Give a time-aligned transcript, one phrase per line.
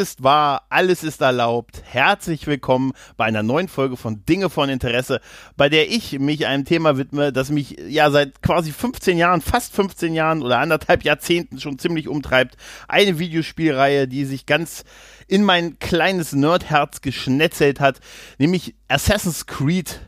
[0.00, 1.82] Ist wahr, alles ist erlaubt.
[1.84, 5.20] Herzlich willkommen bei einer neuen Folge von Dinge von Interesse,
[5.58, 9.74] bei der ich mich einem Thema widme, das mich ja seit quasi 15 Jahren, fast
[9.74, 12.56] 15 Jahren oder anderthalb Jahrzehnten schon ziemlich umtreibt.
[12.88, 14.84] Eine Videospielreihe, die sich ganz
[15.28, 18.00] in mein kleines Nerdherz geschnetzelt hat,
[18.38, 20.00] nämlich Assassin's Creed.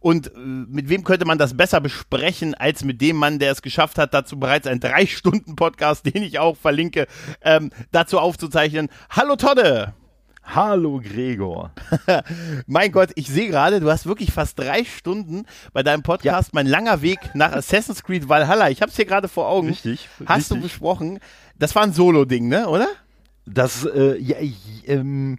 [0.00, 3.62] Und äh, mit wem könnte man das besser besprechen als mit dem Mann, der es
[3.62, 7.06] geschafft hat, dazu bereits einen drei Stunden Podcast, den ich auch verlinke,
[7.42, 8.88] ähm, dazu aufzuzeichnen.
[9.10, 9.94] Hallo Todde!
[10.42, 11.70] Hallo Gregor.
[12.66, 16.52] mein Gott, ich sehe gerade, du hast wirklich fast drei Stunden bei deinem Podcast ja.
[16.54, 18.68] Mein langer Weg nach Assassin's Creed Valhalla.
[18.70, 19.68] Ich habe es hier gerade vor Augen.
[19.68, 20.08] Richtig.
[20.26, 20.56] Hast richtig.
[20.56, 21.20] du besprochen?
[21.56, 22.68] Das war ein Solo-Ding, ne?
[22.68, 22.88] Oder?
[23.46, 24.36] Das, äh, ja,
[24.86, 25.38] ähm,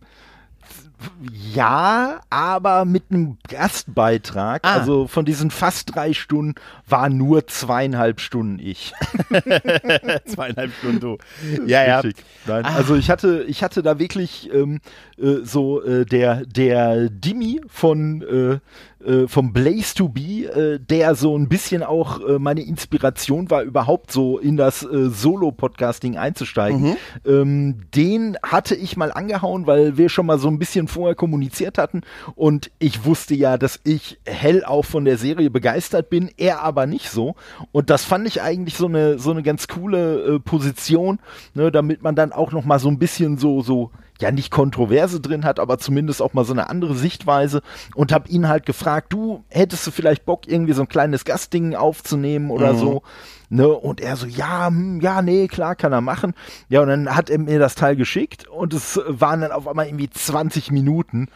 [1.54, 4.62] ja, aber mit einem Gastbeitrag.
[4.64, 4.76] Ah.
[4.76, 6.56] Also von diesen fast drei Stunden
[6.88, 8.94] war nur zweieinhalb Stunden ich.
[10.26, 11.18] zweieinhalb Stunden du.
[11.66, 12.02] Ja, ja.
[12.46, 12.76] Nein, ah.
[12.76, 14.80] Also ich hatte, ich hatte da wirklich ähm,
[15.18, 18.60] äh, so äh, der, der Dimi von äh,
[19.06, 23.64] äh, vom Blaze to Be, äh, der so ein bisschen auch äh, meine Inspiration war,
[23.64, 26.82] überhaupt so in das äh, Solo-Podcasting einzusteigen.
[26.82, 26.96] Mhm.
[27.26, 31.78] Ähm, den hatte ich mal angehauen, weil wir schon mal so ein bisschen vorher kommuniziert
[31.78, 32.02] hatten
[32.36, 36.86] und ich wusste ja, dass ich hell auch von der Serie begeistert bin, er aber
[36.86, 37.36] nicht so.
[37.72, 41.20] Und das fand ich eigentlich so eine, so eine ganz coole äh, Position,
[41.54, 43.92] ne, damit man dann auch noch mal so ein bisschen so, so
[44.22, 47.62] ja nicht Kontroverse drin hat, aber zumindest auch mal so eine andere Sichtweise
[47.96, 51.76] und habe ihn halt gefragt, du hättest du vielleicht Bock irgendwie so ein kleines Gastding
[51.76, 52.78] aufzunehmen oder mhm.
[52.78, 53.04] so.
[53.50, 56.34] Ne, und er so, ja, hm, ja, nee, klar, kann er machen.
[56.70, 59.88] Ja, und dann hat er mir das Teil geschickt und es waren dann auf einmal
[59.88, 61.28] irgendwie 20 Minuten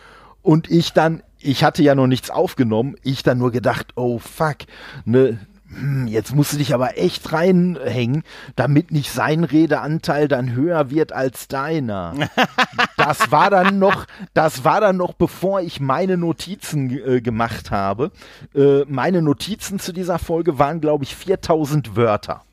[0.42, 4.60] und ich dann, ich hatte ja noch nichts aufgenommen, ich dann nur gedacht, oh fuck,
[5.04, 5.40] ne,
[5.78, 8.24] hm, jetzt musst du dich aber echt reinhängen,
[8.56, 12.14] damit nicht sein Redeanteil dann höher wird als deiner.
[12.98, 18.12] das war dann noch, das war dann noch, bevor ich meine Notizen äh, gemacht habe.
[18.54, 22.44] Äh, meine Notizen zu dieser Folge waren, glaube ich, 4000 Wörter.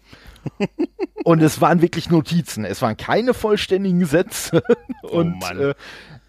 [1.25, 2.65] Und es waren wirklich Notizen.
[2.65, 4.63] Es waren keine vollständigen Sätze.
[5.05, 5.75] Oh Und oh äh,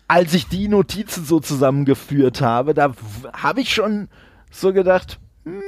[0.08, 2.94] als ich die Notizen so zusammengeführt habe, da
[3.34, 4.10] habe ich schon
[4.50, 5.62] so gedacht, hm,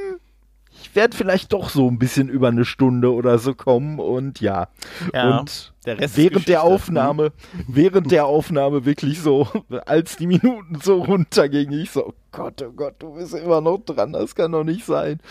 [0.96, 4.70] ich werde vielleicht doch so ein bisschen über eine Stunde oder so kommen und ja.
[5.14, 7.32] ja und während der Aufnahme,
[7.68, 9.48] während der Aufnahme wirklich so,
[9.86, 14.12] als die Minuten so runtergingen, ich so, Gott, oh Gott, du bist immer noch dran,
[14.12, 15.22] das kann doch nicht sein.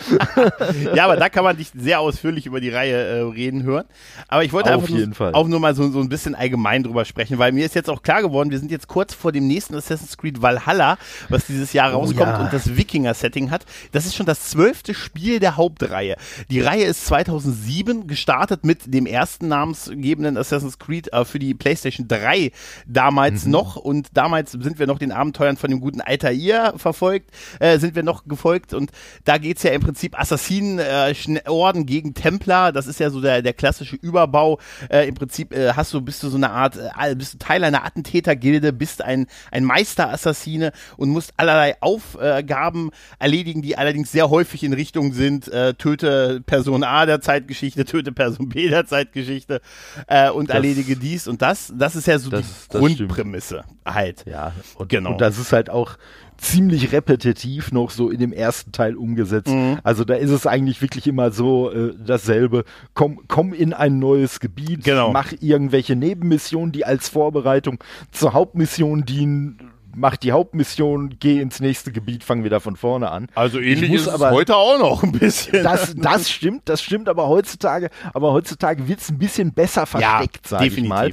[0.94, 3.84] ja, aber da kann man dich sehr ausführlich über die Reihe äh, reden hören.
[4.26, 7.04] Aber ich wollte Auf einfach nur, auch nur mal so, so ein bisschen allgemein drüber
[7.04, 9.74] sprechen, weil mir ist jetzt auch klar geworden, wir sind jetzt kurz vor dem nächsten
[9.74, 10.96] Assassin's Creed Valhalla,
[11.28, 12.44] was dieses Jahr rauskommt oh, ja.
[12.44, 13.66] und das Wikinger-Setting hat.
[13.92, 16.16] Das ist schon das zwölfte Spiel der Hauptreihe.
[16.48, 22.08] Die Reihe ist 2007 gestartet mit dem ersten namensgebenden Assassin's Creed äh, für die PlayStation
[22.08, 22.50] 3
[22.86, 23.52] damals mhm.
[23.52, 27.94] noch und damals sind wir noch den Abenteuern von dem guten Altair verfolgt äh, sind
[27.94, 28.90] wir noch gefolgt und
[29.24, 33.42] da geht es ja im Prinzip Assassinenorden äh, gegen Templer, das ist ja so der,
[33.42, 34.58] der klassische Überbau.
[34.90, 37.64] Äh, Im Prinzip äh, hast du, bist du so eine Art, äh, bist du Teil
[37.64, 44.62] einer Attentätergilde, bist ein, ein Meisterassassine und musst allerlei Aufgaben erledigen, die allerdings sehr häufig
[44.64, 49.60] in Richtung sind, äh, töte Person A der Zeitgeschichte, töte Person B der Zeitgeschichte
[50.06, 51.72] äh, und das, erledige dies und das.
[51.76, 53.94] Das ist ja so das, die Grundprämisse stimmt.
[53.94, 54.24] halt.
[54.26, 55.12] Ja, und, genau.
[55.12, 55.96] Und das ist halt auch
[56.36, 59.48] ziemlich repetitiv noch so in dem ersten Teil umgesetzt.
[59.48, 59.78] Mhm.
[59.82, 62.64] Also da ist es eigentlich wirklich immer so äh, dasselbe.
[62.94, 65.12] Komm, komm in ein neues Gebiet, genau.
[65.12, 71.92] mach irgendwelche Nebenmissionen, die als Vorbereitung zur Hauptmission dienen mach die Hauptmission, geh ins nächste
[71.92, 73.28] Gebiet, fang wieder von vorne an.
[73.34, 75.62] Also ähnlich ist aber, es heute auch noch ein bisschen.
[75.62, 80.50] Das, das stimmt, das stimmt, aber heutzutage, aber heutzutage wird es ein bisschen besser versteckt,
[80.50, 81.12] ja, sag ich mal.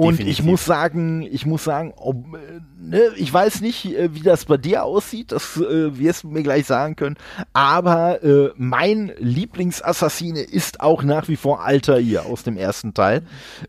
[0.00, 0.38] Und Definitiv.
[0.38, 2.24] ich muss sagen, ich muss sagen, ob,
[2.78, 6.42] ne, ich weiß nicht, äh, wie das bei dir aussieht, das äh, wirst du mir
[6.42, 7.16] gleich sagen können,
[7.52, 13.24] aber äh, mein Lieblingsassassine ist auch nach wie vor Altair aus dem ersten Teil.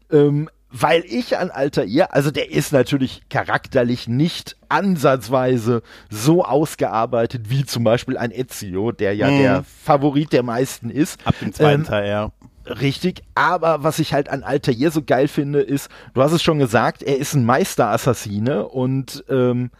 [0.10, 7.66] Ähm, weil ich an Altair, also der ist natürlich charakterlich nicht ansatzweise so ausgearbeitet wie
[7.66, 9.38] zum Beispiel ein Ezio, der ja mm.
[9.38, 11.20] der Favorit der meisten ist.
[11.26, 12.32] Ab dem zweiten ähm, Teil, ja.
[12.66, 16.60] Richtig, aber was ich halt an Altair so geil finde, ist, du hast es schon
[16.60, 19.72] gesagt, er ist ein Meisterassassine und ähm,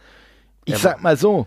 [0.64, 1.46] ich sag mal so,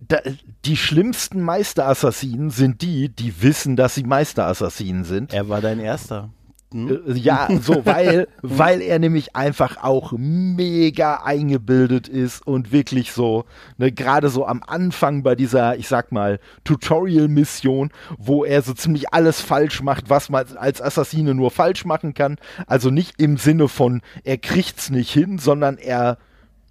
[0.00, 0.18] da,
[0.64, 5.32] die schlimmsten Meisterassassinen sind die, die wissen, dass sie Meisterassassinen sind.
[5.32, 6.30] Er war dein erster.
[6.72, 7.02] Hm?
[7.16, 13.44] Ja, so, weil, weil er nämlich einfach auch mega eingebildet ist und wirklich so,
[13.76, 19.12] ne, gerade so am Anfang bei dieser, ich sag mal, Tutorial-Mission, wo er so ziemlich
[19.12, 22.36] alles falsch macht, was man als Assassine nur falsch machen kann.
[22.66, 26.18] Also nicht im Sinne von, er kriegt's nicht hin, sondern er,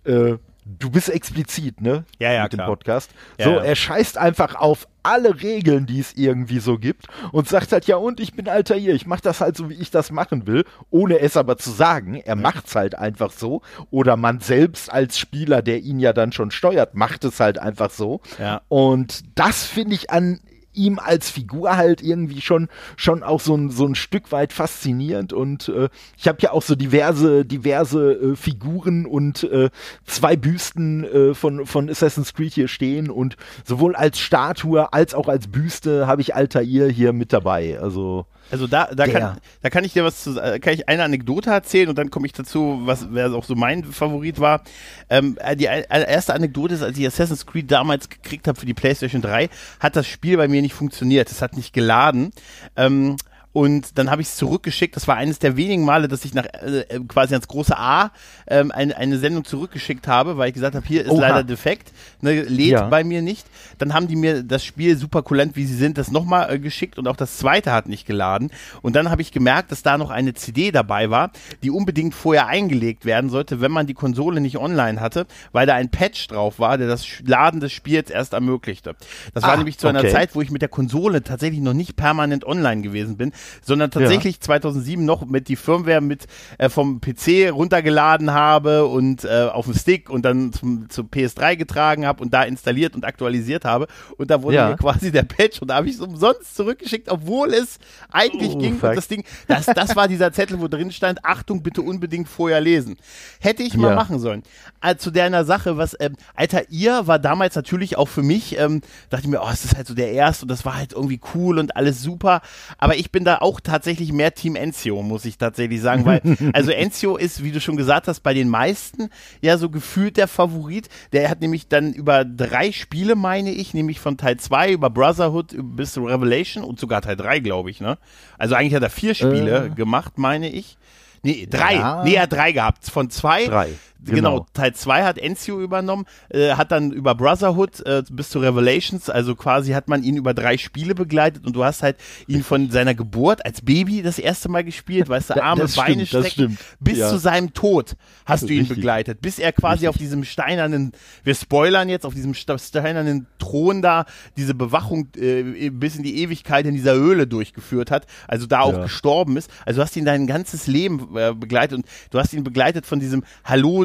[0.05, 0.37] äh,
[0.77, 2.03] du bist explizit, ne?
[2.19, 2.67] Ja, ja, Mit klar.
[2.67, 3.11] dem Podcast.
[3.37, 3.63] Ja, so, ja.
[3.63, 7.95] er scheißt einfach auf alle Regeln, die es irgendwie so gibt und sagt halt, ja
[7.95, 11.19] und, ich bin Altair, ich mach das halt so, wie ich das machen will, ohne
[11.19, 12.15] es aber zu sagen.
[12.15, 13.61] Er macht's halt einfach so.
[13.91, 17.89] Oder man selbst als Spieler, der ihn ja dann schon steuert, macht es halt einfach
[17.89, 18.21] so.
[18.37, 18.61] Ja.
[18.67, 20.39] Und das finde ich an
[20.73, 25.33] ihm als Figur halt irgendwie schon schon auch so ein, so ein Stück weit faszinierend.
[25.33, 29.69] Und äh, ich habe ja auch so diverse diverse äh, Figuren und äh,
[30.05, 33.09] zwei Büsten äh, von von Assassin's Creed hier stehen.
[33.09, 33.35] Und
[33.65, 37.79] sowohl als Statue als auch als Büste habe ich Altair hier mit dabei.
[37.79, 39.13] Also Also da, da, Der.
[39.13, 42.09] kann, da kann ich dir was zu, äh, kann ich eine Anekdote erzählen und dann
[42.09, 44.63] komme ich dazu, was wer auch so mein Favorit war.
[45.09, 48.73] Ähm, äh, die erste Anekdote ist, als ich Assassin's Creed damals gekriegt habe für die
[48.73, 49.49] PlayStation 3,
[49.79, 51.31] hat das Spiel bei mir nicht funktioniert.
[51.31, 52.31] Es hat nicht geladen.
[52.75, 53.15] Ähm,
[53.51, 54.95] und dann habe ich es zurückgeschickt.
[54.95, 58.11] Das war eines der wenigen Male, dass ich nach äh, äh, quasi ans große A
[58.47, 61.21] ähm, eine, eine Sendung zurückgeschickt habe, weil ich gesagt habe, hier ist Oha.
[61.21, 61.91] leider defekt,
[62.21, 62.87] ne, lädt Ja.
[62.89, 63.47] bei mir nicht.
[63.79, 66.99] Dann haben die mir das Spiel super kulent, wie sie sind, das nochmal äh, geschickt
[66.99, 68.51] und auch das zweite hat nicht geladen.
[68.83, 71.31] Und dann habe ich gemerkt, dass da noch eine CD dabei war,
[71.63, 75.73] die unbedingt vorher eingelegt werden sollte, wenn man die Konsole nicht online hatte, weil da
[75.73, 78.95] ein Patch drauf war, der das Laden des Spiels erst ermöglichte.
[79.33, 80.11] Das war Ah, nämlich zu einer okay.
[80.11, 83.31] Zeit, wo ich mit der Konsole tatsächlich noch nicht permanent online gewesen bin,
[83.61, 86.25] sondern tatsächlich 2007 noch mit die Firmware mit
[86.57, 91.55] äh, vom PC runtergeladen habe und äh, auf dem Stick und dann zum, zum PS3
[91.55, 93.87] getragen habe und da installiert und aktualisiert habe
[94.17, 94.69] und da wurde Ja.
[94.69, 97.77] mir quasi der Patch und da habe ich es umsonst zurückgeschickt, obwohl es
[98.11, 98.89] eigentlich Oh, ging fuck.
[98.91, 102.61] und das Ding, das, das war dieser Zettel, wo drin stand, Achtung, bitte unbedingt vorher
[102.61, 102.97] lesen.
[103.39, 103.95] Hätte ich mal Ja.
[103.95, 104.43] machen sollen.
[104.81, 108.81] Äh, zu deiner Sache, was, ähm, Alter, ihr war damals natürlich auch für mich, ähm,
[109.09, 111.19] dachte ich mir, oh, es ist halt so der erste und das war halt irgendwie
[111.33, 112.41] cool und alles super.
[112.77, 116.21] Aber ich bin da auch tatsächlich mehr Team Enzio, muss ich tatsächlich sagen, weil,
[116.53, 119.09] also Enzio ist, wie du schon gesagt hast, bei den meisten
[119.41, 120.89] ja so gefühlt der Favorit.
[121.13, 125.55] Der hat nämlich dann über drei Spiele, meine ich, nämlich von Teil 2 über Brotherhood
[125.57, 127.97] bis Revelation und sogar Teil 3, glaube ich, ne?
[128.37, 129.69] Also eigentlich hat er vier Spiele Äh.
[129.75, 130.77] gemacht, meine ich.
[131.21, 131.75] Nee, drei.
[131.75, 132.03] Ja.
[132.03, 132.89] Nee, er hat drei gehabt.
[132.89, 133.45] Von zwei.
[133.45, 133.69] Drei,
[134.03, 134.15] Genau.
[134.15, 134.45] genau.
[134.53, 139.35] Teil 2 hat Enzio übernommen, äh, hat dann über Brotherhood äh, bis zu Revelations, also
[139.35, 141.97] quasi hat man ihn über drei Spiele begleitet und du hast halt
[142.27, 146.05] ihn von seiner Geburt als Baby das erste Mal gespielt, weißt du, Arme, das Beine
[146.05, 147.09] stimmt, strecken, bis Ja.
[147.09, 148.77] zu seinem Tod hast du ihn Richtig.
[148.77, 149.89] begleitet, bis er quasi Richtig.
[149.89, 150.93] auf diesem steinernen,
[151.23, 154.05] wir spoilern jetzt, auf diesem steinernen Thron da
[154.37, 158.73] diese Bewachung äh, bis in die Ewigkeit in dieser Höhle durchgeführt hat, also da auch
[158.73, 158.83] Ja.
[158.83, 159.49] gestorben ist.
[159.65, 162.99] Also du hast ihn dein ganzes Leben äh, begleitet und du hast ihn begleitet von
[162.99, 163.23] diesem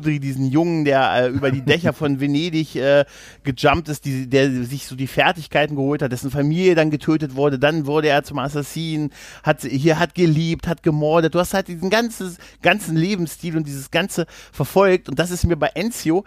[0.04, 3.04] Halodri, diesen Jungen, der äh, über die Dächer von Venedig äh,
[3.42, 7.58] gejumpt ist, die, der sich so die Fertigkeiten geholt hat, dessen Familie dann getötet wurde,
[7.58, 9.10] dann wurde er zum Assassin,
[9.42, 11.34] hat hier hat geliebt, hat gemordet.
[11.34, 15.56] Du hast halt diesen ganzen ganzen Lebensstil und dieses ganze verfolgt und das ist mir
[15.56, 16.24] bei Enzio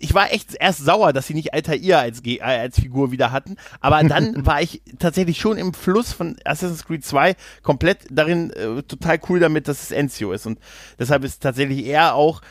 [0.00, 3.56] ich war echt erst sauer, dass sie nicht Altair als, äh, als Figur wieder hatten,
[3.80, 8.84] aber dann war ich tatsächlich schon im Fluss von Assassin's Creed 2 komplett darin äh,
[8.84, 10.60] total cool damit, dass es Ezio ist und
[11.00, 12.42] deshalb ist tatsächlich er auch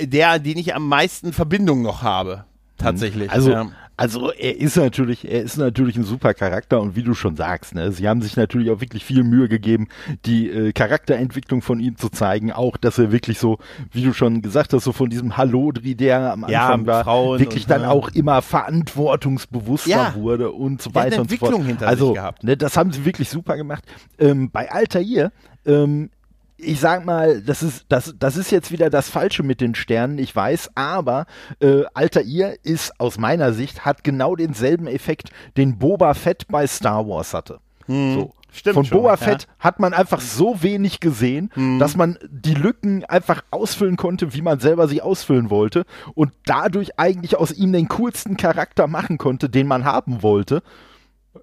[0.00, 2.44] der, den ich am meisten Verbindung noch habe.
[2.78, 3.30] Tatsächlich.
[3.30, 3.68] Also, ja.
[3.96, 7.74] also er ist natürlich, er ist natürlich ein super Charakter und wie du schon sagst,
[7.74, 9.88] ne, sie haben sich natürlich auch wirklich viel Mühe gegeben,
[10.24, 13.58] die äh, Charakterentwicklung von ihm zu zeigen, auch dass er wirklich so,
[13.90, 17.40] wie du schon gesagt hast, so von diesem Hallodri, der am Ja, Anfang war, Frauen
[17.40, 17.90] wirklich und, dann ja.
[17.90, 21.52] auch immer verantwortungsbewusster wurde und so weiter und so fort.
[21.52, 22.44] Entwicklung hinter sich also, gehabt.
[22.44, 23.82] Ne, das haben sie wirklich super gemacht.
[24.20, 25.32] Ähm, bei Altair,
[25.66, 26.10] ähm,
[26.58, 30.18] ich sag mal, das ist, das, das ist jetzt wieder das Falsche mit den Sternen,
[30.18, 31.26] ich weiß, aber
[31.60, 37.06] äh, Altair ist aus meiner Sicht, hat genau denselben Effekt, den Boba Fett bei Star
[37.08, 37.60] Wars hatte.
[37.86, 37.94] So.
[37.94, 38.28] Hm.
[38.50, 39.16] Stimmt Von schon, Boba ja.
[39.18, 44.40] Fett hat man einfach so wenig gesehen, dass man die Lücken einfach ausfüllen konnte, wie
[44.40, 45.84] man selber sie ausfüllen wollte
[46.14, 50.62] und dadurch eigentlich aus ihm den coolsten Charakter machen konnte, den man haben wollte,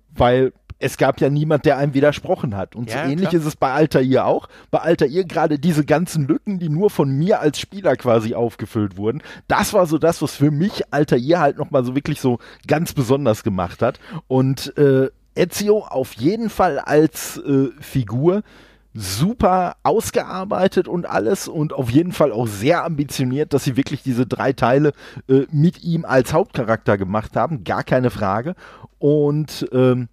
[0.10, 0.52] weil
[0.86, 2.76] es gab ja niemand, der einem widersprochen hat.
[2.76, 3.42] Und Ja, so ähnlich klar.
[3.42, 4.48] ist es bei Altair auch.
[4.70, 9.24] Bei Altair gerade diese ganzen Lücken, die nur von mir als Spieler quasi aufgefüllt wurden.
[9.48, 12.38] Das war so das, was für mich Altair halt nochmal so wirklich so
[12.68, 14.00] ganz besonders gemacht hat.
[14.28, 18.44] Und äh, Ezio auf jeden Fall als äh, Figur
[18.94, 24.26] super ausgearbeitet und alles und auf jeden Fall auch sehr ambitioniert, dass sie wirklich diese
[24.28, 24.94] drei Teile
[25.28, 28.56] äh, mit ihm als Hauptcharakter gemacht haben, gar keine Frage.
[29.00, 30.08] Und ähm,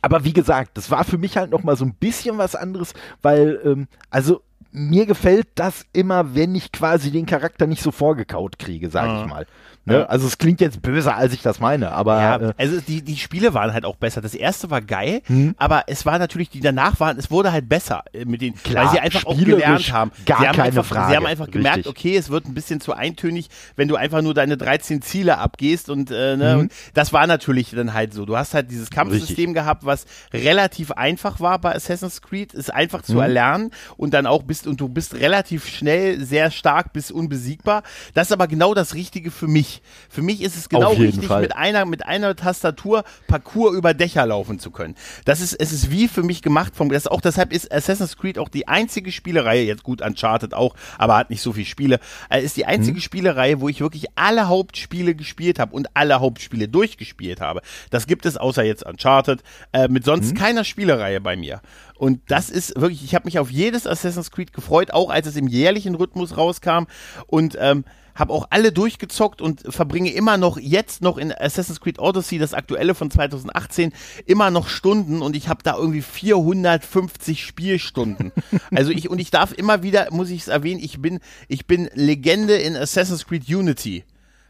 [0.00, 2.94] aber wie gesagt, das war für mich halt noch mal so ein bisschen was anderes,
[3.20, 8.58] weil ähm, also mir gefällt das immer, wenn ich quasi den Charakter nicht so vorgekaut
[8.58, 9.26] kriege, sage ich ah.
[9.26, 9.46] mal.
[9.84, 9.94] Ne?
[9.94, 10.04] Ja.
[10.04, 12.20] Also es klingt jetzt böser, als ich das meine, aber.
[12.20, 14.20] Ja, äh, also die, die Spiele waren halt auch besser.
[14.20, 15.56] Das erste war geil, hm.
[15.58, 18.84] aber es war natürlich, die danach waren, es wurde halt besser äh, mit den, Klar,
[18.84, 20.12] weil sie einfach auch gelernt haben.
[20.24, 21.10] Gar sie haben keine einfach, Frage.
[21.10, 21.90] Sie haben einfach gemerkt, Richtig.
[21.90, 25.90] okay, es wird ein bisschen zu eintönig, wenn du einfach nur deine 13 Ziele abgehst
[25.90, 26.60] und, äh, ne, hm.
[26.60, 28.24] und das war natürlich dann halt so.
[28.24, 29.54] Du hast halt dieses Kampfsystem Richtig.
[29.54, 33.20] gehabt, was relativ einfach war bei Assassin's Creed, ist einfach zu hm.
[33.22, 37.82] erlernen und dann auch bist und du bist relativ schnell sehr stark bis unbesiegbar.
[38.14, 39.71] Das ist aber genau das Richtige für mich.
[40.10, 41.42] Für mich ist es genau richtig, Fall.
[41.42, 44.94] mit einer, mit einer Tastatur Parcours über Dächer laufen zu können.
[45.24, 48.38] Das ist, es ist wie für mich gemacht vom, das auch deshalb ist Assassin's Creed
[48.38, 52.42] auch die einzige Spielereihe, jetzt gut Uncharted auch, aber hat nicht so viele Spiele, äh,
[52.42, 53.02] ist die einzige mhm.
[53.02, 57.62] Spielereihe, wo ich wirklich alle Hauptspiele gespielt habe und alle Hauptspiele durchgespielt habe.
[57.90, 60.38] Das gibt es außer jetzt Uncharted, äh, mit sonst mhm.
[60.38, 61.60] keiner Spielereihe bei mir.
[62.02, 65.36] Und das ist wirklich, ich habe mich auf jedes Assassin's Creed gefreut, auch als es
[65.36, 66.86] im jährlichen Rhythmus rauskam.
[67.28, 71.98] Und ähm, habe auch alle durchgezockt und verbringe immer noch jetzt noch in Assassin's Creed
[71.98, 73.92] Odyssey, das aktuelle von 2018,
[74.26, 78.32] immer noch Stunden und ich habe da irgendwie 450 Spielstunden.
[78.74, 81.88] also ich und ich darf immer wieder, muss ich es erwähnen, ich bin ich bin
[81.94, 84.04] Legende in Assassin's Creed Unity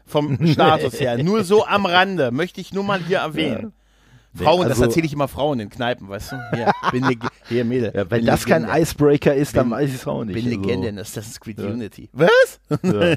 [0.05, 1.21] vom Status her.
[1.23, 3.73] Nur so am Rande möchte ich nur mal hier erwähnen.
[4.35, 6.35] Frauen, also, das erzähle ich immer Frauen in Kneipen, weißt du?
[6.55, 7.91] Hier, bin hier Mädel.
[7.93, 8.67] Ja, wenn das Legende.
[8.67, 10.33] kein Icebreaker ist, dann bin, weiß ich es auch nicht.
[10.33, 11.65] Bin Legende in Assassin's Creed ja.
[11.65, 12.09] Unity.
[12.13, 12.59] Was?
[12.81, 13.15] Ja.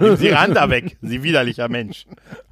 [0.00, 2.06] Nimm sie Rand da weg, sie widerlicher Mensch.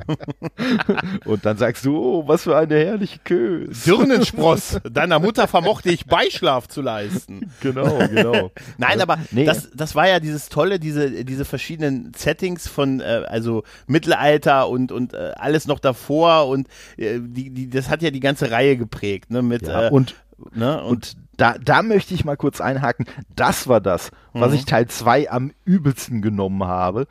[1.25, 3.85] Und dann sagst du, oh, was für eine herrliche Kös.
[3.85, 7.53] Dirnenspross, deiner Mutter vermochte ich Beischlaf zu leisten.
[7.61, 8.51] Genau, genau.
[8.79, 9.45] Nein, aber nee.
[9.45, 14.91] das, das war ja dieses tolle, diese, diese verschiedenen Settings von, äh, also Mittelalter und,
[14.91, 16.67] und äh, alles noch davor und
[16.97, 19.43] äh, die, die, das hat ja die ganze Reihe geprägt, ne?
[19.43, 20.17] Mit, ja, äh, und,
[20.53, 20.83] ne?
[20.83, 23.07] und, und da, da möchte ich mal kurz einhaken.
[23.35, 24.57] Das war das, was mhm.
[24.57, 27.07] ich Teil 2 am übelsten genommen habe.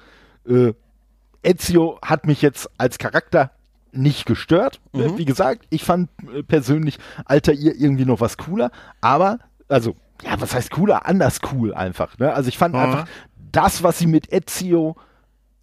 [0.47, 0.73] Äh,
[1.43, 3.51] Ezio hat mich jetzt als Charakter
[3.91, 4.79] nicht gestört.
[4.93, 5.17] Mhm.
[5.17, 8.71] Wie gesagt, ich fand äh, persönlich Alter ihr irgendwie noch was cooler,
[9.01, 11.05] aber, also, ja, was heißt cooler?
[11.05, 12.17] Anders cool einfach.
[12.19, 12.31] Ne?
[12.33, 12.81] Also ich fand mhm.
[12.81, 13.07] einfach
[13.51, 14.95] das, was sie mit Ezio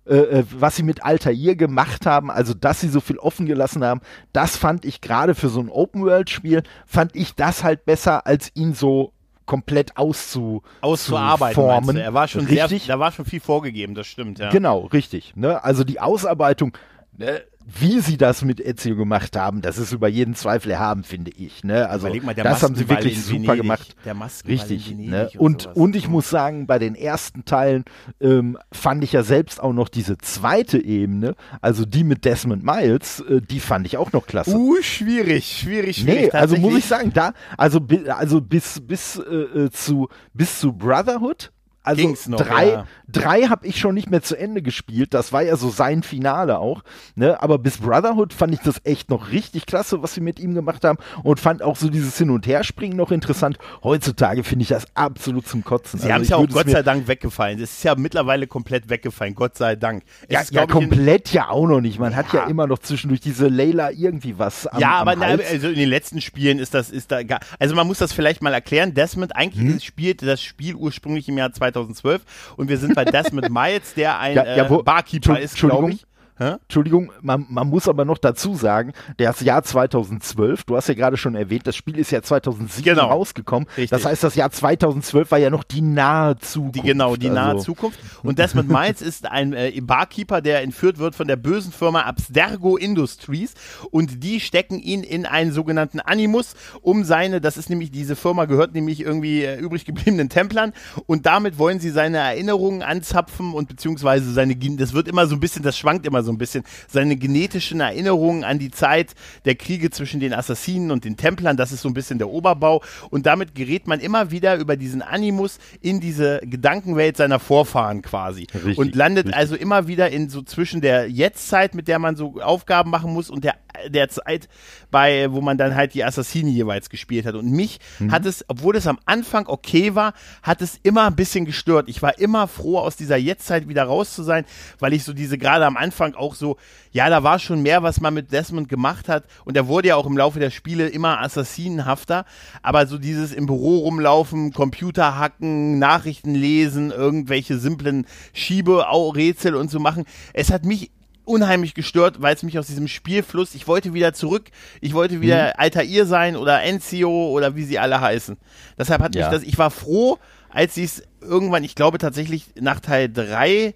[0.08, 3.84] äh, äh, was sie mit Altair gemacht haben, also dass sie so viel offen gelassen
[3.84, 4.00] haben,
[4.32, 8.74] das fand ich gerade für so ein Open-World-Spiel, fand ich das halt besser, als ihn
[8.74, 9.12] so
[9.44, 11.96] komplett auszu auszuarbeiten.
[11.96, 12.84] Er war schon richtig.
[12.84, 14.50] Sehr, da war schon viel vorgegeben, das stimmt, ja.
[14.50, 15.34] Genau, richtig.
[15.36, 15.62] Ne?
[15.64, 16.76] Also die Ausarbeitung,
[17.16, 17.42] ne?
[17.70, 21.64] Wie sie das mit Ezio gemacht haben, das ist über jeden Zweifel erhaben, finde ich.
[21.64, 21.86] Ne?
[21.88, 24.42] Also mal, das haben sie wirklich super Venedig, gemacht.
[24.46, 24.96] Richtig.
[24.96, 25.28] Ne?
[25.36, 27.84] Und, und, und, ich muss sagen, bei den ersten Teilen
[28.20, 33.20] ähm, fand ich ja selbst auch noch diese zweite Ebene, also die mit Desmond Miles,
[33.20, 34.56] äh, die fand ich auch noch klasse.
[34.56, 36.32] Uh, schwierig, schwierig, schwierig.
[36.32, 40.72] Nee, also muss ich sagen, da, also, also bis, bis, äh, äh zu, bis zu
[40.72, 41.52] Brotherhood
[41.88, 42.86] also Ging's noch, drei, ja.
[43.08, 45.14] drei habe ich schon nicht mehr zu Ende gespielt.
[45.14, 46.82] Das war ja so sein Finale auch.
[47.14, 47.42] Ne?
[47.42, 50.84] Aber bis Brotherhood fand ich das echt noch richtig klasse, was sie mit ihm gemacht
[50.84, 50.98] haben.
[51.22, 53.58] Und fand auch so dieses Hin- und Herspringen noch interessant.
[53.82, 55.98] Heutzutage finde ich das absolut zum Kotzen.
[55.98, 57.58] Sie also haben es ja auch Gott sei Dank weggefallen.
[57.58, 59.34] Das ist ja mittlerweile komplett weggefallen.
[59.34, 60.02] Gott sei Dank.
[60.28, 61.98] Ja, ja komplett ja auch noch nicht.
[61.98, 62.18] Man ja.
[62.18, 65.68] hat ja immer noch zwischendurch diese Layla irgendwie was am, Ja, aber am na, also
[65.68, 68.52] in den letzten Spielen ist das, ist da gar, also man muss das vielleicht mal
[68.52, 68.92] erklären.
[68.92, 69.80] Desmond eigentlich hm?
[69.80, 72.22] spielt das Spiel ursprünglich im Jahr 2000 2012
[72.56, 75.92] und wir sind bei Desmond Miles, der ein ja, ja, wo, äh, Barkeeper ist, glaube
[75.92, 76.04] ich.
[76.38, 76.54] Hä?
[76.62, 81.16] Entschuldigung, man, man, muss aber noch dazu sagen, das Jahr 2012, du hast ja gerade
[81.16, 83.08] schon erwähnt, das Spiel ist ja 2007 genau.
[83.08, 83.68] rausgekommen.
[83.70, 83.90] Richtig.
[83.90, 86.76] Das heißt, das Jahr 2012 war ja noch die nahe Zukunft.
[86.76, 87.64] Die, genau, die nahe also.
[87.64, 87.98] Zukunft.
[88.22, 92.76] Und Desmond Miles ist ein äh, Barkeeper, der entführt wird von der bösen Firma Abstergo
[92.76, 93.54] Industries
[93.90, 98.44] und die stecken ihn in einen sogenannten Animus, um seine, das ist nämlich, diese Firma
[98.44, 100.72] gehört nämlich irgendwie äh, übrig gebliebenen Templern
[101.06, 105.40] und damit wollen sie seine Erinnerungen anzapfen und beziehungsweise seine, das wird immer so ein
[105.40, 109.14] bisschen, das schwankt immer so so ein bisschen seine genetischen Erinnerungen an die Zeit
[109.46, 111.56] der Kriege zwischen den Assassinen und den Templern.
[111.56, 112.82] Das ist so ein bisschen der Oberbau.
[113.10, 118.46] Und damit gerät man immer wieder über diesen Animus in diese Gedankenwelt seiner Vorfahren quasi.
[118.54, 119.40] Richtig, und landet richtig.
[119.40, 123.30] also immer wieder in so zwischen der Jetztzeit, mit der man so Aufgaben machen muss,
[123.30, 123.54] und der
[123.88, 124.48] der Zeit,
[124.90, 127.34] bei, wo man dann halt die Assassine jeweils gespielt hat.
[127.34, 128.12] Und mich mhm.
[128.12, 131.88] hat es, obwohl es am Anfang okay war, hat es immer ein bisschen gestört.
[131.88, 134.44] Ich war immer froh, aus dieser Jetztzeit wieder raus zu sein,
[134.78, 136.56] weil ich so diese gerade am Anfang auch so,
[136.92, 139.24] ja, da war schon mehr, was man mit Desmond gemacht hat.
[139.44, 142.24] Und er wurde ja auch im Laufe der Spiele immer assassinenhafter.
[142.62, 149.78] Aber so dieses im Büro rumlaufen, Computer hacken, Nachrichten lesen, irgendwelche simplen Schieberätsel und so
[149.80, 150.04] machen.
[150.32, 150.90] Es hat mich
[151.28, 155.48] unheimlich gestört, weil es mich aus diesem Spielfluss, ich wollte wieder zurück, ich wollte wieder
[155.48, 155.52] mhm.
[155.56, 158.36] Altair sein oder Enzio oder wie sie alle heißen.
[158.78, 159.28] Deshalb hat ja.
[159.28, 160.18] mich das, ich war froh,
[160.50, 163.74] als sie es irgendwann, ich glaube tatsächlich nach Teil 3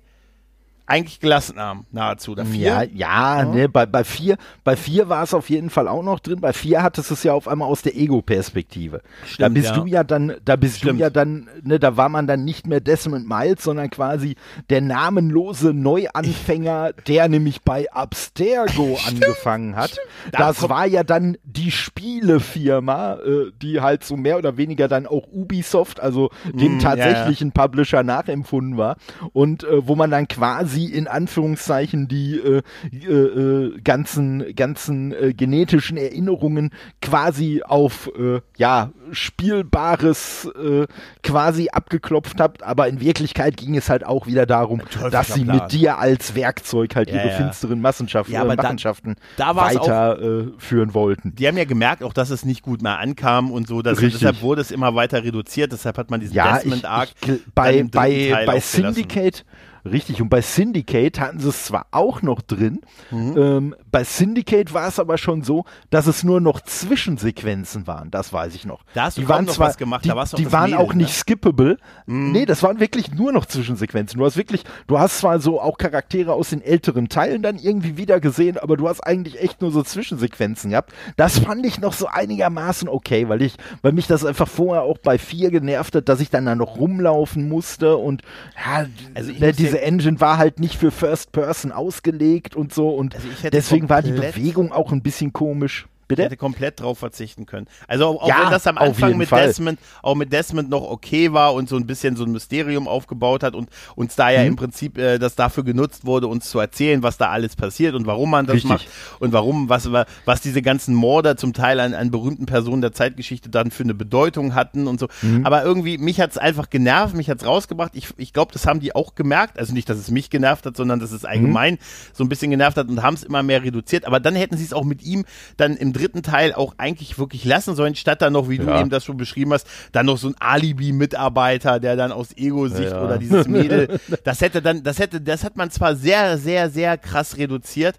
[0.92, 2.32] eigentlich gelassen haben, nahezu.
[2.32, 2.66] Oder vier?
[2.66, 3.44] Ja, ja, ja.
[3.46, 6.40] Ne, bei, bei vier, bei vier war es auf jeden Fall auch noch drin.
[6.40, 9.00] Bei vier hattest du es ja auf einmal aus der Ego-Perspektive.
[9.38, 9.76] Da bist ja.
[9.76, 11.00] du ja dann, da bist Stimmt.
[11.00, 14.36] du ja dann, ne, da war man dann nicht mehr Desmond Miles, sondern quasi
[14.68, 19.98] der namenlose Neuanfänger, der nämlich bei Abstergo angefangen hat.
[20.30, 25.26] Das war ja dann die Spielefirma, äh, die halt so mehr oder weniger dann auch
[25.32, 28.96] Ubisoft, also dem mm, tatsächlichen Publisher nachempfunden war.
[29.32, 32.62] Und äh, wo man dann quasi sie in Anführungszeichen die äh,
[32.92, 36.70] äh, äh, ganzen, ganzen äh, genetischen Erinnerungen
[37.00, 40.86] quasi auf äh, ja, Spielbares äh,
[41.22, 45.56] quasi abgeklopft habt, aber in Wirklichkeit ging es halt auch wieder darum, dass sie Plan.
[45.56, 47.36] mit dir als Werkzeug halt ja, ihre ja.
[47.36, 51.34] finsteren Massenschaften, ja, Machenschaften da, da weiterführen wollten.
[51.34, 54.42] Die haben ja gemerkt auch, dass es nicht gut mehr ankam und so, dass, deshalb
[54.42, 57.10] wurde es immer weiter reduziert, deshalb hat man diesen ja, Desmond-Arc
[57.54, 59.44] bei, bei, bei Syndicate
[59.84, 63.34] Richtig, und bei Syndicate hatten sie es zwar auch noch drin, mhm.
[63.36, 68.32] ähm, bei Syndicate war es aber schon so, dass es nur noch Zwischensequenzen waren, das
[68.32, 68.84] weiß ich noch.
[68.94, 70.70] Da hast du die waren noch zwar, was gemacht, die, da warst du Die waren
[70.70, 71.14] Mädel, auch nicht ne?
[71.14, 71.78] skippable.
[72.06, 72.32] Mhm.
[72.32, 74.18] Nee, das waren wirklich nur noch Zwischensequenzen.
[74.18, 77.96] Du hast wirklich, du hast zwar so auch Charaktere aus den älteren Teilen dann irgendwie
[77.96, 80.92] wieder gesehen, aber du hast eigentlich echt nur so Zwischensequenzen gehabt.
[81.16, 84.98] Das fand ich noch so einigermaßen okay, weil ich, weil mich das einfach vorher auch
[84.98, 88.22] bei vier genervt hat, dass ich dann da noch rumlaufen musste und
[88.56, 93.14] ja, also ne, diese Engine war halt nicht für First Person ausgelegt und so und
[93.14, 95.86] also deswegen war die Bewegung auch ein bisschen komisch.
[96.12, 96.24] Bitte?
[96.24, 97.66] hätte komplett drauf verzichten können.
[97.88, 99.46] Also auch, auch ja, wenn das am Anfang mit Fall.
[99.46, 103.42] Desmond, auch mit Desmond noch okay war und so ein bisschen so ein Mysterium aufgebaut
[103.42, 104.48] hat und uns da ja mhm.
[104.48, 108.06] im Prinzip äh, das dafür genutzt wurde, uns zu erzählen, was da alles passiert und
[108.06, 108.70] warum man das Richtig.
[108.70, 108.88] macht
[109.20, 113.48] und warum, was, was diese ganzen Morde zum Teil an, an berühmten Personen der Zeitgeschichte
[113.48, 115.08] dann für eine Bedeutung hatten und so.
[115.22, 115.46] Mhm.
[115.46, 117.92] Aber irgendwie, mich hat es einfach genervt, mich hat es rausgebracht.
[117.94, 119.58] Ich, ich glaube, das haben die auch gemerkt.
[119.58, 121.78] Also nicht, dass es mich genervt hat, sondern dass es allgemein mhm.
[122.12, 124.06] so ein bisschen genervt hat und haben es immer mehr reduziert.
[124.06, 125.24] Aber dann hätten sie es auch mit ihm
[125.56, 128.64] dann im dritten dritten Teil auch eigentlich wirklich lassen sollen, statt dann noch, wie ja.
[128.64, 132.90] du eben das schon beschrieben hast, dann noch so ein Alibi-Mitarbeiter, der dann aus Ego-Sicht
[132.90, 133.04] ja.
[133.04, 136.98] oder dieses Mädel, das hätte dann, das hätte, das hat man zwar sehr, sehr, sehr
[136.98, 137.96] krass reduziert,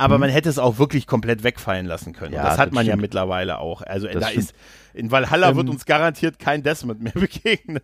[0.00, 0.20] aber mhm.
[0.20, 2.32] man hätte es auch wirklich komplett wegfallen lassen können.
[2.32, 2.96] Ja, das hat das man stimmt.
[2.96, 3.82] ja mittlerweile auch.
[3.82, 4.44] Also das da stimmt.
[4.44, 4.54] ist
[4.94, 7.80] in Valhalla ähm, wird uns garantiert kein Desmond mehr begegnen,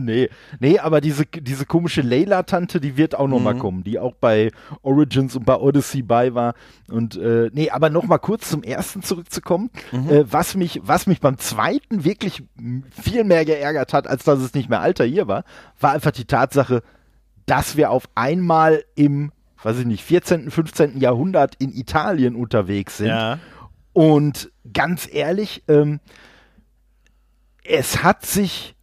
[0.04, 0.28] nee,
[0.60, 3.44] nee, aber diese, diese komische Layla-Tante, die wird auch noch mhm.
[3.44, 4.50] mal kommen, die auch bei
[4.82, 6.54] Origins und bei Odyssey bei war.
[6.88, 9.70] Und äh, nee, aber noch mal kurz zum ersten zurückzukommen.
[9.92, 10.10] Mhm.
[10.10, 12.42] Äh, was, mich, was mich beim zweiten wirklich
[12.90, 15.44] viel mehr geärgert hat, als dass es nicht mehr Alter hier war,
[15.80, 16.82] war einfach die Tatsache,
[17.46, 19.32] dass wir auf einmal im,
[19.66, 21.00] weiß ich nicht, 14., 15.
[21.00, 23.08] Jahrhundert in Italien unterwegs sind.
[23.08, 23.40] Ja.
[23.92, 25.98] Und ganz ehrlich, ähm,
[27.64, 28.76] es hat sich,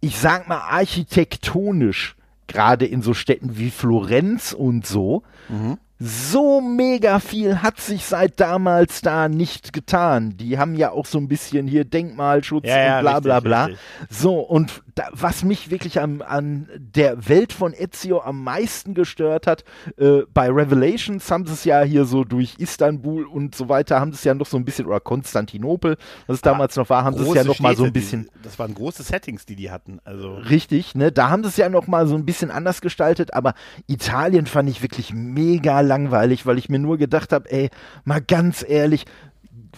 [0.00, 7.20] ich sag mal, architektonisch, gerade in so Städten wie Florenz und so, mhm so mega
[7.20, 10.34] viel hat sich seit damals da nicht getan.
[10.38, 13.64] Die haben ja auch so ein bisschen hier Denkmalschutz ja, ja, und bla bla bla.
[13.66, 13.80] Richtig.
[14.08, 19.46] So, und da, was mich wirklich an, an der Welt von Ezio am meisten gestört
[19.46, 19.64] hat,
[19.98, 24.12] äh, bei Revelations haben sie es ja hier so durch Istanbul und so weiter, haben
[24.12, 27.18] sie es ja noch so ein bisschen, oder Konstantinopel, was es damals noch war, haben
[27.18, 28.22] sie es ja noch mal so ein bisschen.
[28.22, 30.00] Die, das waren große Settings, die die hatten.
[30.04, 30.34] Also.
[30.34, 31.12] Richtig, ne?
[31.12, 33.52] Da haben sie es ja noch mal so ein bisschen anders gestaltet, aber
[33.86, 37.68] Italien fand ich wirklich mega langweilig, weil ich mir nur gedacht habe, ey,
[38.04, 39.04] mal ganz ehrlich,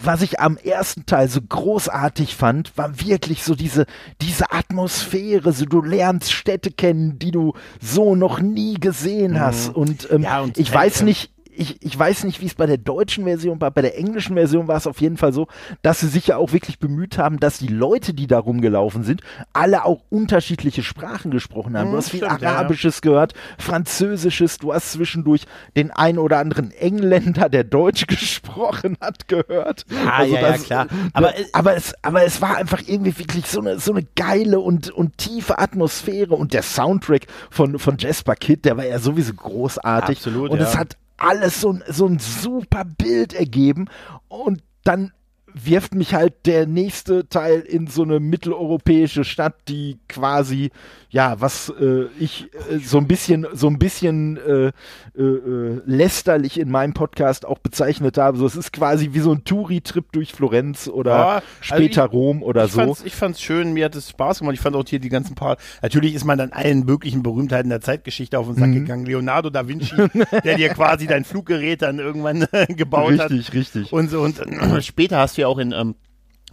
[0.01, 3.85] was ich am ersten Teil so großartig fand, war wirklich so diese,
[4.21, 5.51] diese Atmosphäre.
[5.53, 9.69] So, du lernst Städte kennen, die du so noch nie gesehen hast.
[9.69, 9.75] Mhm.
[9.75, 12.77] Und, ähm, ja, und ich weiß nicht, ich, ich weiß nicht, wie es bei der
[12.77, 13.71] deutschen Version war.
[13.71, 15.47] Bei der englischen Version war es auf jeden Fall so,
[15.81, 19.21] dass sie sich ja auch wirklich bemüht haben, dass die Leute, die da rumgelaufen sind,
[19.53, 21.91] alle auch unterschiedliche Sprachen gesprochen haben.
[21.91, 23.11] du hast viel Arabisches ja.
[23.11, 29.85] gehört, Französisches, du hast zwischendurch den ein oder anderen Engländer, der Deutsch gesprochen hat, gehört.
[29.89, 30.87] Ja, also ja, das, ja, klar.
[31.13, 34.59] Aber, ne, aber, es, aber es war einfach irgendwie wirklich so eine, so eine geile
[34.59, 39.33] und, und tiefe Atmosphäre und der Soundtrack von, von Jasper Kidd, der war ja sowieso
[39.33, 40.17] großartig.
[40.17, 43.87] Absolut, und es hat alles so, so ein super Bild ergeben
[44.27, 45.13] und dann
[45.53, 50.71] wirft mich halt der nächste Teil in so eine mitteleuropäische Stadt, die quasi
[51.13, 54.71] ja, was äh, ich äh, so ein bisschen, so ein bisschen äh,
[55.15, 58.39] äh, äh, lästerlich in meinem Podcast auch bezeichnet habe.
[58.39, 62.11] So, es ist quasi wie so ein Touri-Trip durch Florenz oder ja, also später ich,
[62.13, 62.79] Rom oder ich so.
[62.79, 64.55] Fand's, ich fand's schön, mir hat es Spaß gemacht.
[64.55, 65.57] Ich fand auch hier die ganzen paar.
[65.83, 68.73] Natürlich ist man dann allen möglichen Berühmtheiten der Zeitgeschichte auf den Sack mhm.
[68.73, 69.05] gegangen.
[69.05, 69.95] Leonardo da Vinci,
[70.43, 73.31] der dir quasi dein Fluggerät dann irgendwann gebaut richtig, hat.
[73.31, 73.93] Richtig, richtig.
[73.93, 74.41] Und so und
[74.83, 75.93] später hast du ja auch in ähm,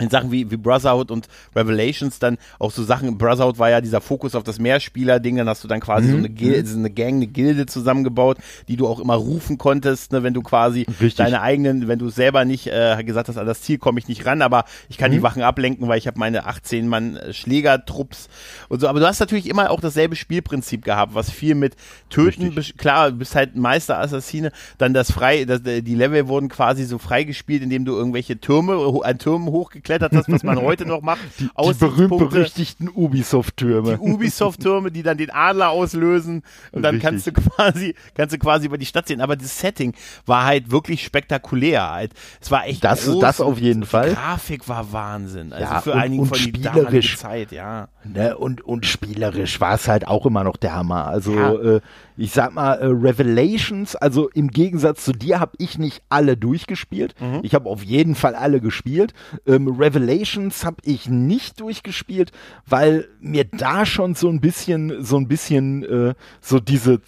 [0.00, 4.00] in Sachen wie, wie Brotherhood und Revelations dann auch so Sachen, Brotherhood war ja dieser
[4.00, 6.12] Fokus auf das Mehrspieler-Ding, dann hast du dann quasi mhm.
[6.12, 10.12] so eine, Gilde, so eine Gang, eine Gilde zusammengebaut, die du auch immer rufen konntest,
[10.12, 11.16] ne, wenn du quasi Richtig.
[11.16, 14.26] deine eigenen, wenn du selber nicht äh, gesagt hast, an das Ziel komme ich nicht
[14.26, 15.16] ran, aber ich kann mhm.
[15.16, 18.28] die Wachen ablenken, weil ich habe meine 18 Mann Schlägertrupps
[18.68, 21.76] und so, aber du hast natürlich immer auch dasselbe Spielprinzip gehabt, was viel mit
[22.08, 26.98] Töten, klar, du bist halt Meister-Assassine, dann das frei, das, die Level wurden quasi so
[26.98, 31.20] freigespielt, indem du irgendwelche Türme, an Türmen hochgeklettert geklettert hast, was man heute noch macht.
[31.38, 33.98] Die, die berühmt-berüchtigten Ubisoft-Türme.
[33.98, 37.10] Die Ubisoft-Türme, die dann den Adler auslösen und dann Richtig.
[37.10, 39.20] kannst du quasi, kannst du quasi über die Stadt sehen.
[39.20, 39.94] Aber das Setting
[40.26, 41.90] war halt wirklich spektakulär.
[41.90, 42.12] Halt.
[42.40, 43.20] Es war echt das, groß.
[43.20, 44.10] Das auf jeden Fall.
[44.10, 45.52] Die Grafik war Wahnsinn.
[45.52, 47.88] Also ja, für und, einigen von spielerisch, Zeit, ja.
[48.04, 51.06] Ne, und, und spielerisch war es halt auch immer noch der Hammer.
[51.06, 51.52] Also ja.
[51.54, 51.80] äh,
[52.20, 57.14] ich sag mal, äh, Revelations, also im Gegensatz zu dir habe ich nicht alle durchgespielt.
[57.18, 57.40] Mhm.
[57.42, 59.14] Ich habe auf jeden Fall alle gespielt.
[59.46, 62.30] Ähm, Revelations habe ich nicht durchgespielt,
[62.66, 67.00] weil mir da schon so ein bisschen, so ein bisschen äh, so diese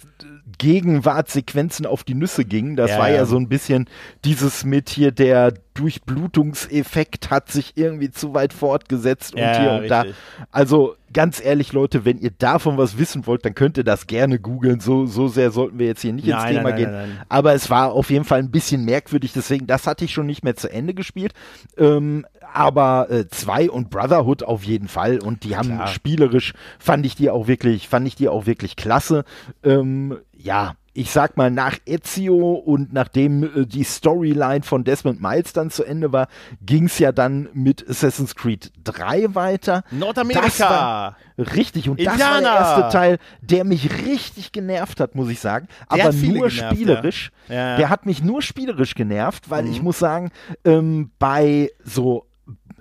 [0.57, 2.75] Gegenwartsequenzen auf die Nüsse gingen.
[2.75, 3.87] Das ja, war ja, ja so ein bisschen
[4.25, 9.79] dieses mit hier der Durchblutungseffekt hat sich irgendwie zu weit fortgesetzt und ja, hier und
[9.81, 9.89] richtig.
[9.89, 10.05] da.
[10.51, 14.39] Also ganz ehrlich, Leute, wenn ihr davon was wissen wollt, dann könnt ihr das gerne
[14.39, 14.79] googeln.
[14.79, 16.91] So, so sehr sollten wir jetzt hier nicht nein, ins Thema nein, gehen.
[16.91, 20.25] Nein, Aber es war auf jeden Fall ein bisschen merkwürdig, deswegen, das hatte ich schon
[20.25, 21.33] nicht mehr zu Ende gespielt.
[21.77, 25.19] Ähm, aber äh, zwei und Brotherhood auf jeden Fall.
[25.19, 25.87] Und die haben Klar.
[25.87, 29.23] spielerisch, fand ich die auch wirklich, fand ich die auch wirklich klasse.
[29.63, 35.53] Ähm, ja, ich sag mal, nach Ezio und nachdem äh, die Storyline von Desmond Miles
[35.53, 36.27] dann zu Ende war,
[36.61, 39.83] ging's ja dann mit Assassin's Creed 3 weiter.
[39.91, 41.15] Nordamerika!
[41.37, 42.17] richtig, und Indianer.
[42.17, 45.67] das war der erste Teil, der mich richtig genervt hat, muss ich sagen.
[45.93, 47.31] Der aber nur genervt, spielerisch.
[47.49, 47.55] Ja.
[47.55, 47.77] Ja.
[47.77, 49.71] Der hat mich nur spielerisch genervt, weil mhm.
[49.71, 50.31] ich muss sagen,
[50.63, 52.27] ähm, bei so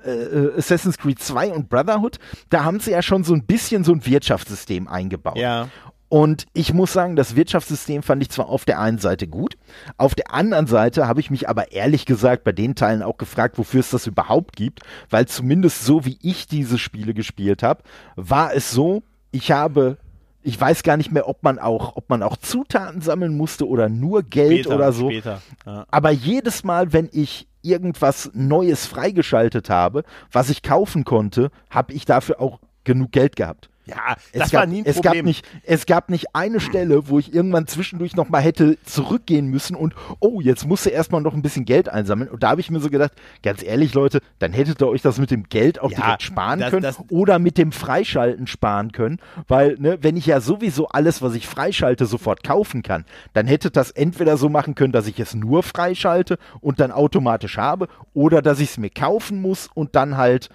[0.04, 2.18] äh, äh Assassin's Creed 2 und Brotherhood,
[2.50, 5.36] da haben sie ja schon so ein bisschen so ein Wirtschaftssystem eingebaut.
[5.36, 5.68] Ja.
[6.12, 9.56] Und ich muss sagen, das Wirtschaftssystem fand ich zwar auf der einen Seite gut,
[9.96, 13.56] auf der anderen Seite habe ich mich aber ehrlich gesagt bei den Teilen auch gefragt,
[13.56, 17.82] wofür es das überhaupt gibt, weil zumindest so wie ich diese Spiele gespielt habe,
[18.14, 19.96] war es so, ich habe
[20.42, 23.88] ich weiß gar nicht mehr, ob man auch, ob man auch Zutaten sammeln musste oder
[23.88, 25.08] nur Geld später, oder so.
[25.08, 25.86] Später, ja.
[25.90, 32.04] Aber jedes Mal, wenn ich irgendwas Neues freigeschaltet habe, was ich kaufen konnte, habe ich
[32.04, 33.70] dafür auch genug Geld gehabt.
[33.84, 35.14] Ja, das es war nie ein es Problem.
[35.14, 39.74] Gab nicht, es gab nicht eine Stelle, wo ich irgendwann zwischendurch nochmal hätte zurückgehen müssen
[39.74, 42.30] und, oh, jetzt musst du erstmal noch ein bisschen Geld einsammeln.
[42.30, 45.18] Und da habe ich mir so gedacht, ganz ehrlich, Leute, dann hättet ihr euch das
[45.18, 48.92] mit dem Geld auch ja, direkt sparen das, können das, oder mit dem Freischalten sparen
[48.92, 49.18] können.
[49.48, 53.72] Weil, ne, wenn ich ja sowieso alles, was ich freischalte, sofort kaufen kann, dann hätte
[53.72, 58.42] das entweder so machen können, dass ich es nur freischalte und dann automatisch habe, oder
[58.42, 60.50] dass ich es mir kaufen muss und dann halt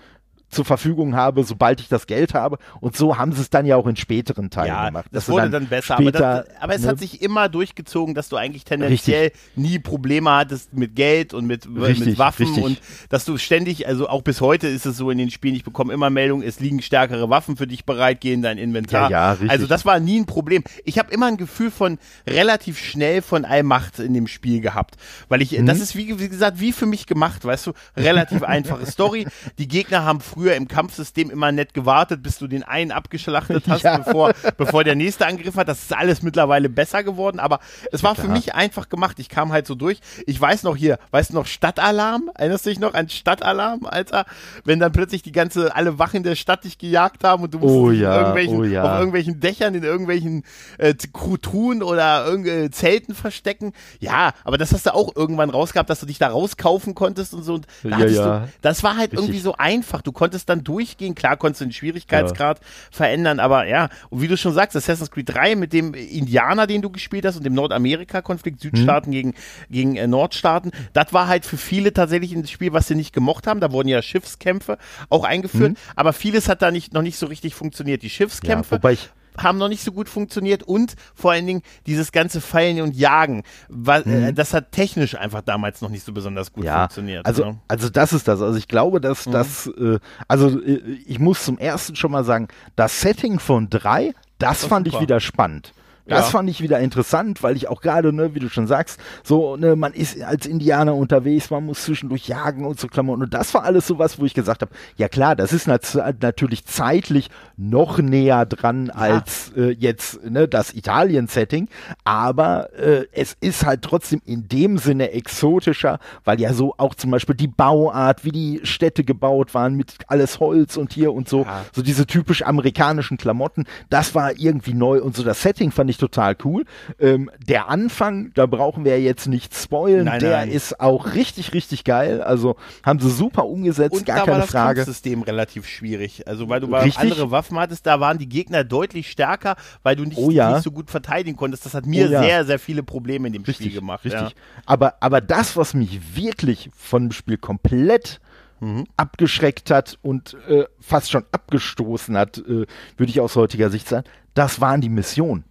[0.50, 2.58] zur Verfügung habe, sobald ich das Geld habe.
[2.80, 5.08] Und so haben sie es dann ja auch in späteren Teilen ja, gemacht.
[5.12, 6.88] Das wurde dann, dann besser, später, aber, das, aber, es ne?
[6.88, 9.42] hat sich immer durchgezogen, dass du eigentlich tendenziell richtig.
[9.56, 12.64] nie Probleme hattest mit Geld und mit, richtig, mit Waffen richtig.
[12.64, 15.64] und dass du ständig, also auch bis heute ist es so in den Spielen, ich
[15.64, 19.12] bekomme immer Meldungen, es liegen stärkere Waffen für dich bereit, geh in dein Inventar.
[19.12, 20.64] Ja, ja, also das war nie ein Problem.
[20.86, 24.96] Ich habe immer ein Gefühl von relativ schnell von Allmacht in dem Spiel gehabt,
[25.28, 25.66] weil ich, mhm.
[25.66, 29.28] das ist wie, wie gesagt, wie für mich gemacht, weißt du, relativ einfache Story.
[29.58, 33.82] Die Gegner haben früher im Kampfsystem immer nett gewartet, bis du den einen abgeschlachtet hast,
[33.82, 33.98] ja.
[33.98, 35.68] bevor, bevor der nächste Angriff hat.
[35.68, 37.60] Das ist alles mittlerweile besser geworden, aber
[37.92, 39.18] es war für mich einfach gemacht.
[39.18, 40.00] Ich kam halt so durch.
[40.28, 42.30] Ich weiß noch hier, weißt du noch Stadtalarm?
[42.36, 44.26] Erinnerst du dich noch an Stadtalarm, Alter?
[44.64, 47.74] Wenn dann plötzlich die ganze, alle Wachen der Stadt dich gejagt haben und du musst
[47.74, 48.84] oh ja, irgendwelchen, oh ja.
[48.84, 50.44] auf irgendwelchen Dächern, in irgendwelchen
[50.78, 53.74] äh, Truhen oder irgendwelchen Zelten verstecken.
[54.00, 57.42] Ja, aber das hast du auch irgendwann rausgehabt, dass du dich da rauskaufen konntest und
[57.42, 57.56] so.
[57.56, 58.40] Und da ja, ja.
[58.40, 59.20] Du, das war halt Richtig.
[59.20, 60.04] irgendwie so einfach.
[60.04, 61.16] Du konntest dann durchgehen.
[61.16, 62.66] Klar konntest du den Schwierigkeitsgrad ja.
[62.92, 66.82] verändern, aber ja, und wie du schon sagst, Assassin's Creed 3 mit dem Indianer, den
[66.82, 69.14] du gespielt hast und dem Nordamerika-Konflikt, Südstaaten mhm.
[69.14, 69.34] gegen,
[69.70, 73.48] gegen äh, Nordstaaten, das war halt für viele tatsächlich ein Spiel, was sie nicht gemocht
[73.48, 73.60] haben.
[73.60, 74.78] Da wurden ja Schiffskämpfe
[75.10, 75.78] auch eingeführt, mhm.
[75.96, 78.02] aber vieles hat da nicht, noch nicht so richtig funktioniert.
[78.02, 78.76] Die Schiffskämpfe.
[78.76, 82.42] Ja, wobei ich haben noch nicht so gut funktioniert und vor allen Dingen dieses ganze
[82.42, 84.36] Feilen und Jagen, weil, äh, Mhm.
[84.36, 87.26] das hat technisch einfach damals noch nicht so besonders gut ja, funktioniert.
[87.26, 87.58] Also, ne?
[87.68, 88.42] also das ist das.
[88.42, 89.32] Also ich glaube, dass Mhm.
[89.32, 94.14] das, äh, also äh, ich muss zum ersten schon mal sagen, das Setting von drei,
[94.40, 95.04] das war fand ich super.
[95.04, 95.74] wieder spannend.
[96.08, 96.32] Das Ja.
[96.32, 99.76] fand ich wieder interessant, weil ich auch gerade, ne, wie du schon sagst, so, ne,
[99.76, 103.24] man ist als Indianer unterwegs, man muss zwischendurch jagen und so Klamotten.
[103.24, 105.84] Und das war alles sowas, wo ich gesagt habe, ja klar, das ist nat
[106.22, 111.68] natürlich zeitlich noch näher dran als äh, jetzt ne, das Italien-Setting,
[112.04, 117.12] aber äh, es ist halt trotzdem in dem Sinne exotischer, weil ja so auch zum
[117.12, 121.44] Beispiel die Bauart, wie die Städte gebaut waren, mit alles Holz und hier und so,
[121.44, 121.66] Ja.
[121.74, 125.97] so diese typisch amerikanischen Klamotten, das war irgendwie neu und so das Setting fand ich
[125.98, 126.66] total cool.
[127.00, 130.50] Ähm, der Anfang, da brauchen wir jetzt nicht spoilen, Nein, der nein.
[130.50, 132.22] ist auch richtig, richtig geil.
[132.22, 134.80] Also haben sie super umgesetzt, Und gar da keine war das Frage.
[134.82, 136.28] Kampfsystem relativ schwierig.
[136.28, 140.18] Also weil du andere Waffen hattest, da waren die Gegner deutlich stärker, weil du nicht,
[140.18, 140.54] Oh ja.
[140.54, 141.66] nicht so gut verteidigen konntest.
[141.66, 142.22] Das hat mir Oh ja.
[142.22, 144.06] sehr, sehr viele Probleme in dem Richtig, Spiel gemacht.
[144.06, 144.22] richtig.
[144.22, 144.30] Ja.
[144.66, 148.20] Aber, aber das, was mich wirklich von dem Spiel komplett
[148.60, 148.86] Mhm.
[148.98, 152.66] abgeschreckt hat und äh, fast schon abgestoßen hat, äh,
[152.98, 155.44] würde ich aus heutiger Sicht sagen, das waren die Missionen.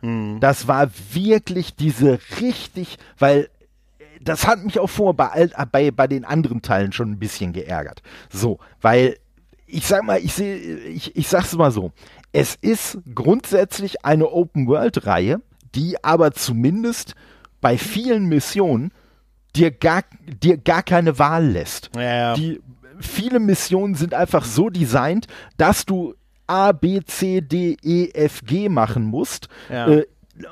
[0.00, 0.40] Mhm.
[0.40, 3.48] Das war wirklich diese richtig, weil
[4.20, 8.02] das hat mich auch vor bei, bei, bei den anderen Teilen schon ein bisschen geärgert.
[8.30, 9.16] So, weil
[9.66, 11.92] ich sag mal, ich sehe, ich, ich sag's mal so.
[12.32, 15.40] Es ist grundsätzlich eine Open-World-Reihe,
[15.74, 17.14] die aber zumindest
[17.60, 18.92] bei vielen Missionen
[19.54, 20.02] dir gar,
[20.42, 21.90] dir gar keine Wahl lässt.
[21.96, 22.34] Ja, ja.
[22.34, 22.60] Die
[23.00, 26.14] viele Missionen sind einfach so designt, dass du
[26.48, 29.48] A, B, C, D, E, F, G machen musst.
[29.70, 29.88] Ja.
[29.88, 30.06] Äh,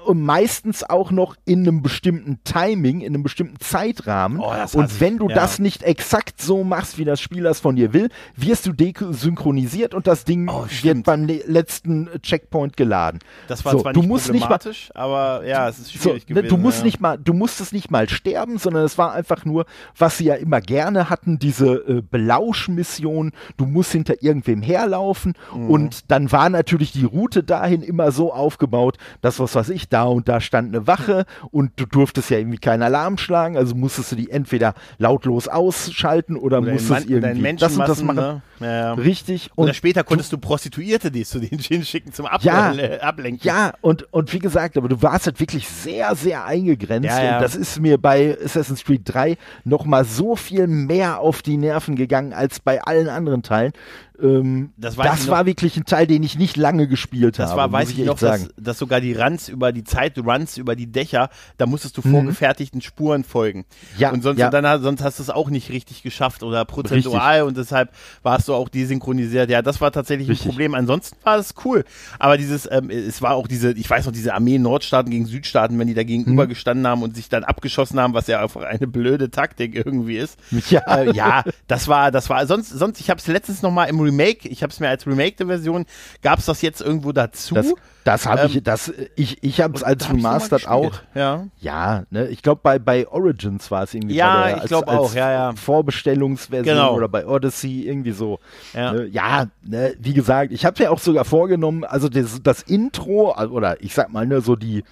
[0.04, 4.40] und meistens auch noch in einem bestimmten Timing, in einem bestimmten Zeitrahmen.
[4.40, 5.34] Oh, und wenn du ja.
[5.34, 9.94] das nicht exakt so machst, wie das Spiel das von dir will, wirst du desynchronisiert
[9.94, 13.20] und das Ding Oh, wird beim le- letzten Checkpoint geladen.
[13.48, 15.98] Das war so, zwar du nicht musst nicht mal, problematisch, aber ja, es ist so,
[16.10, 16.48] schwierig ne, gewesen.
[16.48, 16.84] du musst ja.
[16.84, 20.34] nicht mal, du musstest nicht mal sterben, sondern es war einfach nur, was sie ja
[20.34, 23.32] immer gerne hatten, diese äh, Belauschmission.
[23.56, 25.70] Du musst hinter irgendwem herlaufen Mhm.
[25.70, 30.04] und dann war natürlich die Route dahin immer so aufgebaut, dass was weiß ich, da
[30.04, 34.12] und da stand eine Wache und du durftest ja irgendwie keinen Alarm schlagen, also musstest
[34.12, 38.16] du die entweder lautlos ausschalten oder, Oder musstest irgendwie das und das machen.
[38.16, 38.42] Ne?
[38.60, 38.94] Ja, ja.
[38.94, 39.50] Richtig.
[39.56, 42.72] Oder Und später konntest du Prostituierte, die zu den hinschicken zum Ab Ja.
[42.74, 43.40] äh, Ablenken.
[43.46, 47.10] Ja, und, und wie gesagt, aber du warst halt wirklich sehr, sehr eingegrenzt.
[47.10, 51.96] Und das ist mir bei Assassin's Creed 3 nochmal so viel mehr auf die Nerven
[51.96, 53.72] gegangen als bei allen anderen Teilen.
[54.22, 57.58] Ähm, Das das ich war wirklich ein Teil, den ich nicht lange gespielt Das habe.
[57.60, 60.56] war, muss weiß ich echt noch, dass, dass sogar die Runs über die Zeit, Runs
[60.56, 62.10] über die Dächer, da musstest du Mhm.
[62.12, 63.64] vorgefertigten Spuren folgen.
[63.98, 64.46] Ja, und sonst, ja.
[64.46, 67.90] und dann, sonst hast du es auch nicht richtig geschafft oder prozentual und deshalb
[68.22, 69.50] warst du auch desynchronisiert.
[69.50, 70.46] Ja, das war tatsächlich Richtig.
[70.46, 70.74] ein Problem.
[70.74, 71.84] Ansonsten war es cool.
[72.18, 75.78] Aber dieses, ähm, es war auch diese, ich weiß noch, diese Armee Nordstaaten gegen Südstaaten,
[75.78, 76.48] wenn die da gegenüber Mhm.
[76.48, 80.38] gestanden haben und sich dann abgeschossen haben, was ja einfach eine blöde Taktik irgendwie ist.
[80.70, 80.80] Ja.
[80.86, 83.96] Äh, ja, das war, das war, sonst, sonst, ich habe es letztens noch mal im
[84.06, 85.84] Remake, ich habe es mir als Remake Version,
[86.22, 87.54] gab es das jetzt irgendwo dazu?
[87.54, 90.92] Das, das habe Ähm, ich, das, ich, ich habe es als Remastered auch.
[91.14, 91.46] Ja.
[91.60, 94.14] Ja, ne, ich glaube bei, bei Origins war es irgendwie.
[94.14, 95.52] Ja, der, ich glaub als, auch, ja, ja.
[95.56, 96.94] Vorbestellungsversion Genau.
[96.94, 98.38] oder bei Odyssey irgendwie so.
[98.74, 98.92] Ja.
[98.92, 103.32] Ne, ja ne, wie gesagt, ich habe ja auch sogar vorgenommen, also das, das Intro
[103.32, 104.84] also- oder ich sag mal ne, so die,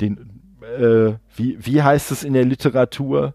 [0.00, 0.40] den,
[0.78, 3.34] äh, wie, wie heißt es in der Literatur?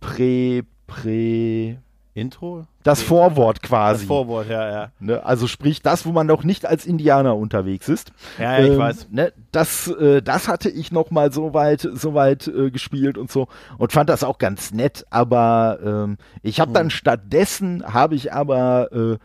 [0.00, 1.78] Prä, prä,
[2.14, 2.66] Intro?
[2.82, 4.06] das Nee, Vorwort Das quasi.
[4.06, 4.90] Vorwort, ja, ja.
[5.00, 5.24] Ne?
[5.24, 8.12] Also sprich das, wo man noch nicht als Indianer unterwegs ist.
[8.38, 9.08] Ja, ja, ich Ähm, weiß.
[9.10, 13.30] Ne, das, äh, das hatte ich noch mal so weit, so weit äh, gespielt und
[13.30, 13.48] so
[13.78, 15.06] und fand das auch ganz nett.
[15.10, 16.74] Aber ähm, ich habe Hm.
[16.74, 19.18] dann stattdessen habe ich aber äh,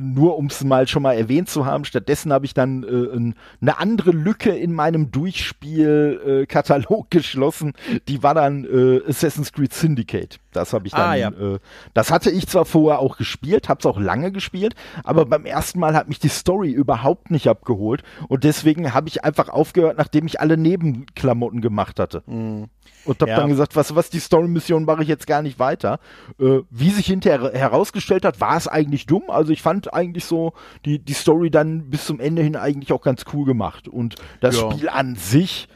[0.00, 3.34] nur um es mal schon mal erwähnt zu haben, stattdessen habe ich dann äh, ein,
[3.60, 7.72] eine andere Lücke in meinem Durchspielkatalog äh, Katalog geschlossen.
[8.06, 10.38] Die war dann äh, Assassin's Creed Syndicate.
[10.52, 11.28] Das habe ich dann, Ah, ja.
[11.28, 11.58] äh,
[11.94, 15.78] das hatte ich zwar vorher auch gespielt, habe es auch lange gespielt, aber beim ersten
[15.78, 20.26] Mal hat mich die Story überhaupt nicht abgeholt und deswegen habe ich einfach aufgehört, nachdem
[20.26, 22.22] ich alle Nebenklamotten gemacht hatte.
[22.26, 23.36] Und habe Ja.
[23.36, 26.00] dann gesagt, was, was die Story-Mission mache ich jetzt gar nicht weiter.
[26.40, 29.24] Äh, wie sich hinterher herausgestellt hat, war es eigentlich dumm.
[29.28, 30.52] Also ich fand eigentlich so
[30.84, 33.86] die, die Story dann bis zum Ende hin eigentlich auch ganz cool gemacht.
[33.88, 34.70] Und das Ja.
[34.70, 35.68] Spiel an sich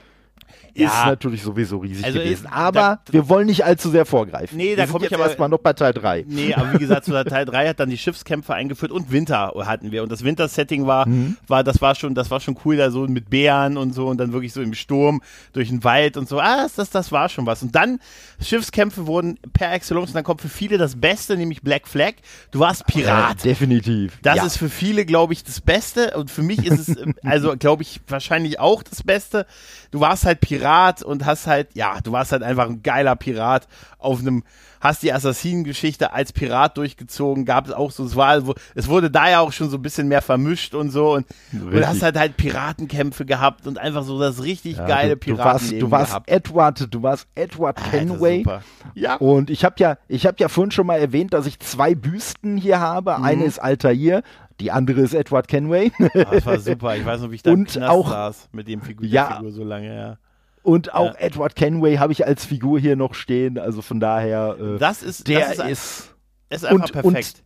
[0.75, 1.07] ist Ja.
[1.07, 2.45] natürlich sowieso riesig Also gewesen.
[2.47, 4.57] ist- Aber da- wir wollen nicht allzu sehr vorgreifen.
[4.57, 6.25] Nee, da wir sind komm ich aber- erstmal noch bei Teil 3.
[6.27, 9.93] Nee, aber wie gesagt, zu Teil 3 hat dann die Schiffskämpfe eingeführt und Winter hatten
[9.93, 10.03] wir.
[10.03, 11.37] Und das Winter-Setting war, Mhm.
[11.47, 14.19] war, das war schon, das war schon cool, da so mit Bären und so und
[14.19, 15.21] dann wirklich so im Sturm
[15.53, 16.41] durch den Wald und so.
[16.41, 17.63] Ah, das, das, war schon was.
[17.63, 17.99] Und dann,
[18.41, 22.15] Schiffskämpfe wurden per Excellence und dann kommt für viele das Beste, nämlich Black Flag.
[22.51, 23.45] Du warst Pirat.
[23.45, 24.19] definitiv.
[24.23, 24.47] Das ja.
[24.47, 26.17] ist für viele, glaube ich, das Beste.
[26.17, 29.47] Und für mich ist es, äh, also glaube ich, wahrscheinlich auch das Beste.
[29.91, 30.62] Du warst halt Pirat
[31.05, 33.67] und hast halt, ja, du warst halt einfach ein geiler Pirat
[33.99, 34.43] auf einem,
[34.81, 38.43] hast die Assassinengeschichte als Pirat durchgezogen, gab es auch so, es war,
[38.75, 41.69] es wurde da ja auch schon so ein bisschen mehr vermischt und so und, und
[41.69, 41.87] Richtig.
[41.87, 45.71] hast halt halt Piratenkämpfe gehabt und einfach so das richtig Ja, geile du, du warst,
[45.71, 46.31] Piratenleben du warst gehabt.
[46.31, 48.39] Edward, du warst Edward Alter, Kenway.
[48.39, 48.63] super.
[48.95, 49.17] Ja.
[49.17, 52.57] Und ich habe ja, ich habe ja vorhin schon mal erwähnt, dass ich zwei Büsten
[52.57, 53.17] hier habe.
[53.19, 53.25] Mhm.
[53.25, 54.23] Eine ist Altair,
[54.61, 55.93] die andere ist Edward Kenway.
[56.01, 56.97] Ah, Das war super.
[56.97, 59.37] Ich weiß noch, wie ich da Und auch- saß mit dem Figur, Ja.
[59.37, 60.17] Figur so lange, ja.
[60.63, 61.21] Und auch Ja.
[61.21, 63.59] Edward Kenway habe ich als Figur hier noch stehen.
[63.59, 66.15] Also von daher, äh, Das ist, der das ist, ist
[66.51, 67.43] ist einfach und- perfekt.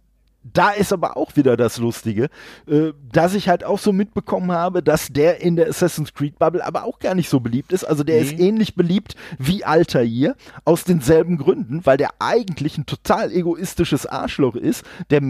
[0.52, 2.28] Da ist aber auch wieder das Lustige,
[2.68, 6.64] äh, dass ich halt auch so mitbekommen habe, dass der in der Assassin's Creed Bubble
[6.64, 7.82] aber auch gar nicht so beliebt ist.
[7.82, 8.22] Also der Nee.
[8.22, 14.54] ist ähnlich beliebt wie Altair aus denselben Gründen, weil der eigentlich ein total egoistisches Arschloch
[14.54, 15.20] ist, der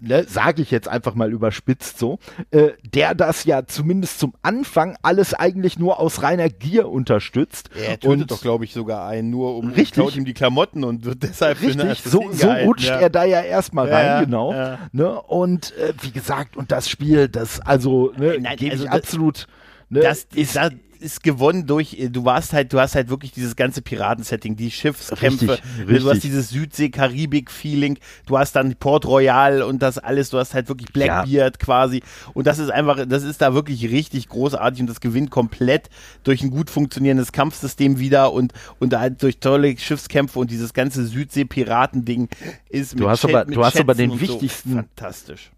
[0.00, 2.18] Ne, sage ich jetzt einfach mal überspitzt so,
[2.50, 7.70] äh, der das ja zumindest zum Anfang alles eigentlich nur aus reiner Gier unterstützt.
[7.74, 9.92] Er tötet Und- doch, glaube ich, sogar einen, nur um Richtig.
[9.92, 12.98] klaut ihm die Klamotten und wird deshalb Richtig, so, so rutscht ja.
[13.00, 14.52] er da ja erstmal rein, ja, genau.
[14.92, 15.22] Ne?
[15.22, 19.46] Und äh, wie gesagt, und das Spiel, das also, ne, gebe also ich absolut.
[19.88, 20.72] Ne, Das ist ist, das
[21.04, 24.70] ist gewonnen durch, äh, du warst halt, du hast halt wirklich dieses ganze Piratensetting, die
[24.70, 26.10] Schiffskämpfe, Richtig, ne, du richtig.
[26.10, 30.92] hast dieses Südsee-Karibik-Feeling, du hast dann Port Royal und das alles, du hast halt wirklich
[30.92, 35.30] Blackbeard quasi und das ist einfach, das ist da wirklich richtig großartig und das gewinnt
[35.30, 35.90] komplett
[36.24, 41.04] durch ein gut funktionierendes Kampfsystem wieder und, und halt durch tolle Schiffskämpfe und dieses ganze
[41.06, 42.28] Südsee-Piraten-Ding
[42.68, 45.50] ist Du hast Chat- aber- mit du hast aber den wichtigsten- So fantastisch.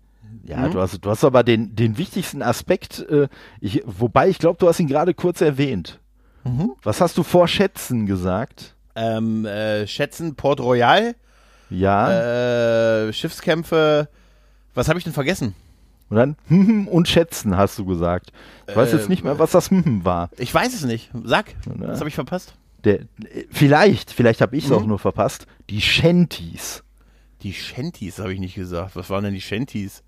[0.44, 3.28] Ja, du hast, du hast aber den, den wichtigsten Aspekt, äh,
[3.60, 6.00] ich, wobei ich glaube, du hast ihn gerade kurz erwähnt.
[6.44, 6.72] Mhm.
[6.82, 8.74] Was hast du vor Schätzen gesagt?
[8.94, 11.14] Ähm, äh, schätzen Port Royal,
[11.70, 14.08] Ja, äh, Schiffskämpfe.
[14.74, 15.54] Was habe ich denn vergessen?
[16.08, 18.30] und dann hm, hm und Schätzen hast du gesagt.
[18.68, 20.30] Ich weiß jetzt nicht mehr, was das hm, hm war.
[20.38, 21.10] Ich weiß es nicht.
[21.24, 21.88] Sag, Na.
[21.88, 22.54] was habe ich verpasst?
[22.84, 23.06] Der, äh,
[23.50, 24.76] vielleicht, vielleicht habe ich es Mhm.
[24.76, 25.46] auch nur verpasst.
[25.68, 26.84] Die Shanties.
[27.42, 28.94] Die Shanties habe ich nicht gesagt.
[28.94, 30.04] Was waren denn die Shanties?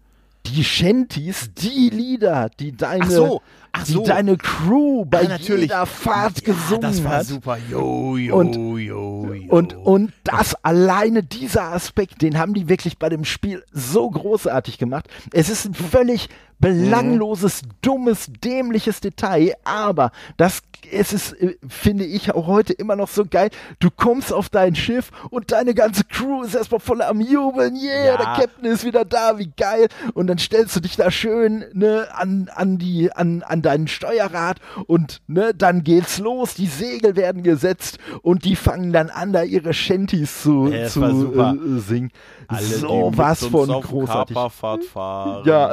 [0.47, 4.03] Die Shanties, die Lieder, die deine, Ach so, ach die so.
[4.05, 5.63] deine Crew bei natürlich.
[5.63, 7.27] jeder Fahrt gesungen das war hat.
[7.27, 7.59] super.
[7.71, 9.29] Jo, jo, Und- jo, jo.
[9.49, 14.79] Und, und das alleine, dieser Aspekt, den haben die wirklich bei dem Spiel so großartig
[14.79, 15.07] gemacht.
[15.33, 16.29] Es ist ein völlig
[16.61, 20.61] belangloses, dummes, dämliches Detail, aber das,
[20.93, 23.51] es ist, äh, finde ich, auch heute immer noch so geil.
[23.81, 27.77] Du kommst auf dein Schiff und deine ganze Crew ist erstmal voll am Jubeln.
[27.77, 28.17] Yeah, Ja.
[28.17, 29.89] der Captain ist wieder da, wie geil.
[30.15, 34.59] Und dann stellst du dich da schön, ne, an, an die, an, an deinen Steuerrad
[34.87, 36.55] und, ne, dann geht's los.
[36.55, 41.03] Die Segel werden gesetzt und die fangen dann an, da ihre Shanties zu, Ja, zu
[41.05, 42.11] äh, singen.
[42.47, 44.35] Alle, so was von großartig.
[44.35, 45.73] Kaperfahrt fahren, Ja.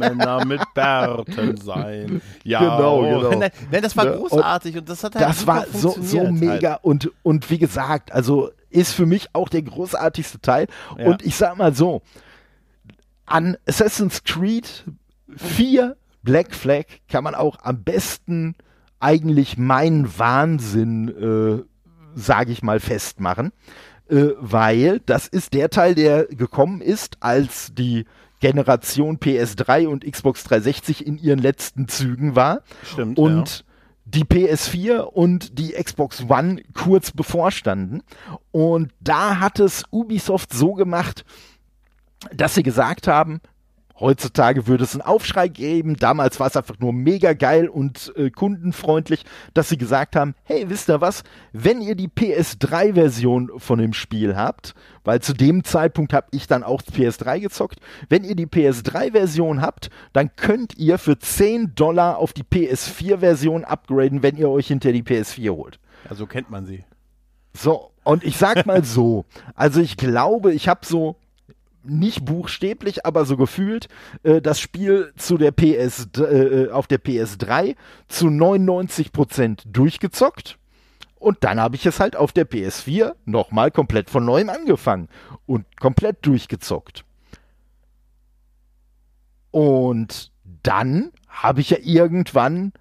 [0.00, 2.20] Männer mit Bärten sein.
[2.44, 3.02] Ja, Genau, oh.
[3.02, 3.38] genau.
[3.38, 5.90] Nein, nein, das war Ne, und großartig und das hat halt Das war so, so
[5.92, 6.84] funktioniert mega Halt.
[6.84, 10.66] und, und wie gesagt, also ist für mich auch der großartigste Teil.
[10.98, 11.06] Ja.
[11.06, 12.02] Und ich sag mal so,
[13.26, 14.84] an Assassin's Creed
[15.36, 18.54] 4 Black Flag kann man auch am besten
[18.98, 21.64] eigentlich meinen Wahnsinn, äh,
[22.14, 23.52] sage ich mal, festmachen.
[24.10, 28.06] Äh, weil das ist der Teil, der gekommen ist, als die
[28.40, 33.18] Generation PS3 und Xbox 360 in ihren letzten Zügen war Stimmt.
[33.18, 33.64] und
[34.04, 38.02] die PS4 und die Xbox One kurz bevorstanden.
[38.50, 41.24] Und da hat es Ubisoft so gemacht,
[42.34, 43.40] dass sie gesagt haben,
[44.00, 45.96] heutzutage würde es einen Aufschrei geben.
[45.96, 50.68] Damals war es einfach nur mega geil und äh, kundenfreundlich, dass sie gesagt haben, hey,
[50.68, 56.12] wisst ihr was, wenn ihr die PS3-Version von dem Spiel habt, weil zu dem Zeitpunkt
[56.12, 61.18] habe ich dann auch PS3 gezockt, wenn ihr die PS3-Version habt, dann könnt ihr für
[61.18, 65.78] 10 Dollar auf die PS4-Version upgraden, wenn ihr euch hinter die PS4 holt.
[66.04, 66.10] ja.
[66.10, 66.84] Also kennt man sie.
[67.52, 71.16] So, und ich sag mal so, also ich glaube, ich habe so
[71.82, 73.88] nicht buchstäblich, aber so gefühlt
[74.22, 77.76] äh, das Spiel zu der PS äh, auf der PS3
[78.08, 80.58] zu 99% durchgezockt.
[81.18, 85.08] Und dann habe ich es halt auf der PS4 nochmal komplett von neuem angefangen
[85.46, 87.04] und komplett durchgezockt.
[89.50, 92.72] Und dann habe ich ja irgendwann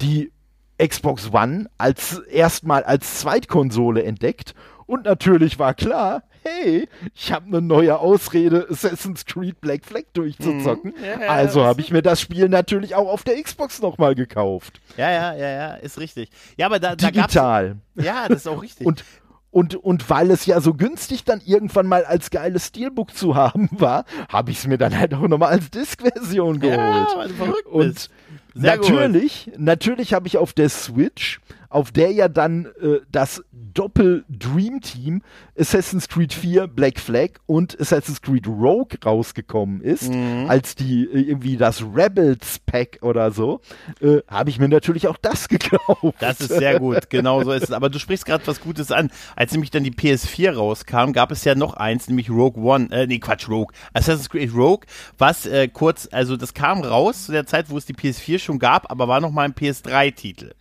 [0.00, 0.32] die
[0.78, 4.54] Xbox One als erstmal als Zweitkonsole entdeckt
[4.86, 10.94] und natürlich war klar, hey, ich habe eine neue Ausrede, Assassin's Creed Black Flag durchzuzocken.
[10.96, 11.04] Mhm.
[11.04, 14.80] Ja, ja, also habe ich mir das Spiel natürlich auch auf der Xbox nochmal gekauft.
[14.96, 16.30] Ja, ja, ja, ja, ist richtig.
[16.56, 17.76] Ja, aber da, da Digital.
[17.94, 18.86] Ja, das ist auch richtig.
[18.86, 19.04] und
[19.52, 23.68] und, und weil es ja so günstig dann irgendwann mal als geiles Steelbook zu haben
[23.72, 26.78] war, habe ich es mir dann halt auch nochmal als Disk-Version geholt.
[26.78, 28.10] Ja, weil du verrückt bist.
[28.54, 29.58] Und natürlich, gut.
[29.58, 31.40] natürlich habe ich auf der Switch
[31.70, 35.22] auf der ja dann äh, das Doppel-Dream Team
[35.58, 40.46] Assassin's Creed 4 Black Flag und Assassin's Creed Rogue rausgekommen ist, mhm.
[40.48, 43.60] als die äh, irgendwie das Rebels Pack oder so,
[44.00, 46.16] äh, habe ich mir natürlich auch das gekauft.
[46.18, 47.72] Das ist sehr gut, genau so ist es.
[47.72, 49.10] Aber du sprichst gerade was Gutes an.
[49.36, 53.06] Als nämlich dann die PS4 rauskam, gab es ja noch eins, nämlich Rogue One, äh,
[53.06, 54.86] nee, Quatsch, Rogue, Assassin's Creed Rogue,
[55.18, 58.58] was äh, kurz, also das kam raus zu der Zeit, wo es die PS4 schon
[58.58, 60.52] gab, aber war noch mal ein PS3-Titel.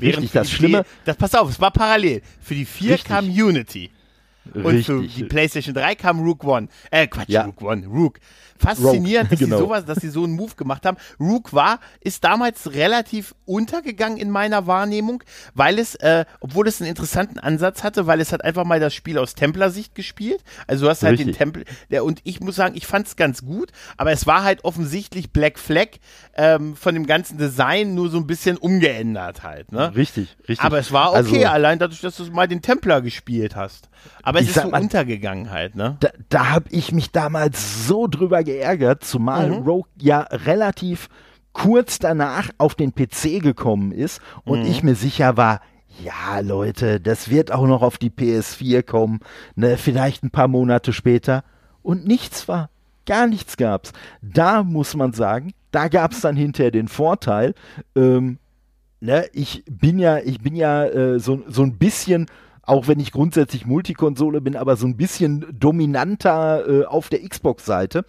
[0.00, 0.84] Richtig, das Schlimme.
[1.04, 2.22] das, pass auf, es war parallel.
[2.40, 3.90] Für die 4 kam Unity.
[4.54, 4.86] Und Richtig.
[4.86, 6.68] für die PlayStation 3 kam Rook One.
[6.90, 7.44] Äh, Quatsch, ja.
[7.44, 8.18] Rook One, Rook
[8.62, 9.56] faszinierend, dass genau.
[9.56, 10.96] sie sowas, dass sie so einen Move gemacht haben.
[11.20, 15.22] Rook war, ist damals relativ untergegangen in meiner Wahrnehmung,
[15.54, 18.94] weil es, äh, obwohl es einen interessanten Ansatz hatte, weil es hat einfach mal das
[18.94, 20.42] Spiel aus Templer-Sicht gespielt.
[20.66, 21.36] Also du hast halt Richtig.
[21.36, 24.44] den Tempel, der, und ich muss sagen, ich fand es ganz gut, aber es war
[24.44, 25.98] halt offensichtlich Black Flag
[26.34, 29.72] ähm, von dem ganzen Design nur so ein bisschen umgeändert halt.
[29.72, 29.94] Ne?
[29.94, 30.60] Richtig, richtig.
[30.60, 33.88] Aber es war okay, also, allein dadurch, dass du mal den Templer gespielt hast.
[34.22, 35.96] Aber es ist so mal, untergegangen halt, ne?
[36.00, 39.66] Da, da habe ich mich damals so drüber geärgert, zumal mhm.
[39.66, 41.08] Rogue ja relativ
[41.52, 44.66] kurz danach auf den PC gekommen ist und mhm.
[44.66, 45.60] ich mir sicher war,
[46.02, 49.20] ja, Leute, das wird auch noch auf die PS4 kommen,
[49.56, 51.44] ne, vielleicht ein paar Monate später.
[51.82, 52.70] Und nichts war.
[53.04, 53.92] Gar nichts gab's.
[54.22, 57.54] Da muss man sagen, da gab's dann hinterher den Vorteil,
[57.94, 58.38] ähm,
[59.00, 62.26] ne, ich bin ja, ich bin ja äh, so, so ein bisschen
[62.62, 68.04] auch wenn ich grundsätzlich Multikonsole bin, aber so ein bisschen dominanter äh, auf der Xbox-Seite.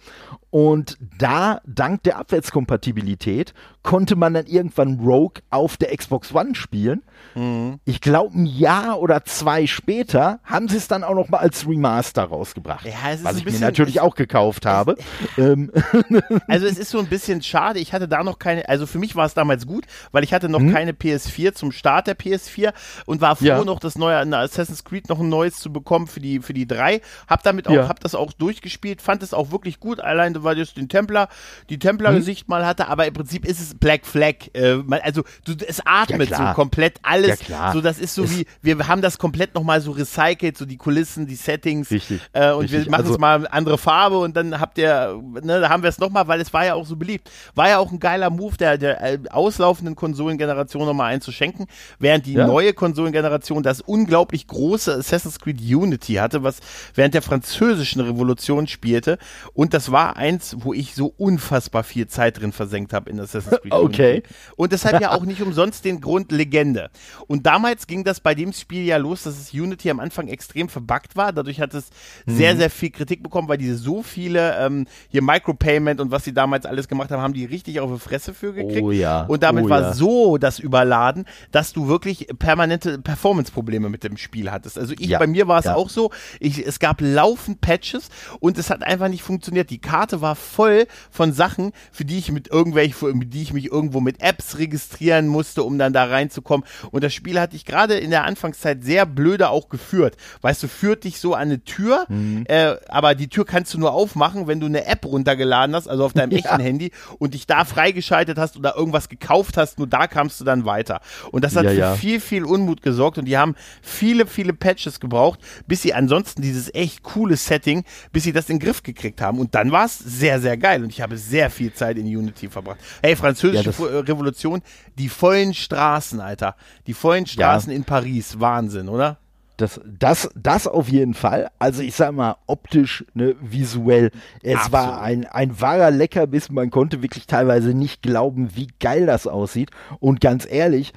[0.54, 7.02] Und da, dank der Abwärtskompatibilität, konnte man dann irgendwann Rogue auf der Xbox One spielen.
[7.34, 7.80] Mhm.
[7.84, 11.68] Ich glaube, ein Jahr oder zwei später haben sie es dann auch noch mal als
[11.68, 12.86] Remaster rausgebracht.
[12.86, 12.92] Ja,
[13.22, 14.96] was ich bisschen, mir natürlich auch gekauft habe.
[15.36, 15.72] Ähm.
[16.48, 17.80] also es ist so ein bisschen schade.
[17.80, 20.48] Ich hatte da noch keine, also für mich war es damals gut, weil ich hatte
[20.48, 20.72] noch mhm.
[20.72, 22.72] keine PS4 zum Start der PS4
[23.06, 23.64] und war froh, ja.
[23.64, 27.00] noch das neue Assassin's Creed noch ein neues zu bekommen für die, für die drei.
[27.26, 27.88] Hab damit auch, ja.
[27.88, 31.28] hab das auch durchgespielt, fand es auch wirklich gut, allein weil es den Templer,
[31.68, 32.52] die Templer-Gesicht mhm.
[32.52, 34.34] mal hatte, aber im Prinzip ist es Black Flag.
[34.52, 37.48] Äh, also du, es atmet ja, so komplett alles.
[37.48, 40.64] Ja, so das ist so es wie, wir haben das komplett nochmal so recycelt, so
[40.64, 41.90] die Kulissen, die Settings.
[41.90, 42.20] Richtig.
[42.32, 42.84] Äh, und richtig.
[42.84, 45.90] wir machen also, es mal andere Farbe und dann habt ihr, ne, da haben wir
[45.90, 47.30] es nochmal, weil es war ja auch so beliebt.
[47.54, 51.66] War ja auch ein geiler Move, der, der äh, auslaufenden Konsolengeneration nochmal einzuschenken,
[51.98, 52.46] während die ja.
[52.46, 56.60] neue Konsolengeneration das unglaublich große Assassin's Creed Unity hatte, was
[56.94, 59.18] während der französischen Revolution spielte.
[59.52, 63.20] Und das war ein eins, wo ich so unfassbar viel Zeit drin versenkt habe in
[63.20, 63.72] Assassin's Creed.
[63.72, 64.22] Okay.
[64.56, 66.90] Und deshalb ja auch nicht umsonst den Grund Legende.
[67.26, 70.68] Und damals ging das bei dem Spiel ja los, dass es Unity am Anfang extrem
[70.68, 71.32] verbuggt war.
[71.32, 71.90] Dadurch hat es
[72.26, 72.36] mhm.
[72.36, 76.34] sehr, sehr viel Kritik bekommen, weil diese so viele ähm, hier Micropayment und was sie
[76.34, 78.82] damals alles gemacht haben, haben die richtig auf die Fresse für gekriegt.
[78.82, 79.22] Oh ja.
[79.22, 79.92] Und damit oh war ja.
[79.92, 84.78] so das Überladen, dass du wirklich permanente Performance-Probleme mit dem Spiel hattest.
[84.78, 85.18] Also ich, ja.
[85.18, 86.10] bei mir war es auch so.
[86.40, 88.08] Ich, es gab laufend Patches
[88.40, 89.70] und es hat einfach nicht funktioniert.
[89.70, 93.66] Die Karte war voll von Sachen, für die ich mit irgendwelchen, für die ich mich
[93.66, 96.66] irgendwo mit Apps registrieren musste, um dann da reinzukommen.
[96.90, 100.16] Und das Spiel hatte ich gerade in der Anfangszeit sehr blöde auch geführt.
[100.40, 102.44] Weißt du, führt dich so an eine Tür, mhm.
[102.48, 106.04] äh, aber die Tür kannst du nur aufmachen, wenn du eine App runtergeladen hast, also
[106.04, 106.38] auf deinem ja.
[106.38, 110.44] echten Handy und dich da freigeschaltet hast oder irgendwas gekauft hast, nur da kamst du
[110.44, 111.00] dann weiter.
[111.30, 111.94] Und das hat ja, für ja.
[111.94, 116.72] viel, viel Unmut gesorgt und die haben viele, viele Patches gebraucht, bis sie ansonsten dieses
[116.74, 119.38] echt coole Setting, bis sie das in den Griff gekriegt haben.
[119.38, 122.48] Und dann war es sehr, sehr geil und ich habe sehr viel Zeit in Unity
[122.48, 122.78] verbracht.
[123.02, 124.62] Hey, französische ja, Revolution,
[124.98, 126.56] die vollen Straßen, Alter.
[126.86, 127.76] Die vollen Straßen ja.
[127.76, 128.38] in Paris.
[128.38, 129.18] Wahnsinn, oder?
[129.56, 131.48] Das, das, das auf jeden Fall.
[131.58, 134.10] Also ich sag mal, optisch, ne, visuell.
[134.42, 134.72] Es Absolut.
[134.72, 136.50] war ein, ein wahrer Leckerbiss.
[136.50, 139.70] Man konnte wirklich teilweise nicht glauben, wie geil das aussieht.
[140.00, 140.92] Und ganz ehrlich,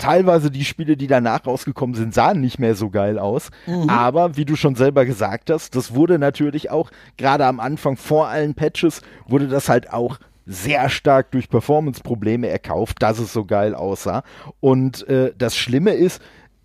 [0.00, 3.50] teilweise die Spiele, die danach rausgekommen sind, sahen nicht mehr so geil aus.
[3.66, 3.88] Mhm.
[3.88, 8.28] Aber wie du schon selber gesagt hast, das wurde natürlich auch, gerade am Anfang vor
[8.28, 13.74] allen Patches, wurde das halt auch sehr stark durch Performance-Probleme erkauft, dass es so geil
[13.74, 14.24] aussah.
[14.58, 16.20] Und äh, das Schlimme ist,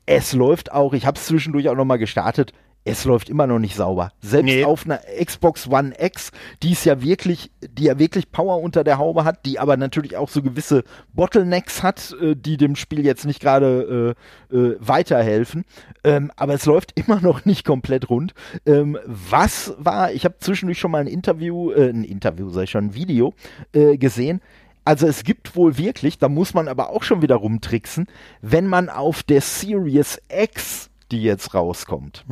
[0.07, 2.53] es läuft auch, ich habe es zwischendurch auch nochmal gestartet,
[2.86, 4.11] es läuft immer noch nicht sauber.
[4.21, 4.63] Selbst nee.
[4.63, 6.31] auf einer Xbox One X,
[6.61, 10.15] die ist ja wirklich, die ja wirklich Power unter der Haube hat, die aber natürlich
[10.17, 10.83] auch so gewisse
[11.13, 14.15] Bottlenecks hat, äh, die dem Spiel jetzt nicht gerade
[14.51, 15.65] äh, äh, weiterhelfen.
[16.03, 18.36] Ähm, aber es läuft immer noch nicht komplett rund.
[18.67, 22.86] Ähm, was war, ich habe zwischendurch schon mal ein Interview, äh, ein Interview, ich schon,
[22.86, 23.33] ein Video
[23.73, 24.41] äh, gesehen.
[24.83, 28.05] Also es gibt wohl wirklich, da muss man aber auch schon wieder rumtricksen,
[28.41, 32.26] wenn man auf der Series X die jetzt rauskommt,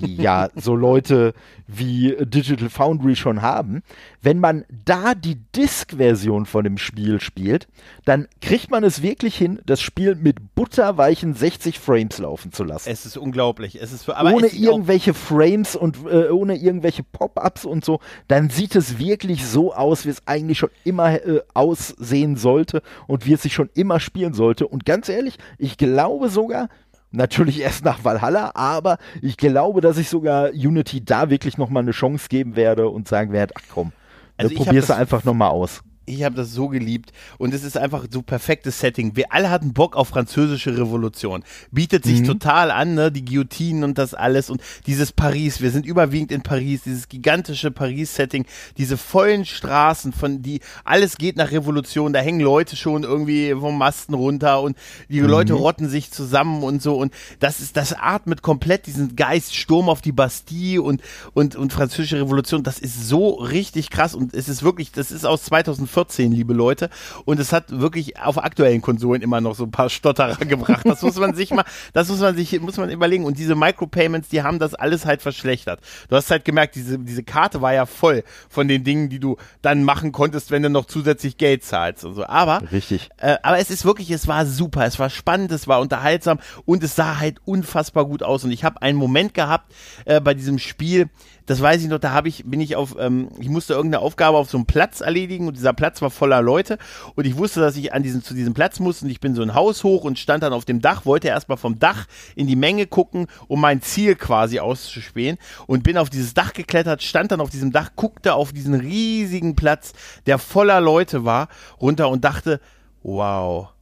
[0.00, 1.34] die ja so Leute
[1.66, 3.82] wie Digital Foundry schon haben,
[4.22, 7.68] wenn man da die Disk-Version von dem Spiel spielt,
[8.04, 12.90] dann kriegt man es wirklich hin, das Spiel mit butterweichen 60 Frames laufen zu lassen.
[12.90, 13.80] Es ist unglaublich.
[13.80, 18.74] Es ist für, ohne irgendwelche Frames und äh, ohne irgendwelche Pop-ups und so, dann sieht
[18.74, 23.42] es wirklich so aus, wie es eigentlich schon immer äh, aussehen sollte und wie es
[23.42, 24.66] sich schon immer spielen sollte.
[24.66, 26.68] Und ganz ehrlich, ich glaube sogar,
[27.14, 31.92] Natürlich erst nach Valhalla, aber ich glaube, dass ich sogar Unity da wirklich nochmal eine
[31.92, 33.92] Chance geben werde und sagen werde, ach komm,
[34.36, 38.22] also probier's einfach nochmal aus ich habe das so geliebt und es ist einfach so
[38.22, 39.16] perfektes Setting.
[39.16, 41.44] Wir alle hatten Bock auf französische Revolution.
[41.70, 42.26] Bietet sich mhm.
[42.26, 43.10] total an, ne?
[43.10, 45.60] die Guillotinen und das alles und dieses Paris.
[45.60, 48.44] Wir sind überwiegend in Paris, dieses gigantische Paris-Setting,
[48.76, 52.12] diese vollen Straßen, von die alles geht nach Revolution.
[52.12, 54.76] Da hängen Leute schon irgendwie vom Masten runter und
[55.08, 55.28] die mhm.
[55.28, 59.88] Leute rotten sich zusammen und so und das ist das atmet komplett diesen Geist Sturm
[59.88, 61.00] auf die Bastille und
[61.32, 62.62] und und französische Revolution.
[62.62, 66.52] Das ist so richtig krass und es ist wirklich, das ist aus 2005 14, liebe
[66.52, 66.90] Leute.
[67.24, 70.84] Und es hat wirklich auf aktuellen Konsolen immer noch so ein paar Stotterer gebracht.
[70.84, 73.24] Das muss man sich mal, das muss man sich, muss man überlegen.
[73.24, 75.80] Und diese Micropayments, die haben das alles halt verschlechtert.
[76.08, 79.36] Du hast halt gemerkt, diese, diese Karte war ja voll von den Dingen, die du
[79.62, 82.26] dann machen konntest, wenn du noch zusätzlich Geld zahlst und so.
[82.26, 83.08] Aber, Richtig.
[83.18, 86.82] Äh, aber es ist wirklich, es war super, es war spannend, es war unterhaltsam und
[86.82, 88.44] es sah halt unfassbar gut aus.
[88.44, 89.72] Und ich habe einen Moment gehabt
[90.04, 91.08] äh, bei diesem Spiel,
[91.46, 94.38] das weiß ich noch, da habe ich, bin ich auf, ähm, ich musste irgendeine Aufgabe
[94.38, 96.78] auf so einem Platz erledigen und dieser Platz war voller Leute
[97.14, 99.42] und ich wusste, dass ich an diesen, zu diesem Platz musste und ich bin so
[99.42, 102.56] ein Haus hoch und stand dann auf dem Dach, wollte erstmal vom Dach in die
[102.56, 105.36] Menge gucken, um mein Ziel quasi auszuspähen
[105.66, 109.54] und bin auf dieses Dach geklettert, stand dann auf diesem Dach, guckte auf diesen riesigen
[109.54, 109.92] Platz,
[110.26, 111.48] der voller Leute war,
[111.80, 112.60] runter und dachte,
[113.02, 113.73] wow,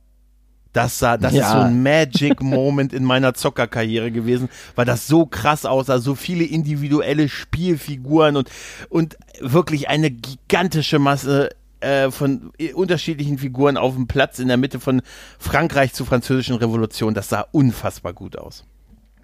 [0.73, 1.47] das, sah, das ja.
[1.47, 6.15] ist so ein Magic Moment in meiner Zockerkarriere gewesen, weil das so krass aussah, so
[6.15, 8.51] viele individuelle Spielfiguren und,
[8.89, 11.51] und wirklich eine gigantische Masse
[11.81, 15.03] äh, von unterschiedlichen Figuren auf dem Platz in der Mitte von
[15.39, 17.13] Frankreich zur französischen Revolution.
[17.13, 18.65] Das sah unfassbar gut aus.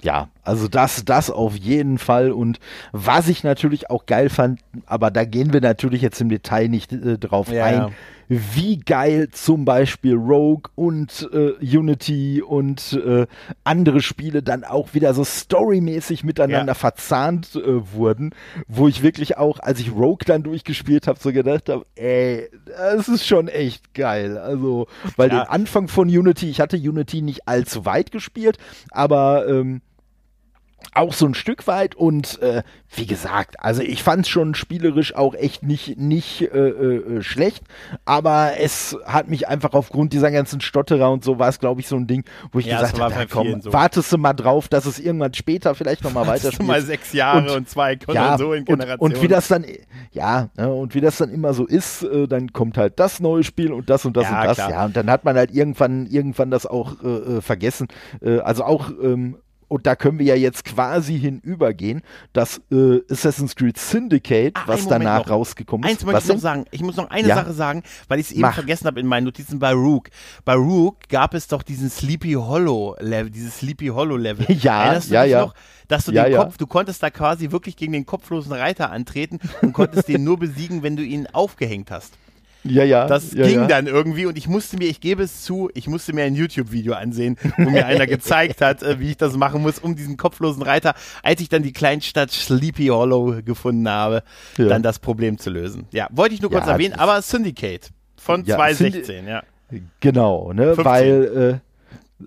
[0.00, 2.30] Ja, also das, das auf jeden Fall.
[2.30, 2.60] Und
[2.92, 6.92] was ich natürlich auch geil fand, aber da gehen wir natürlich jetzt im Detail nicht
[6.92, 7.74] äh, drauf ja, ein.
[7.74, 7.90] Ja
[8.28, 13.26] wie geil zum Beispiel Rogue und äh, Unity und äh,
[13.64, 16.74] andere Spiele dann auch wieder so storymäßig miteinander ja.
[16.74, 18.34] verzahnt äh, wurden,
[18.66, 23.08] wo ich wirklich auch, als ich Rogue dann durchgespielt habe, so gedacht habe, ey, das
[23.08, 24.36] ist schon echt geil.
[24.36, 25.44] Also, weil ja.
[25.44, 28.58] den Anfang von Unity, ich hatte Unity nicht allzu weit gespielt,
[28.90, 29.80] aber ähm,
[30.94, 32.62] auch so ein Stück weit und äh,
[32.94, 37.62] wie gesagt, also ich fand es schon spielerisch auch echt nicht, nicht äh, äh, schlecht,
[38.04, 41.88] aber es hat mich einfach aufgrund dieser ganzen Stotterer und so war es, glaube ich,
[41.88, 43.72] so ein Ding, wo ich ja, gesagt habe, komm, so.
[43.72, 46.66] wartest du mal drauf, dass es irgendwann später vielleicht nochmal weiterspielt.
[46.66, 48.98] mal sechs Jahre und, und zwei Konsolengenerationen.
[48.98, 49.66] Und, und wie das dann,
[50.12, 53.44] ja, ne, und wie das dann immer so ist, äh, dann kommt halt das neue
[53.44, 54.70] Spiel und das und das ja, und das, klar.
[54.70, 57.88] ja, und dann hat man halt irgendwann, irgendwann das auch äh, äh vergessen.
[58.22, 59.36] Äh, also auch ähm,
[59.68, 62.02] und da können wir ja jetzt quasi hinübergehen,
[62.32, 65.30] dass äh, Assassin's Creed Syndicate, Ach, was danach noch.
[65.30, 65.98] rausgekommen ist.
[65.98, 66.64] Eins möchte ich noch sagen.
[66.70, 67.34] Ich muss noch eine ja?
[67.36, 68.54] Sache sagen, weil ich es eben Mach.
[68.54, 70.08] vergessen habe in meinen Notizen bei Rook.
[70.44, 74.46] Bei Rook gab es doch diesen Sleepy Hollow Level, dieses Sleepy Hollow Level.
[74.60, 75.40] ja, Erinnerst ja, ja.
[75.42, 75.54] Noch,
[75.86, 76.58] dass du ja, den Kopf, ja.
[76.58, 80.82] du konntest da quasi wirklich gegen den kopflosen Reiter antreten und konntest den nur besiegen,
[80.82, 82.14] wenn du ihn aufgehängt hast.
[82.64, 83.06] Ja, ja.
[83.06, 83.66] Das ja, ging ja.
[83.66, 86.94] dann irgendwie und ich musste mir, ich gebe es zu, ich musste mir ein YouTube-Video
[86.94, 90.62] ansehen, wo mir einer gezeigt hat, äh, wie ich das machen muss, um diesen kopflosen
[90.62, 94.22] Reiter, als ich dann die Kleinstadt Sleepy Hollow gefunden habe,
[94.56, 94.66] ja.
[94.66, 95.86] dann das Problem zu lösen.
[95.92, 99.42] Ja, wollte ich nur kurz erwähnen, aber Syndicate von 2016, Syndi ja.
[100.00, 100.84] Genau, ne, 15.
[100.84, 101.60] weil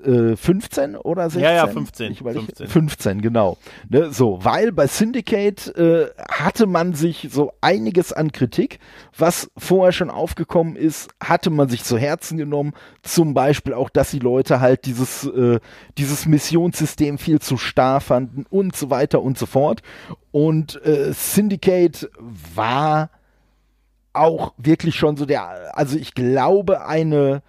[0.04, 1.42] äh, 15 äh, oder 16?
[1.42, 2.12] Ja, ja, 15.
[2.12, 2.68] Ich 15.
[2.68, 3.58] 15, genau.
[3.90, 8.80] Ne, so, weil bei Syndicate äh, hatte man sich so einiges an Kritik,
[9.18, 12.74] was vorher schon aufgekommen ist, hatte man sich zu Herzen genommen.
[13.04, 15.60] Zum Beispiel auch, dass die Leute halt dieses, äh,
[15.98, 19.82] dieses Missionssystem viel zu starr fanden und so weiter und so fort.
[20.32, 22.10] Und äh, Syndicate
[22.56, 23.10] war
[24.14, 27.42] auch wirklich schon so der, also ich glaube, eine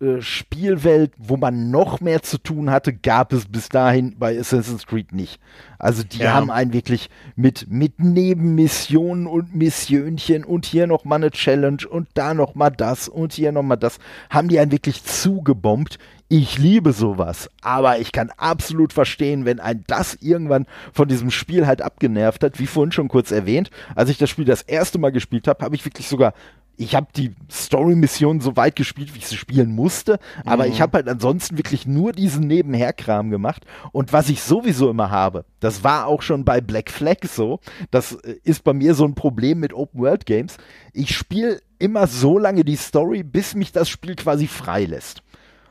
[0.00, 4.86] äh, Spielwelt, wo man noch mehr zu tun hatte, gab es bis dahin bei Assassin's
[4.86, 5.40] Creed nicht.
[5.78, 6.34] Also die ja.
[6.34, 12.08] haben einen wirklich mit, mit Nebenmissionen und Missionchen und hier noch mal eine Challenge und
[12.14, 13.98] da noch mal das und hier noch mal das,
[14.30, 15.98] haben die einen wirklich zugebombt.
[16.28, 21.66] Ich liebe sowas, aber ich kann absolut verstehen, wenn ein das irgendwann von diesem Spiel
[21.66, 23.70] halt abgenervt hat, wie vorhin schon kurz erwähnt.
[23.94, 26.34] Als ich das Spiel das erste Mal gespielt habe, habe ich wirklich sogar
[26.78, 30.72] ich habe die Story-Mission so weit gespielt, wie ich sie spielen musste, aber mhm.
[30.72, 33.66] ich habe halt ansonsten wirklich nur diesen Nebenherkram gemacht.
[33.90, 37.58] Und was ich sowieso immer habe, das war auch schon bei Black Flag so,
[37.90, 40.56] das äh, ist bei mir so ein Problem mit Open-World-Games.
[40.92, 45.22] Ich spiele immer so lange die Story, bis mich das Spiel quasi freilässt.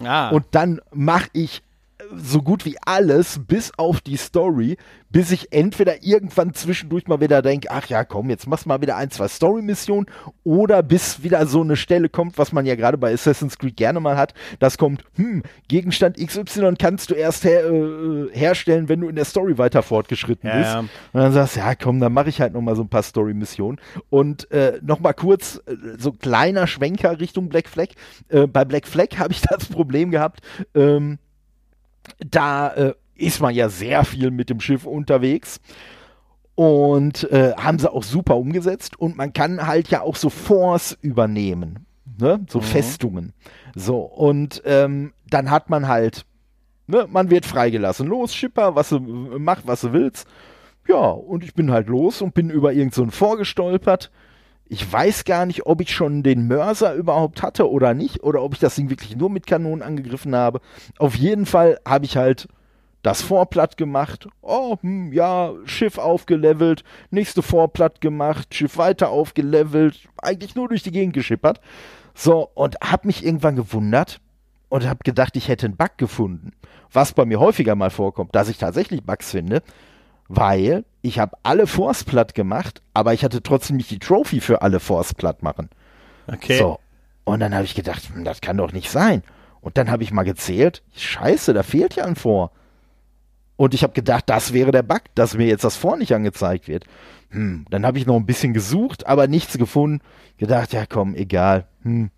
[0.03, 0.29] Ah.
[0.29, 1.63] Und dann mache ich
[2.15, 4.77] so gut wie alles, bis auf die Story,
[5.09, 8.81] bis ich entweder irgendwann zwischendurch mal wieder denke, ach ja, komm, jetzt machst du mal
[8.81, 10.07] wieder ein, zwei Story-Missionen,
[10.43, 13.99] oder bis wieder so eine Stelle kommt, was man ja gerade bei Assassin's Creed gerne
[13.99, 19.07] mal hat, das kommt, hm, Gegenstand XY kannst du erst her, äh, herstellen, wenn du
[19.07, 20.73] in der Story weiter fortgeschritten ja, bist.
[20.73, 20.79] Ja.
[20.79, 23.03] Und dann sagst du, ja, komm, dann mache ich halt noch mal so ein paar
[23.03, 23.79] Story-Missionen.
[24.09, 27.89] Und äh, noch mal kurz, äh, so kleiner Schwenker Richtung Black Flag.
[28.29, 30.41] Äh, bei Black Flag habe ich das Problem gehabt,
[30.75, 31.19] ähm,
[32.19, 35.59] da äh, ist man ja sehr viel mit dem Schiff unterwegs.
[36.55, 38.99] Und äh, haben sie auch super umgesetzt.
[38.99, 41.85] Und man kann halt ja auch so Forts übernehmen.
[42.19, 42.43] Ne?
[42.49, 42.63] So mhm.
[42.63, 43.33] Festungen.
[43.75, 46.25] So, und ähm, dann hat man halt,
[46.87, 48.07] ne, man wird freigelassen.
[48.07, 50.27] Los, Schipper, was du mach, was du willst.
[50.87, 54.09] Ja, und ich bin halt los und bin über irgendeinen so vorgestolpert
[54.69, 58.53] ich weiß gar nicht, ob ich schon den Mörser überhaupt hatte oder nicht, oder ob
[58.53, 60.61] ich das Ding wirklich nur mit Kanonen angegriffen habe.
[60.97, 62.47] Auf jeden Fall habe ich halt
[63.03, 64.27] das Vorplatt gemacht.
[64.41, 70.91] Oh, hm, ja, Schiff aufgelevelt, nächste Vorplatt gemacht, Schiff weiter aufgelevelt, eigentlich nur durch die
[70.91, 71.61] Gegend geschippert.
[72.13, 74.19] So, und habe mich irgendwann gewundert
[74.69, 76.51] und habe gedacht, ich hätte einen Bug gefunden.
[76.91, 79.61] Was bei mir häufiger mal vorkommt, dass ich tatsächlich Bugs finde,
[80.27, 84.61] weil ich habe alle Force platt gemacht, aber ich hatte trotzdem nicht die Trophy für
[84.61, 85.69] alle Force platt machen.
[86.27, 86.57] Okay.
[86.57, 86.79] So.
[87.23, 89.23] Und dann habe ich gedacht, hm, das kann doch nicht sein.
[89.61, 92.51] Und dann habe ich mal gezählt, scheiße, da fehlt ja ein Vor.
[93.55, 96.67] Und ich habe gedacht, das wäre der Bug, dass mir jetzt das Vor nicht angezeigt
[96.67, 96.85] wird.
[97.31, 100.01] Hm, dann habe ich noch ein bisschen gesucht, aber nichts gefunden.
[100.37, 101.67] Gedacht, ja komm, egal.
[101.83, 102.11] Hm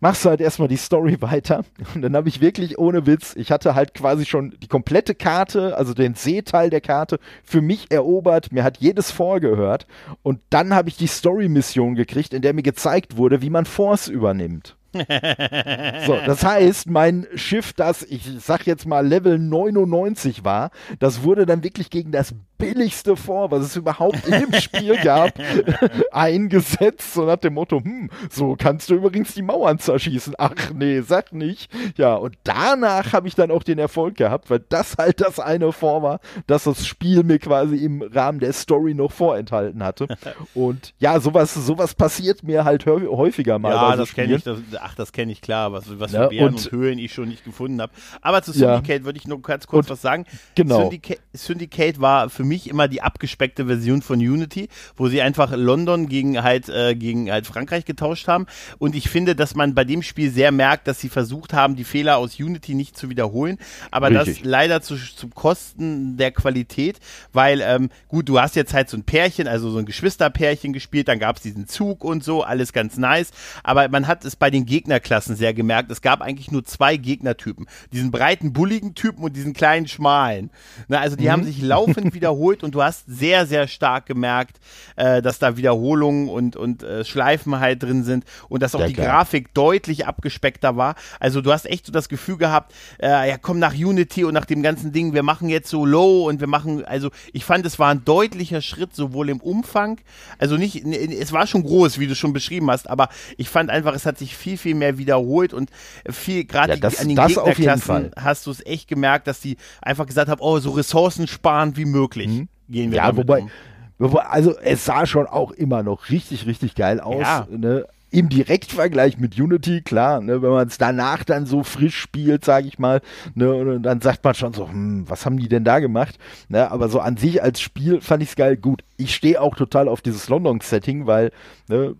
[0.00, 1.64] machst du halt erstmal die Story weiter.
[1.94, 5.76] Und dann habe ich wirklich ohne Witz, ich hatte halt quasi schon die komplette Karte,
[5.76, 8.52] also den Seeteil der Karte, für mich erobert.
[8.52, 9.86] Mir hat jedes vorgehört.
[10.22, 14.08] Und dann habe ich die Story-Mission gekriegt, in der mir gezeigt wurde, wie man Force
[14.08, 14.76] übernimmt.
[14.92, 21.46] So, das heißt, mein Schiff, das ich sag jetzt mal Level 99 war, das wurde
[21.46, 25.32] dann wirklich gegen das billigste vor, was es überhaupt im Spiel gab,
[26.12, 30.34] eingesetzt, so nach dem Motto, hm, so kannst du übrigens die Mauern zerschießen.
[30.38, 31.72] Ach nee, sag nicht.
[31.96, 35.72] Ja, und danach habe ich dann auch den Erfolg gehabt, weil das halt das eine
[35.72, 40.06] vor war, dass das Spiel mir quasi im Rahmen der Story noch vorenthalten hatte.
[40.54, 43.72] Und ja, sowas, sowas passiert mir halt häufiger mal.
[43.72, 46.66] Ja, das kenne ich, das, ach, das kenne ich klar, was, was für Bären und,
[46.66, 47.92] und, Höhlen ich schon nicht gefunden habe.
[48.20, 49.04] Aber zu Syndicate ja.
[49.04, 50.26] würde ich nur ganz kurz und, was sagen.
[50.54, 50.82] Genau.
[50.82, 56.08] Syndicate, Syndicate war für mich immer die abgespeckte Version von Unity, wo sie einfach London
[56.08, 58.46] gegen halt, äh, gegen halt Frankreich getauscht haben.
[58.78, 61.84] Und ich finde, dass man bei dem Spiel sehr merkt, dass sie versucht haben, die
[61.84, 63.58] Fehler aus Unity nicht zu wiederholen.
[63.90, 64.38] Aber Richtig.
[64.38, 66.98] das leider zu, zum Kosten der Qualität,
[67.32, 71.08] weil, ähm, gut, du hast jetzt halt so ein Pärchen, also so ein Geschwisterpärchen gespielt,
[71.08, 73.30] dann gab es diesen Zug und so, alles ganz nice.
[73.62, 75.90] Aber man hat es bei den Gegnerklassen sehr gemerkt.
[75.90, 77.66] Es gab eigentlich nur zwei Gegnertypen.
[77.92, 80.50] Diesen breiten, bulligen Typen und diesen kleinen, schmalen.
[80.86, 81.30] Na, also die mhm.
[81.30, 84.60] haben sich laufend wiederholt und du hast sehr, sehr stark gemerkt,
[84.94, 88.86] äh, dass da Wiederholungen und, und äh, Schleifen halt drin sind und dass auch ja,
[88.86, 89.06] die klar.
[89.06, 90.94] Grafik deutlich abgespeckter war.
[91.18, 94.44] Also du hast echt so das Gefühl gehabt, äh, ja komm nach Unity und nach
[94.44, 97.80] dem ganzen Ding, wir machen jetzt so Low und wir machen, also ich fand, es
[97.80, 100.00] war ein deutlicher Schritt, sowohl im Umfang,
[100.38, 103.94] also nicht, es war schon groß, wie du schon beschrieben hast, aber ich fand einfach,
[103.94, 105.70] es hat sich viel, viel mehr wiederholt und
[106.08, 110.30] viel, gerade ja, an den Gegnerklassen hast du es echt gemerkt, dass die einfach gesagt
[110.30, 112.28] haben, oh, so ressourcensparend wie möglich.
[112.28, 113.50] Mhm gehen wir Ja, wobei, um.
[113.98, 117.20] wobei, also es sah schon auch immer noch richtig, richtig geil aus.
[117.22, 117.46] Ja.
[117.50, 117.86] Ne?
[118.12, 122.66] Im Direktvergleich mit Unity, klar, ne, wenn man es danach dann so frisch spielt, sage
[122.66, 123.02] ich mal,
[123.36, 126.18] ne, und dann sagt man schon so, hm, was haben die denn da gemacht?
[126.48, 128.56] Ne, aber so an sich als Spiel fand ich es geil.
[128.56, 131.30] Gut, ich stehe auch total auf dieses London-Setting, weil
[131.68, 131.94] ne,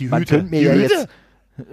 [0.00, 0.34] die man Hüte.
[0.34, 0.94] könnte mir die ja Hüte.
[0.94, 1.08] jetzt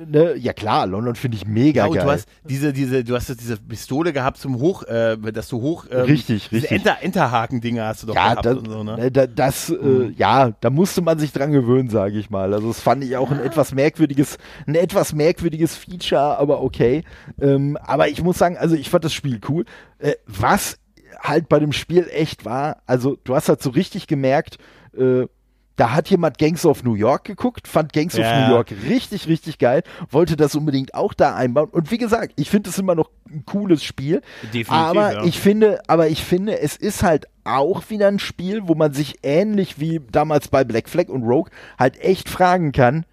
[0.07, 2.05] Ne, ja klar, London finde ich mega ja, und geil.
[2.05, 5.85] Du hast diese, diese, du hast diese Pistole gehabt zum Hoch, äh, dass du hoch,
[5.91, 6.71] ähm, richtig, richtig.
[6.71, 8.95] Enter, Enterhaken-Dinger hast du doch ja, gehabt das, und so, ne?
[8.97, 10.01] ne das, das äh, mhm.
[10.01, 12.53] äh, ja, da musste man sich dran gewöhnen, sage ich mal.
[12.53, 17.03] Also das fand ich auch ein etwas merkwürdiges, ein etwas merkwürdiges Feature, aber okay.
[17.39, 19.65] Ähm, aber ich muss sagen, also ich fand das Spiel cool.
[19.99, 20.79] Äh, was
[21.19, 24.57] halt bei dem Spiel echt war, also du hast halt so richtig gemerkt,
[24.97, 25.27] äh,
[25.75, 28.25] da hat jemand Gangs of New York geguckt, fand Gangs ja.
[28.25, 31.69] of New York richtig, richtig geil, wollte das unbedingt auch da einbauen.
[31.69, 34.21] Und wie gesagt, ich finde es immer noch ein cooles Spiel.
[34.43, 35.23] Definitiv, aber ja.
[35.23, 39.19] ich finde, aber ich finde, es ist halt auch wieder ein Spiel, wo man sich
[39.23, 43.05] ähnlich wie damals bei Black Flag und Rogue halt echt fragen kann,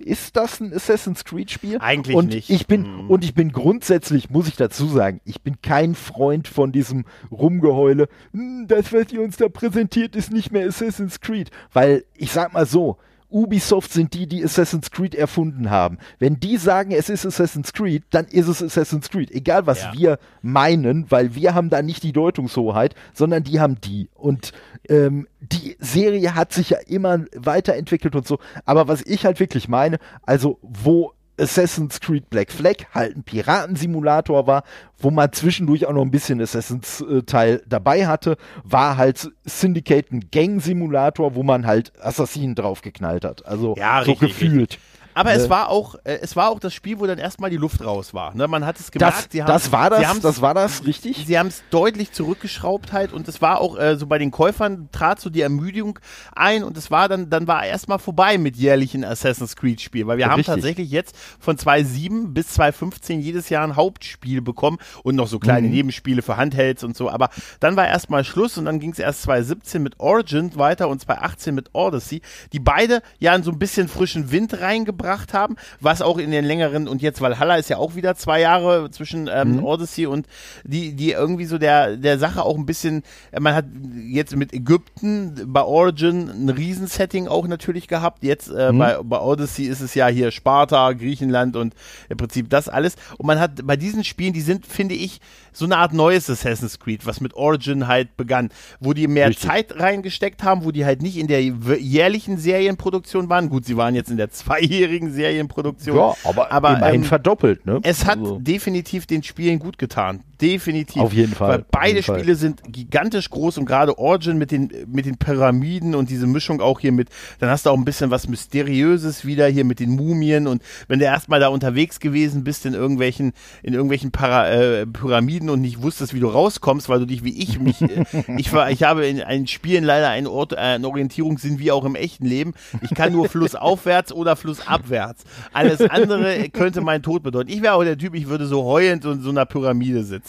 [0.00, 1.78] ist das ein Assassin's Creed Spiel?
[1.80, 2.50] Eigentlich und nicht.
[2.50, 3.10] Ich bin, hm.
[3.10, 8.08] Und ich bin grundsätzlich, muss ich dazu sagen, ich bin kein Freund von diesem Rumgeheule,
[8.32, 11.50] hm, das, was ihr uns da präsentiert, ist nicht mehr Assassin's Creed.
[11.72, 12.98] Weil, ich sag mal so,
[13.30, 15.98] Ubisoft sind die, die Assassin's Creed erfunden haben.
[16.18, 19.30] Wenn die sagen, es ist Assassin's Creed, dann ist es Assassin's Creed.
[19.30, 19.92] Egal, was ja.
[19.94, 24.08] wir meinen, weil wir haben da nicht die Deutungshoheit, sondern die haben die.
[24.14, 24.52] Und
[24.88, 28.38] ähm, die Serie hat sich ja immer weiterentwickelt und so.
[28.64, 34.46] Aber was ich halt wirklich meine, also wo Assassin's Creed Black Flag halt ein Piratensimulator
[34.46, 34.64] war,
[34.98, 40.10] wo man zwischendurch auch noch ein bisschen Assassin's äh, Teil dabei hatte, war halt Syndicate
[40.12, 43.44] ein Gang-Simulator, wo man halt Assassinen draufgeknallt hat.
[43.46, 44.72] Also ja, so richtig, gefühlt.
[44.72, 44.80] Richtig.
[45.16, 45.36] Aber ne?
[45.36, 48.12] es war auch, äh, es war auch das Spiel, wo dann erstmal die Luft raus
[48.12, 48.34] war.
[48.34, 48.46] Ne?
[48.48, 49.16] Man hat es gemerkt.
[49.16, 51.24] Das, sie das war das, das war das, richtig?
[51.26, 54.90] Sie haben es deutlich zurückgeschraubt halt und es war auch äh, so bei den Käufern
[54.92, 55.98] trat so die Ermüdung
[56.34, 60.18] ein und es war dann, dann war erstmal vorbei mit jährlichen Assassin's Creed Spiel, weil
[60.18, 60.54] wir ja, haben richtig.
[60.54, 65.68] tatsächlich jetzt von 2007 bis 2015 jedes Jahr ein Hauptspiel bekommen und noch so kleine
[65.68, 65.72] mhm.
[65.72, 67.08] Nebenspiele für Handhelds und so.
[67.08, 71.00] Aber dann war erstmal Schluss und dann ging es erst 2017 mit Origin weiter und
[71.00, 72.20] 2018 mit Odyssey,
[72.52, 76.30] die beide ja in so ein bisschen frischen Wind reingebracht gebracht haben, was auch in
[76.32, 79.64] den längeren und jetzt Valhalla ist ja auch wieder zwei Jahre zwischen ähm, mhm.
[79.64, 80.26] Odyssey und
[80.64, 83.04] die, die irgendwie so der, der Sache auch ein bisschen,
[83.38, 83.66] man hat
[84.04, 88.24] jetzt mit Ägypten bei Origin ein Riesensetting auch natürlich gehabt.
[88.24, 88.78] Jetzt äh, mhm.
[88.78, 91.74] bei, bei Odyssey ist es ja hier Sparta, Griechenland und
[92.08, 92.96] im Prinzip das alles.
[93.16, 95.20] Und man hat bei diesen Spielen, die sind, finde ich,
[95.56, 99.48] so eine Art neues Assassin's Creed, was mit Origin halt begann, wo die mehr Richtig.
[99.48, 103.48] Zeit reingesteckt haben, wo die halt nicht in der jährlichen Serienproduktion waren.
[103.48, 105.96] Gut, sie waren jetzt in der zweijährigen Serienproduktion.
[105.96, 107.80] Ja, aber, aber immerhin ähm, verdoppelt, ne?
[107.82, 108.38] Es hat also.
[108.38, 110.22] definitiv den Spielen gut getan.
[110.40, 111.02] Definitiv.
[111.02, 111.48] Auf jeden Fall.
[111.48, 112.34] Weil beide Spiele Fall.
[112.34, 116.80] sind gigantisch groß und gerade Origin mit den, mit den Pyramiden und diese Mischung auch
[116.80, 117.08] hier mit,
[117.38, 120.98] dann hast du auch ein bisschen was Mysteriöses wieder hier mit den Mumien und wenn
[120.98, 123.32] du erstmal da unterwegs gewesen bist in irgendwelchen,
[123.62, 127.42] in irgendwelchen Para, äh, Pyramiden und nicht wusstest, wie du rauskommst, weil du dich wie
[127.42, 128.04] ich mich, äh,
[128.36, 131.84] ich war, ich habe in, in Spielen leider einen Ort, äh, einen Orientierungssinn wie auch
[131.84, 132.52] im echten Leben.
[132.82, 135.24] Ich kann nur flussaufwärts oder flussabwärts.
[135.52, 137.50] Alles andere könnte mein Tod bedeuten.
[137.50, 140.25] Ich wäre auch der Typ, ich würde so heulend in so einer Pyramide sitzen.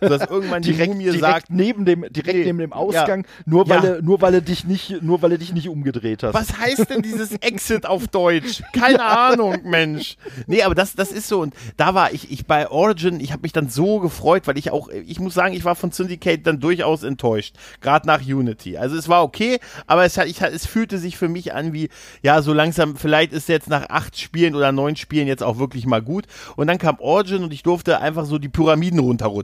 [0.00, 3.42] Sodass irgendwann die direkt, Mumie direkt sagt, neben dem, direkt nee, neben dem Ausgang, ja,
[3.46, 3.90] nur weil ja.
[3.90, 6.34] er, nur weil er dich nicht, nur weil er dich nicht umgedreht hast.
[6.34, 8.62] Was heißt denn dieses Exit auf Deutsch?
[8.72, 10.16] Keine Ahnung, Mensch.
[10.46, 13.42] Nee, aber das, das ist so und da war ich, ich bei Origin, ich habe
[13.42, 16.60] mich dann so gefreut, weil ich auch, ich muss sagen, ich war von Syndicate dann
[16.60, 18.76] durchaus enttäuscht, gerade nach Unity.
[18.76, 21.88] Also es war okay, aber es, hat, ich, es fühlte sich für mich an wie,
[22.22, 25.86] ja, so langsam, vielleicht ist jetzt nach acht Spielen oder neun Spielen jetzt auch wirklich
[25.86, 26.26] mal gut.
[26.56, 29.39] Und dann kam Origin und ich durfte einfach so die Pyramiden runterrutschen.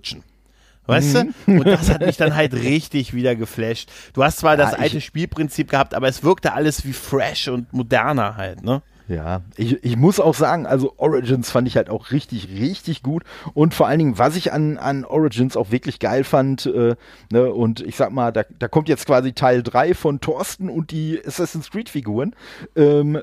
[0.86, 1.34] Weißt mhm.
[1.46, 1.52] du?
[1.52, 3.90] Und das hat mich dann halt richtig wieder geflasht.
[4.12, 7.72] Du hast zwar ja, das alte Spielprinzip gehabt, aber es wirkte alles wie fresh und
[7.72, 8.82] moderner halt, ne?
[9.08, 13.22] Ja, ich, ich muss auch sagen, also Origins fand ich halt auch richtig, richtig gut.
[13.54, 16.96] Und vor allen Dingen, was ich an, an Origins auch wirklich geil fand, äh,
[17.30, 20.90] ne, und ich sag mal, da, da kommt jetzt quasi Teil 3 von Thorsten und
[20.90, 22.34] die Assassin's Creed-Figuren.
[22.74, 23.18] Ähm,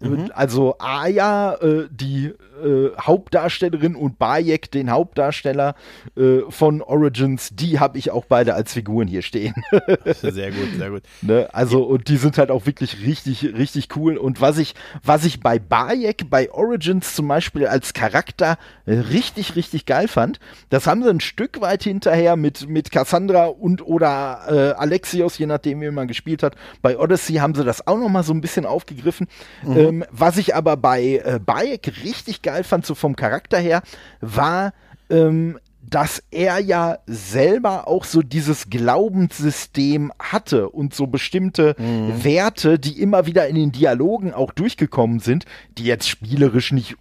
[0.00, 0.30] mhm.
[0.34, 5.74] Also Aya, äh, die äh, Hauptdarstellerin und Bayek, den Hauptdarsteller
[6.16, 9.54] äh, von Origins, die habe ich auch beide als Figuren hier stehen.
[10.20, 11.02] sehr gut, sehr gut.
[11.22, 11.48] Ne?
[11.52, 14.16] Also, und die sind halt auch wirklich richtig, richtig cool.
[14.16, 14.74] Und was ich,
[15.10, 20.38] was ich bei Bayek, bei Origins zum Beispiel als Charakter richtig, richtig geil fand,
[20.68, 25.46] das haben sie ein Stück weit hinterher mit, mit Cassandra und oder äh, Alexios, je
[25.46, 26.54] nachdem, wie man gespielt hat.
[26.80, 29.26] Bei Odyssey haben sie das auch noch mal so ein bisschen aufgegriffen.
[29.64, 29.76] Mhm.
[29.76, 33.82] Ähm, was ich aber bei äh, Bayek richtig geil fand, so vom Charakter her,
[34.20, 34.72] war,
[35.10, 42.24] ähm, dass er ja selber auch so dieses Glaubenssystem hatte und so bestimmte mhm.
[42.24, 45.44] Werte, die immer wieder in den Dialogen auch durchgekommen sind,
[45.78, 46.96] die jetzt spielerisch nicht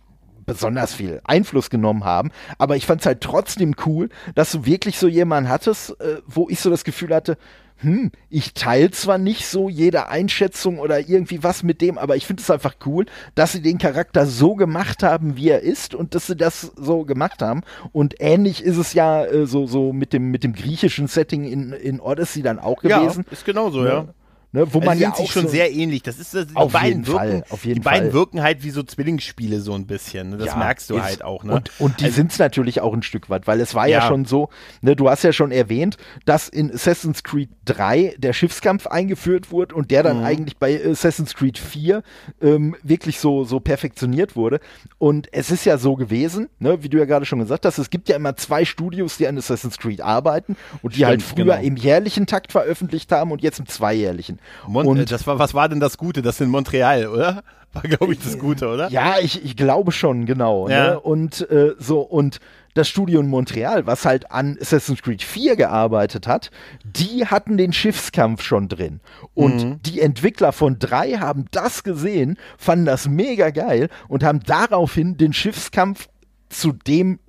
[0.50, 2.32] besonders viel Einfluss genommen haben.
[2.58, 6.48] Aber ich fand es halt trotzdem cool, dass du wirklich so jemanden hattest, äh, wo
[6.50, 7.38] ich so das Gefühl hatte,
[7.82, 12.28] hm, ich teile zwar nicht so jede Einschätzung oder irgendwie was mit dem, aber ich
[12.28, 16.14] finde es einfach cool, dass sie den Charakter so gemacht haben, wie er ist und
[16.14, 17.62] dass sie das so gemacht haben.
[17.94, 21.72] Und ähnlich ist es ja äh, so, so mit dem, mit dem griechischen Setting in,
[21.72, 23.24] in Odyssey dann auch gewesen.
[23.26, 23.94] Ja, ist genauso, ja.
[23.94, 24.08] ja.
[24.52, 26.02] Ne, wo man also ja auch sich schon sehr ähnlich.
[26.02, 28.14] Das ist das, die Auf beiden jeden wirken, Fall, auf jeden die beiden Fall.
[28.14, 30.32] wirken halt wie so Zwillingsspiele so ein bisschen.
[30.32, 30.38] Ne?
[30.38, 31.44] Das Ja, merkst du ist- halt auch.
[31.44, 31.54] Ne?
[31.54, 34.08] Und, und die Also- sind's natürlich auch ein Stück weit, weil es war ja, Ja.
[34.08, 34.50] schon so,
[34.82, 39.76] ne, du hast ja schon erwähnt, dass in Assassin's Creed 3 der Schiffskampf eingeführt wurde
[39.76, 40.26] und der dann Mhm.
[40.26, 42.02] eigentlich bei Assassin's Creed 4
[42.42, 44.62] ähm, wirklich so, so perfektioniert wurde.
[44.98, 47.92] Und es ist ja so gewesen, ne, wie du ja gerade schon gesagt hast, es
[47.92, 51.46] gibt ja immer zwei Studios, die an Assassin's Creed arbeiten und die Stimmt, halt früher
[51.58, 51.62] genau.
[51.62, 54.39] im jährlichen Takt veröffentlicht haben und jetzt im zweijährlichen.
[54.68, 56.22] Mon und äh, das war, was war denn das Gute?
[56.22, 57.44] Das in Montreal, oder?
[57.72, 58.90] War, glaube ich, das Gute, oder?
[58.90, 60.68] Ja, ich, ich glaube schon, genau.
[60.68, 60.88] Ja.
[60.94, 61.00] Ne?
[61.00, 62.40] Und äh, so, und
[62.74, 66.50] das Studio in Montreal, was halt an Assassin's Creed 4 gearbeitet hat,
[66.84, 69.02] die hatten den Schiffskampf schon drin.
[69.36, 69.82] Und Mhm.
[69.84, 75.32] die Entwickler von 3 haben das gesehen, fanden das mega geil und haben daraufhin den
[75.34, 76.08] Schiffskampf
[76.50, 77.20] zu dem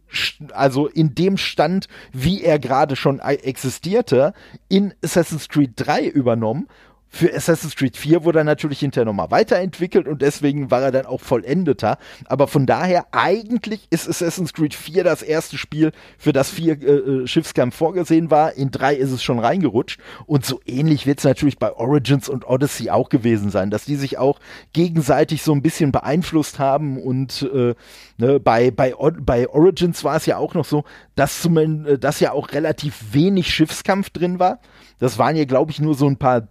[0.55, 4.33] also in dem Stand, wie er gerade schon e- existierte,
[4.69, 6.67] in Assassin's Creed 3 übernommen.
[7.13, 11.07] Für Assassin's Creed 4 wurde er natürlich hinterher nochmal weiterentwickelt und deswegen war er dann
[11.07, 11.99] auch vollendeter.
[12.27, 16.93] Aber von daher, eigentlich ist Assassin's Creed 4 das erste Spiel, für das vier äh,
[16.93, 18.55] äh, Schiffskampf vorgesehen war.
[18.55, 20.01] In 3 ist es schon reingerutscht.
[20.27, 23.97] Und so ähnlich wird es natürlich bei Origins und Odyssey auch gewesen sein, dass die
[23.97, 24.39] sich auch
[24.73, 26.97] gegenseitig so ein bisschen beeinflusst haben.
[26.97, 27.75] Und äh,
[28.19, 30.85] ne, bei, bei, bei Origins war es ja auch noch so,
[31.17, 34.61] dass, zumindest, äh, dass ja auch relativ wenig Schiffskampf drin war.
[35.01, 36.47] Das waren ja, glaube ich, nur so ein paar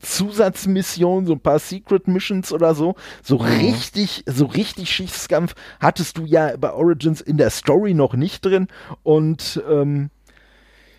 [0.00, 2.94] Zusatzmissionen, so ein paar Secret Missions oder so.
[3.22, 8.44] So richtig, so richtig Schiffskampf hattest du ja bei Origins in der Story noch nicht
[8.44, 8.68] drin.
[9.02, 10.10] Und ähm,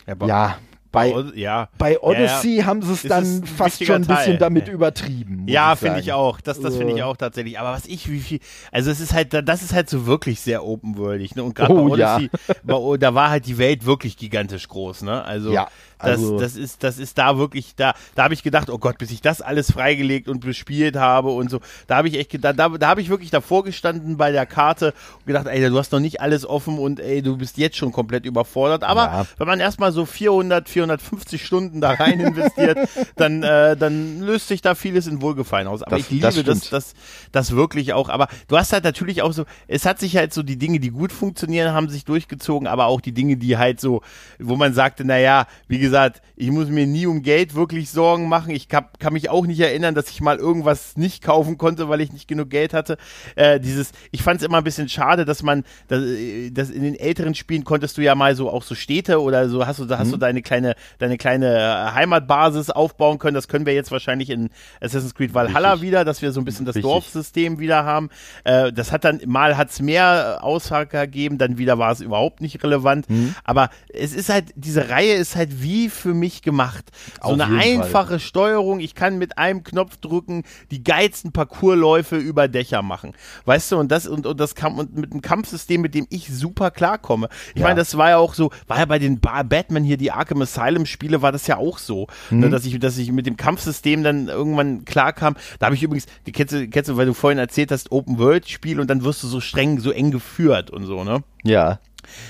[0.05, 0.57] aber- ja,
[0.89, 1.69] bei, ja.
[1.77, 4.37] bei Odyssey haben sie es dann fast schon ein bisschen Teil.
[4.37, 4.73] damit Ja.
[4.73, 5.43] übertrieben.
[5.47, 6.39] Ja, finde ich auch.
[6.41, 7.03] Das, das finde ich Äh.
[7.03, 7.59] auch tatsächlich.
[7.59, 8.39] Aber was ich, wie viel,
[8.71, 11.35] also es ist halt, das ist halt so wirklich sehr open-worldig.
[11.35, 11.43] Ne?
[11.43, 12.15] Und gerade Oh, bei ja.
[12.15, 12.31] Odyssey,
[12.63, 15.03] bei, da war halt die Welt wirklich gigantisch groß.
[15.03, 15.23] Ne?
[15.23, 15.51] Also,
[15.99, 18.97] Also- das, das ist, das ist da wirklich, da, da habe ich gedacht, oh Gott,
[18.97, 21.59] bis ich das alles freigelegt und bespielt habe und so.
[21.87, 24.93] Da habe ich echt gedacht, da, da habe ich wirklich davor gestanden bei der Karte
[25.19, 27.91] und gedacht, ey, du hast noch nicht alles offen und ey, du bist jetzt schon
[27.91, 28.83] komplett überfordert.
[28.83, 29.25] Aber Ja.
[29.37, 32.77] wenn man erstmal so 400, 450 Stunden da rein investiert,
[33.15, 35.81] dann, äh, dann löst sich da vieles in Wohlgefallen aus.
[35.83, 36.93] Aber Das- ich liebe das das, das,
[37.31, 38.09] das wirklich auch.
[38.09, 40.91] Aber du hast halt natürlich auch so, es hat sich halt so die Dinge, die
[40.91, 44.01] gut funktionieren, haben sich durchgezogen, aber auch die Dinge, die halt so,
[44.39, 45.86] wo man sagte, naja, wie gesagt,
[46.35, 48.51] ich muss mir nie um Geld wirklich Sorgen machen.
[48.51, 52.01] Ich kann, kann mich auch nicht erinnern, dass ich mal irgendwas nicht kaufen konnte, weil
[52.01, 52.97] ich nicht genug Geld hatte.
[53.35, 56.83] Äh, dieses, ich fand es immer ein bisschen schade, dass man, dass, äh, dass in
[56.83, 59.85] den älteren Spielen konntest du ja mal so auch so Städte oder so hast du,
[59.85, 60.11] da hast Mhm.
[60.11, 63.35] du deine kleine, deine kleine äh, Heimatbasis aufbauen können.
[63.35, 64.49] Das können wir jetzt wahrscheinlich in
[64.81, 65.87] Assassin's Creed Valhalla Richtig.
[65.87, 66.89] wieder, dass wir so ein bisschen das Richtig.
[66.91, 68.09] Dorfsystem wieder haben.
[68.43, 72.41] Äh, das hat dann, mal hat's mehr äh, Aussage gegeben, dann wieder war es überhaupt
[72.41, 73.09] nicht relevant.
[73.09, 73.35] Mhm.
[73.43, 76.91] Aber es ist halt, diese Reihe ist halt wie für mich gemacht.
[77.21, 77.85] So Auf eine jeden Fall.
[77.85, 78.79] einfache Steuerung.
[78.79, 83.13] Ich kann mit einem Knopf drücken die geilsten Parcoursläufe über Dächer machen.
[83.45, 86.29] Weißt du, und das, und, und das kam, und mit einem Kampfsystem, mit dem ich
[86.29, 87.29] super klarkomme.
[87.53, 87.67] Ich Ja.
[87.67, 90.41] meine, das war ja auch so, war ja bei den ba Batman hier, die Arkham
[90.41, 92.39] Asylum Spiele, war das ja auch so, Mhm.
[92.39, 95.35] ne, dass ich, dass ich mit dem Kampfsystem dann irgendwann klarkam.
[95.59, 98.17] Da habe ich übrigens, die kennst du, kennst du, weil du vorhin erzählt hast, Open
[98.17, 101.23] World Spiel und dann wirst du so streng, so eng geführt und so, ne?
[101.43, 101.79] Ja.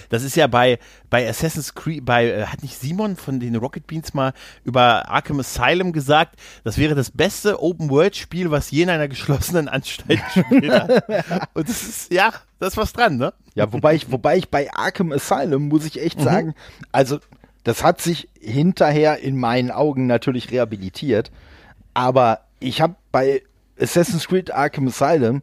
[0.10, 3.88] Das ist ja bei, bei Assassin's Creed, bei, äh, hat nicht Simon von den Rocket
[3.88, 9.08] Beans mal über Arkham Asylum gesagt, das wäre das beste Open-World-Spiel, was je in einer
[9.08, 11.48] geschlossenen Anstalt gespielt hat.
[11.54, 13.34] Und das ist, ja, da ist was dran, ne?
[13.56, 16.54] Ja, wobei ich, wobei ich bei Arkham Asylum muss ich echt sagen,
[16.92, 17.20] also
[17.64, 21.32] das hat sich hinterher in meinen Augen natürlich rehabilitiert,
[21.94, 23.44] aber ich habe bei
[23.80, 25.42] Assassin's Creed Arkham Asylum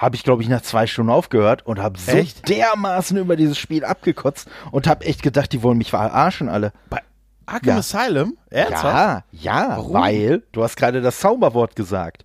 [0.00, 2.48] habe ich glaube ich nach zwei Stunden aufgehört und habe so Echt?
[2.48, 6.72] dermaßen über dieses Spiel abgekotzt und habe echt gedacht, die wollen mich verarschen alle.
[6.88, 7.00] Bei
[7.46, 7.76] Arkham Ja.
[7.78, 8.36] Asylum?
[8.50, 8.84] Ernsthaft?
[8.84, 9.94] Ja, ja, Warum?
[9.94, 12.24] weil du hast gerade das Zauberwort gesagt.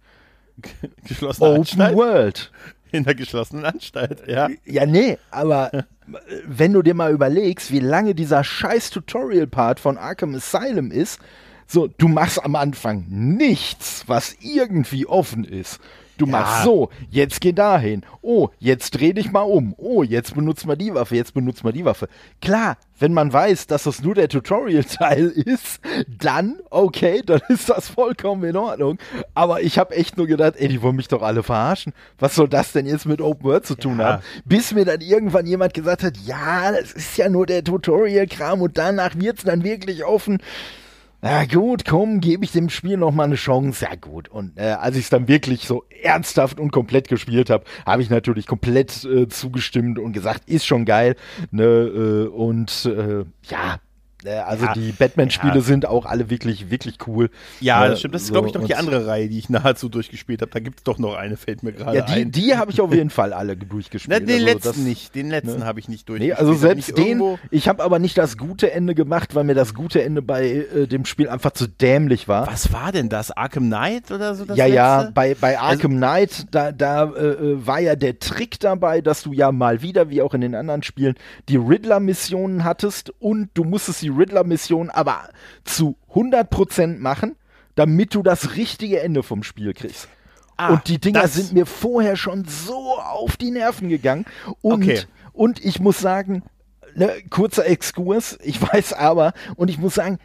[1.08, 1.96] Geschlossene Open Anstalt?
[1.98, 2.52] World.
[2.92, 4.48] In der geschlossenen Anstalt, ja.
[4.64, 5.84] Ja, nee, aber äh,
[6.46, 11.20] wenn du dir mal überlegst, wie lange dieser scheiß Tutorial-Part von Arkham Asylum ist,
[11.68, 15.80] so, du machst am Anfang nichts, was irgendwie offen ist.
[16.18, 18.04] Du machst so, jetzt geh dahin.
[18.22, 19.74] Oh, jetzt dreh dich mal um.
[19.78, 22.08] Oh, jetzt benutzt mal die Waffe, jetzt benutzt mal die Waffe.
[22.42, 27.90] Klar, wenn man weiß, dass das nur der Tutorial-Teil ist, dann, okay, dann ist das
[27.90, 28.98] vollkommen in Ordnung.
[29.34, 31.94] Aber ich habe echt nur gedacht, ey, die wollen mich doch alle verarschen.
[32.18, 34.06] Was soll das denn jetzt mit Open World zu tun Ja.
[34.14, 34.24] haben?
[34.46, 38.78] Bis mir dann irgendwann jemand gesagt hat, ja, das ist ja nur der Tutorial-Kram und
[38.78, 40.40] danach wird's dann wirklich offen.
[41.28, 43.84] Na gut, komm, gebe ich dem Spiel noch mal eine Chance.
[43.84, 44.30] Ja gut.
[44.30, 48.12] Und äh, als ich es dann wirklich so ernsthaft und komplett gespielt habe, habe ich
[48.12, 51.16] natürlich komplett äh, zugestimmt und gesagt, ist schon geil.
[51.50, 51.64] Ne?
[51.64, 53.80] Äh, und äh, ja,
[54.28, 55.62] also Ja, die Batman-Spiele ja.
[55.62, 57.30] sind auch alle wirklich, wirklich cool.
[57.62, 58.16] Ja, Äh, das stimmt.
[58.16, 60.52] Das ist, so, glaube ich, noch die andere Reihe, die ich nahezu durchgespielt habe.
[60.52, 62.32] Da gibt es doch noch eine, fällt mir gerade Ja, die, ein.
[62.32, 64.22] die habe ich auf jeden Fall alle Na, durchgespielt.
[64.28, 65.16] den Also letzten das- nicht.
[65.16, 65.66] Den letzten ne?
[65.66, 66.40] habe ich nicht Nee, durchgespielt.
[66.40, 69.36] also Da bin selbst ich den, irgendwo- ich habe aber nicht das gute Ende gemacht,
[69.36, 70.46] weil mir das gute Ende bei
[70.76, 72.48] äh, dem Spiel einfach zu dämlich war.
[72.48, 73.32] Was war denn das?
[73.32, 74.46] Arkham Knight oder so?
[74.46, 75.14] Das ja, ja, letzte?
[75.14, 79.24] bei, bei Also- Arkham Knight, da, da äh, äh, war ja der Trick dabei, dass
[79.24, 81.16] du ja mal wieder, wie auch in den anderen Spielen,
[81.50, 85.30] die Riddler-Missionen hattest und du musstest die Riddler-Missionen aber
[85.64, 87.36] zu 100% machen,
[87.76, 90.08] damit du das richtige Ende vom Spiel kriegst.
[90.58, 94.26] Ah, und die Dinger sind mir vorher schon so auf die Nerven gegangen.
[94.62, 95.02] Und, Okay.
[95.34, 96.44] und ich muss sagen,
[96.96, 100.20] ne, kurzer Exkurs, ich weiß aber, und ich muss sagen,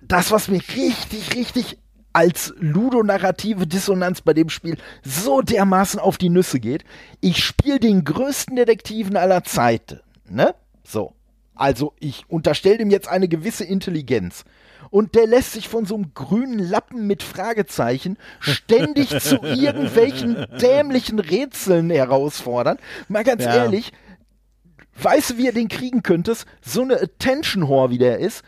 [0.00, 1.78] das, was mir richtig, richtig
[2.14, 6.84] als ludonarrative Dissonanz bei dem Spiel so dermaßen auf die Nüsse geht,
[7.20, 10.54] ich spiele den größten Detektiven aller Zeiten, ne?
[10.82, 11.12] So.
[11.58, 14.44] Also, ich unterstelle dem jetzt eine gewisse Intelligenz.
[14.90, 21.18] Und der lässt sich von so einem grünen Lappen mit Fragezeichen ständig zu irgendwelchen dämlichen
[21.18, 22.78] Rätseln herausfordern.
[23.08, 23.56] Mal ganz Ja.
[23.56, 23.92] ehrlich,
[25.02, 26.46] weißt du, wie er den kriegen könntest?
[26.62, 28.42] So eine Attention-Whore, wie der ist,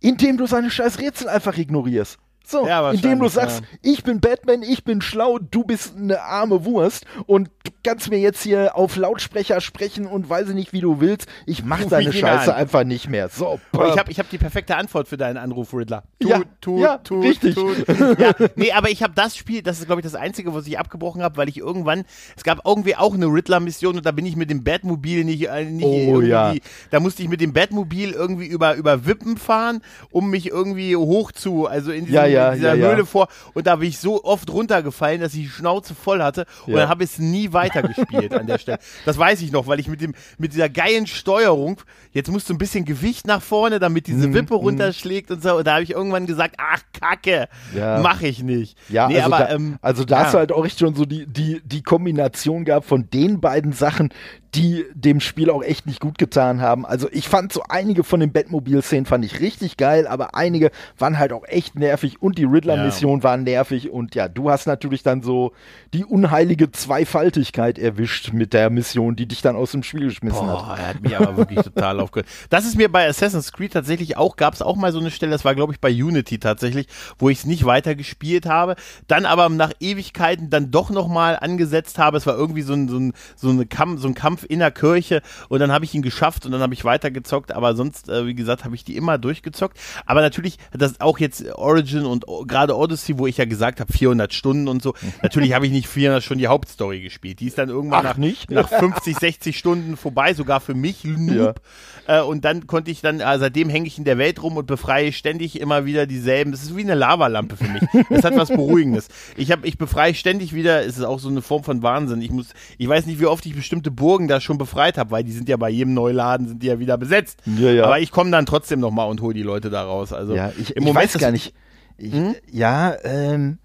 [0.00, 2.18] indem du seine scheiß Rätsel einfach ignorierst.
[2.50, 6.64] So, Ja, indem du sagst, ich bin Batman, ich bin schlau, du bist eine arme
[6.64, 10.80] Wurst und du kannst mir jetzt hier auf Lautsprecher sprechen und weiß ich nicht, wie
[10.80, 11.28] du willst.
[11.44, 12.58] Ich mach Ruf deine Scheiße an.
[12.60, 13.28] einfach nicht mehr.
[13.28, 16.04] So, Aber ich habe ich hab die perfekte Antwort für deinen Anruf, Riddler.
[16.22, 17.54] Ja, ja, richtig.
[18.18, 20.78] Ja, nee, aber ich habe das Spiel, das ist, glaube ich, das Einzige, was ich
[20.78, 22.04] abgebrochen habe, weil ich irgendwann,
[22.36, 25.64] es gab irgendwie auch eine Riddler-Mission und da bin ich mit dem Batmobil nicht, äh,
[25.64, 26.54] nicht Oh, irgendwie, ja.
[26.90, 31.32] da musste ich mit dem Batmobil irgendwie über, über Wippen fahren, um mich irgendwie hoch
[31.32, 32.92] zu, also in, diesem, Ja, ja, in dieser ja, ja.
[32.94, 36.46] Höhle vor und da bin ich so oft runtergefallen, dass ich die Schnauze voll hatte
[36.66, 36.80] und Ja.
[36.80, 38.78] dann habe ich es nie weitergespielt an der Stelle.
[39.04, 41.80] Das weiß ich noch, weil ich mit dem mit dieser geilen Steuerung,
[42.12, 45.56] jetzt musst du ein bisschen Gewicht nach vorne, damit diese Mhm, Wippe runterschlägt und so.
[45.56, 48.00] Und da habe ich irgendwann gesagt, ach Kacke, Ja.
[48.00, 48.76] mach ich nicht.
[48.88, 50.24] Ja, nee, also, aber da, ähm, also da ja.
[50.24, 53.72] hast du halt auch echt schon so die, die, die Kombination gehabt von den beiden
[53.72, 54.10] Sachen,
[54.54, 56.86] die dem Spiel auch echt nicht gut getan haben.
[56.86, 61.18] Also ich fand so einige von den Batmobil-Szenen fand ich richtig geil, aber einige waren
[61.18, 65.22] halt auch echt nervig und die Riddler-Mission waren nervig und ja, du hast natürlich dann
[65.22, 65.52] so
[65.92, 70.58] die unheilige Zweifaltigkeit erwischt mit der Mission, die dich dann aus dem Spiel geschmissen hat.
[70.58, 72.28] Boah, er hat mich aber wirklich total aufgehört.
[72.48, 75.32] Das ist mir bei Assassin's Creed tatsächlich auch, gab es auch mal so eine Stelle,
[75.32, 76.86] das war glaube ich bei Unity tatsächlich,
[77.18, 78.76] wo ich es nicht weiter gespielt habe,
[79.08, 82.16] dann aber nach Ewigkeiten dann doch nochmal angesetzt habe.
[82.16, 84.70] Es war irgendwie so ein, so ein, so eine Kampf, so ein Kampf in der
[84.70, 88.26] Kirche und dann habe ich ihn geschafft und dann habe ich weitergezockt, aber sonst, äh,
[88.26, 89.78] wie gesagt, habe ich die immer durchgezockt.
[90.06, 94.32] Aber natürlich, das auch jetzt Origin und gerade Odyssey, wo ich ja gesagt habe, 400
[94.32, 97.40] Stunden und so, natürlich habe ich nicht 400 Stunden die Hauptstory gespielt.
[97.40, 98.50] Die ist dann irgendwann Ach, nach, nicht?
[98.50, 101.60] nach 50, 60 Stunden vorbei, sogar für mich, Noob.
[102.06, 104.66] Äh, und dann konnte ich dann, äh, seitdem hänge ich in der Welt rum und
[104.66, 106.52] befreie ständig immer wieder dieselben.
[106.52, 107.82] Das ist wie eine Lavalampe für mich.
[108.08, 109.08] Das hat was Beruhigendes.
[109.36, 112.22] Ich habe, ich befreie ständig wieder, es ist auch so eine Form von Wahnsinn.
[112.22, 115.24] Ich muss, ich weiß nicht, wie oft ich bestimmte Burgen da schon befreit habe, weil
[115.24, 117.40] die sind ja bei jedem Neuladen sind die ja wieder besetzt.
[117.46, 117.84] Ja, ja.
[117.84, 120.12] Aber ich komme dann trotzdem noch mal und hole die Leute da raus.
[120.12, 121.54] Also Ja, ich, im ich Moment weiß gar nicht.
[121.96, 122.36] Ich, Hm?
[122.52, 123.58] Ja, ähm.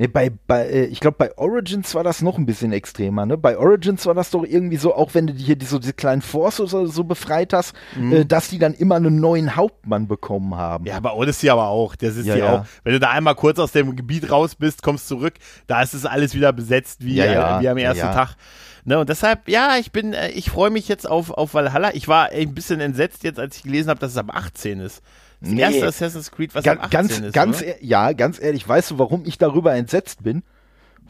[0.00, 3.36] Nee, bei, bei, äh, ich glaube, bei Origins war das noch ein bisschen extremer, ne?
[3.36, 5.92] Bei Origins war das doch irgendwie so, auch wenn du die hier die, so diese
[5.92, 10.54] kleinen Force oder so befreit hast, äh, dass die dann immer einen neuen Hauptmann bekommen
[10.54, 10.84] haben.
[10.84, 10.90] Mhm.
[10.90, 11.96] Ja, bei Odyssey aber auch.
[11.96, 12.66] Das ist Ja, ja, auch.
[12.84, 15.34] Wenn du da einmal kurz aus dem Gebiet raus bist, kommst zurück,
[15.66, 17.58] da ist es alles wieder besetzt wie, Ja, ja.
[17.58, 18.06] äh, wie am ersten.
[18.12, 18.36] Tag.
[18.84, 21.92] Ne, und deshalb, ja, ich bin, äh, ich freue mich jetzt auf, auf Valhalla.
[21.94, 25.02] Ich war ein bisschen entsetzt jetzt, als ich gelesen habe, dass es ab 18 ist.
[25.40, 25.60] Das Nee.
[25.60, 27.32] erste Assassin's Creed, was Ga- ab 18 ganz, ist.
[27.32, 27.82] ganz, oder?
[27.84, 30.42] ja, ganz ehrlich, weißt du, warum ich darüber entsetzt bin?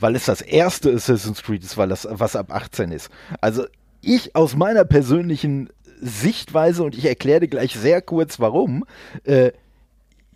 [0.00, 3.08] Weil es das erste Assassin's Creed ist, weil das, was ab 18 ist.
[3.40, 3.64] Also
[4.00, 5.70] ich aus meiner persönlichen
[6.00, 8.84] Sichtweise, und ich erkläre dir gleich sehr kurz warum,
[9.24, 9.50] äh,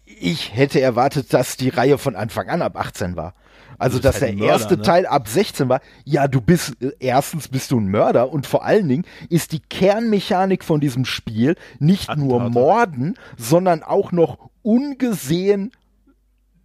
[0.04, 3.34] ich hätte erwartet, dass die Reihe von Anfang an ab 18 war.
[3.82, 4.82] Also, dass halt der Mörder, erste ne?
[4.82, 5.80] Teil ab 16 war.
[6.04, 9.60] Ja, du bist, äh, erstens bist du ein Mörder und vor allen Dingen ist die
[9.60, 12.52] Kernmechanik von diesem Spiel nicht nur Attentate.
[12.52, 15.72] Morden, sondern auch noch ungesehen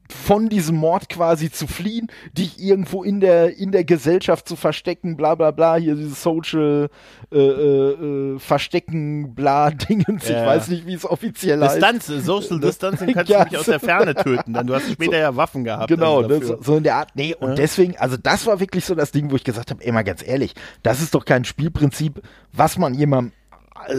[0.10, 5.18] von diesem Mord quasi zu fliehen, dich irgendwo in der, in der Gesellschaft zu verstecken,
[5.18, 6.89] bla bla bla, hier dieses Social
[7.32, 10.41] äh, äh, äh Verstecken, bla Dingens, ja.
[10.41, 12.26] ich weiß nicht, wie es offiziell Distanz, heißt.
[12.26, 15.18] Social Distancing kannst ja, du mich aus der Ferne töten, dann du hast später so,
[15.18, 15.88] ja Waffen gehabt.
[15.88, 17.55] Genau, also ne, so, so, in der Art, nee, und ja.
[17.55, 20.26] deswegen, also das war wirklich so das Ding, wo ich gesagt habe, ey, mal ganz
[20.26, 20.53] ehrlich,
[20.84, 22.22] das ist doch kein Spielprinzip,
[22.53, 23.34] was man jemandem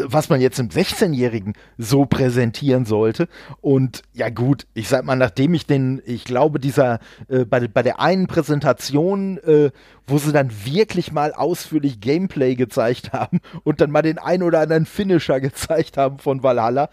[0.04, 3.28] was man jetzt im 16-Jährigen so präsentieren sollte.
[3.60, 7.82] Und ja gut, ich sag mal, nachdem ich den, ich glaube, dieser, äh, bei, bei
[7.82, 9.70] der einen Präsentation, äh,
[10.06, 14.60] wo sie dann wirklich mal ausführlich Gameplay gezeigt haben und dann mal den ein oder
[14.60, 16.90] anderen Finisher gezeigt haben von Valhalla,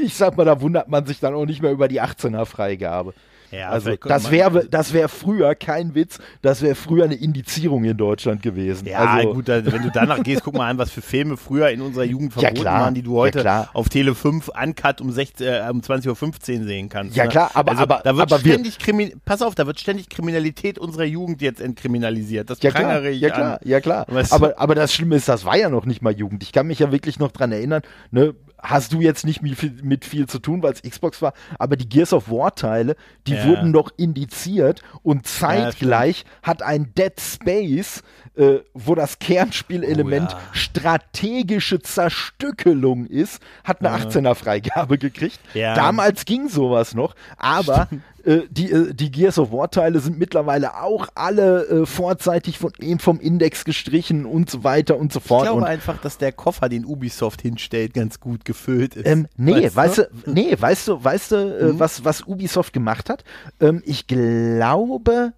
[0.00, 3.14] ich sag mal, da wundert man sich dann auch nicht mehr über die 18er Freigabe.
[3.50, 7.96] Ja, also das wäre das wäre früher kein Witz, das wäre früher eine Indizierung in
[7.96, 8.86] Deutschland gewesen.
[8.86, 11.80] Ja, also, gut, wenn du danach gehst, guck mal an, was für Filme früher in
[11.80, 15.46] unserer Jugend verboten ja, waren, die du heute ja, auf Tele 5 uncut um, 16,
[15.46, 17.16] äh, um 20.15 Uhr sehen kannst.
[17.16, 17.30] Ja ne?
[17.30, 20.78] klar, aber, also, aber da wird aber ständig Krimi pass auf, da wird ständig Kriminalität
[20.78, 22.50] unserer Jugend jetzt entkriminalisiert.
[22.50, 23.58] Das ja, klar, ich ja klar, an.
[23.64, 24.06] ja klar.
[24.30, 26.42] Aber, aber das Schlimme ist, das war ja noch nicht mal Jugend.
[26.42, 30.26] Ich kann mich ja wirklich noch dran erinnern, ne, hast du jetzt nicht mit viel
[30.26, 32.96] zu tun, weil es Xbox war, aber die Gears of War Teile,
[33.26, 33.46] die ja.
[33.46, 38.02] wurden doch indiziert und zeitgleich ja, hat ein Dead Space,
[38.36, 40.54] äh, wo das Kernspielelement oh, ja.
[40.54, 45.38] strategische Zerstückelung ist, hat eine 18er Freigabe gekriegt.
[45.74, 47.88] Damals ging sowas noch, aber
[48.24, 52.72] äh, die, äh, die Gears of War Teile sind mittlerweile auch alle äh, vorzeitig von,
[52.98, 55.44] vom Index gestrichen und so weiter und so fort.
[55.44, 59.06] Ich glaube und, einfach, dass der Koffer, den Ubisoft hinstellt, ganz gut gefüllt ist.
[59.06, 60.10] Ähm, nee, weißt, du?
[60.24, 61.78] du, nee, weißt du, weißt du, äh, mhm.
[61.78, 63.24] was, was Ubisoft gemacht hat?
[63.60, 65.32] Ähm, ich glaube,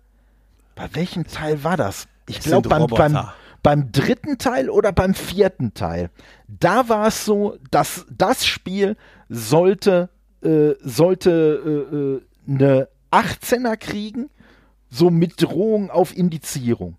[0.74, 2.09] bei welchem Teil war das?
[2.26, 3.18] Ich glaube beim, beim,
[3.62, 6.11] beim dritten Teil oder beim vierten Teil.
[6.49, 8.97] Da war es so, dass das Spiel
[9.28, 10.09] sollte,
[10.43, 14.30] äh, sollte eine 18er kriegen,
[14.91, 16.97] so mit Drohung auf Indizierung.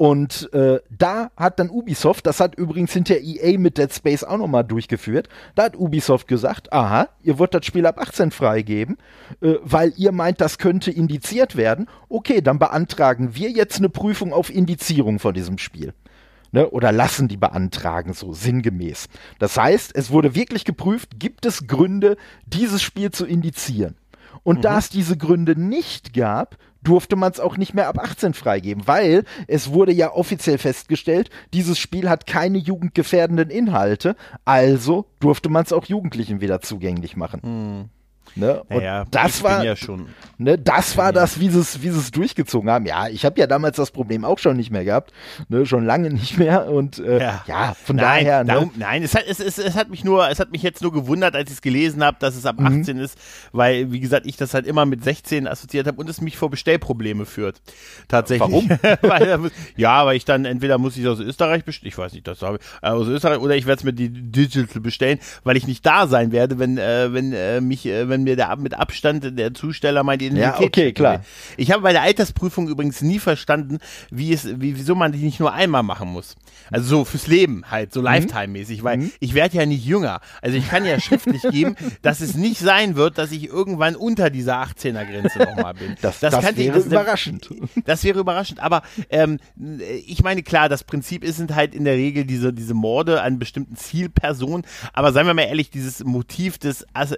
[0.00, 4.38] Und äh, da hat dann Ubisoft, das hat übrigens hinter EA mit Dead Space auch
[4.38, 8.96] nochmal durchgeführt, da hat Ubisoft gesagt, aha, ihr wollt das Spiel ab 18 freigeben,
[9.42, 11.86] äh, weil ihr meint, das könnte indiziert werden.
[12.08, 15.92] Okay, dann beantragen wir jetzt eine Prüfung auf Indizierung von diesem Spiel.
[16.52, 19.06] Ne, oder lassen die beantragen, so sinngemäß.
[19.38, 23.96] Das heißt, es wurde wirklich geprüft, gibt es Gründe, dieses Spiel zu indizieren.
[24.42, 24.62] Und mhm.
[24.62, 28.86] da es diese Gründe nicht gab, durfte man es auch nicht mehr ab 18 freigeben,
[28.86, 35.64] weil es wurde ja offiziell festgestellt, dieses Spiel hat keine jugendgefährdenden Inhalte, also durfte man
[35.64, 37.40] es auch Jugendlichen wieder zugänglich machen.
[37.42, 37.99] Mhm.
[38.36, 38.62] Ne?
[38.68, 40.08] Und naja, das war, ja schon,
[40.38, 42.86] ne, das war das, wie sie es, wie sie es durchgezogen haben.
[42.86, 45.12] Ja, ich habe ja damals das Problem auch schon nicht mehr gehabt,
[45.48, 46.68] ne, schon lange nicht mehr.
[46.68, 47.44] Und äh, ja.
[47.46, 47.74] ja.
[47.84, 48.44] von nein, daher.
[48.44, 48.52] Ne?
[48.52, 50.92] Darum, nein, es hat, es, es, es hat mich nur, es hat mich jetzt nur
[50.92, 52.80] gewundert, als ich es gelesen habe, dass es ab mhm.
[52.80, 53.18] 18 ist,
[53.52, 56.50] weil, wie gesagt, ich das halt immer mit 16 assoziiert habe und es mich vor
[56.50, 57.60] Bestellprobleme führt.
[58.08, 58.40] Tatsächlich.
[58.48, 58.68] Warum?
[59.02, 62.42] weil, ja, weil ich dann entweder muss ich aus Österreich bestellen, ich weiß nicht, das
[62.42, 65.66] habe ich, äh, aus Österreich, oder ich werde es mir die Digital bestellen, weil ich
[65.66, 68.74] nicht da sein werde, wenn, äh, wenn äh, mich, äh, wenn wenn mir der mit
[68.74, 70.60] Abstand der Zusteller meine Identität.
[70.60, 71.24] Ja, okay, klar.
[71.56, 73.78] Ich habe bei der Altersprüfung übrigens nie verstanden,
[74.10, 76.36] wie es, wie, wieso man die nicht nur einmal machen muss.
[76.70, 78.06] Also so fürs Leben halt, so mhm.
[78.06, 79.12] Lifetime-mäßig, weil mhm.
[79.18, 80.20] ich werde ja nicht jünger.
[80.40, 84.30] Also ich kann ja schriftlich geben, dass es nicht sein wird, dass ich irgendwann unter
[84.30, 85.96] dieser 18er-Grenze nochmal bin.
[86.00, 87.50] Das, das, das wäre ich, das, überraschend.
[87.84, 88.60] Das wäre überraschend.
[88.60, 89.38] Aber ähm,
[90.06, 93.38] ich meine, klar, das Prinzip ist sind halt in der Regel diese, diese Morde an
[93.38, 94.66] bestimmten Zielpersonen.
[94.92, 97.16] Aber seien wir mal ehrlich, dieses Motiv des, also,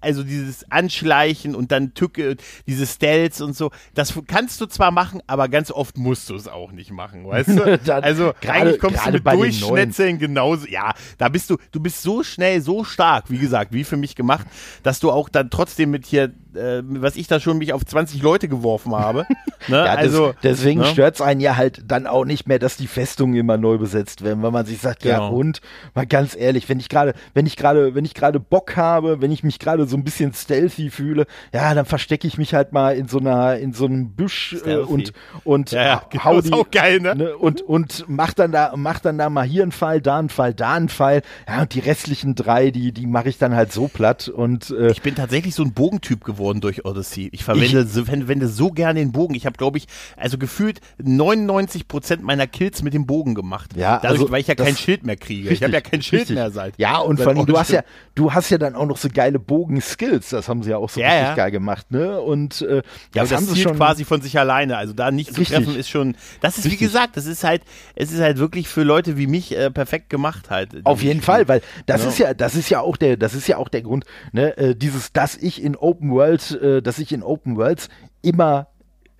[0.00, 5.22] also dieses Anschleichen und dann Tücke, diese Stealths und so, das kannst du zwar machen,
[5.26, 7.80] aber ganz oft musst du es auch nicht machen, weißt du?
[8.02, 12.22] also grade, eigentlich kommst du mit Durchschnetzeln genauso, ja, da bist du, du bist so
[12.22, 14.46] schnell, so stark, wie gesagt, wie für mich gemacht,
[14.82, 18.22] dass du auch dann trotzdem mit hier äh, was ich da schon mich auf 20
[18.22, 19.26] Leute geworfen habe.
[19.68, 19.78] Ne?
[19.78, 20.86] ja, also, das, deswegen ne?
[20.86, 24.22] stört es einen ja halt dann auch nicht mehr, dass die Festungen immer neu besetzt
[24.22, 25.14] werden, weil man sich sagt, genau.
[25.14, 25.60] ja und,
[25.92, 29.32] mal ganz ehrlich, wenn ich gerade, wenn ich gerade, wenn ich gerade Bock habe, wenn
[29.32, 32.96] ich mich gerade so ein bisschen stealthy fühle, ja, dann verstecke ich mich halt mal
[32.96, 35.12] in so einer, in so einem Büsch äh, und
[35.42, 37.16] und ja, ja, genau, hau die, auch geil, ne?
[37.16, 37.36] ne?
[37.36, 40.54] und und mach dann da, mach dann da mal hier einen Fall, da einen Fall,
[40.54, 43.86] da einen Fall, ja und die restlichen drei, die die mache ich dann halt so
[43.88, 47.28] platt und äh, ich bin tatsächlich so ein Bogentyp geworden durch Odyssey.
[47.32, 49.34] Ich verwende, ich, so, wende so gerne den Bogen.
[49.34, 49.86] Ich habe, glaube ich,
[50.16, 53.76] also gefühlt 99 Prozent meiner Kills mit dem Bogen gemacht.
[53.76, 55.50] Ja, Dadurch, also, weil ich ja kein Schild mehr kriege.
[55.50, 56.36] Richtig, ich habe ja kein Schild richtig.
[56.36, 56.74] mehr seit.
[56.78, 57.82] Ja, und vor allem, du hast ja,
[58.14, 60.88] du hast ja dann auch noch so geile Bogen Skills, das haben sie ja auch
[60.88, 61.34] so Ja, richtig ja.
[61.34, 62.20] geil gemacht, ne?
[62.20, 62.82] Und äh, Ja,
[63.12, 64.76] das, das haben sie schon quasi von sich alleine.
[64.76, 65.56] Also da nicht zu Richtig.
[65.58, 66.16] treffen ist schon.
[66.40, 66.88] Das ist wie Richtig.
[66.88, 67.62] gesagt, das ist halt,
[67.94, 70.70] es ist halt wirklich für Leute wie mich äh, perfekt gemacht halt.
[70.84, 72.08] Auf jeden Fall, weil das Ja.
[72.08, 74.74] ist ja, das ist ja auch der, das ist ja auch der Grund, ne, äh,
[74.74, 77.88] dieses, dass ich in Open World, äh, dass ich in Open Worlds
[78.22, 78.68] immer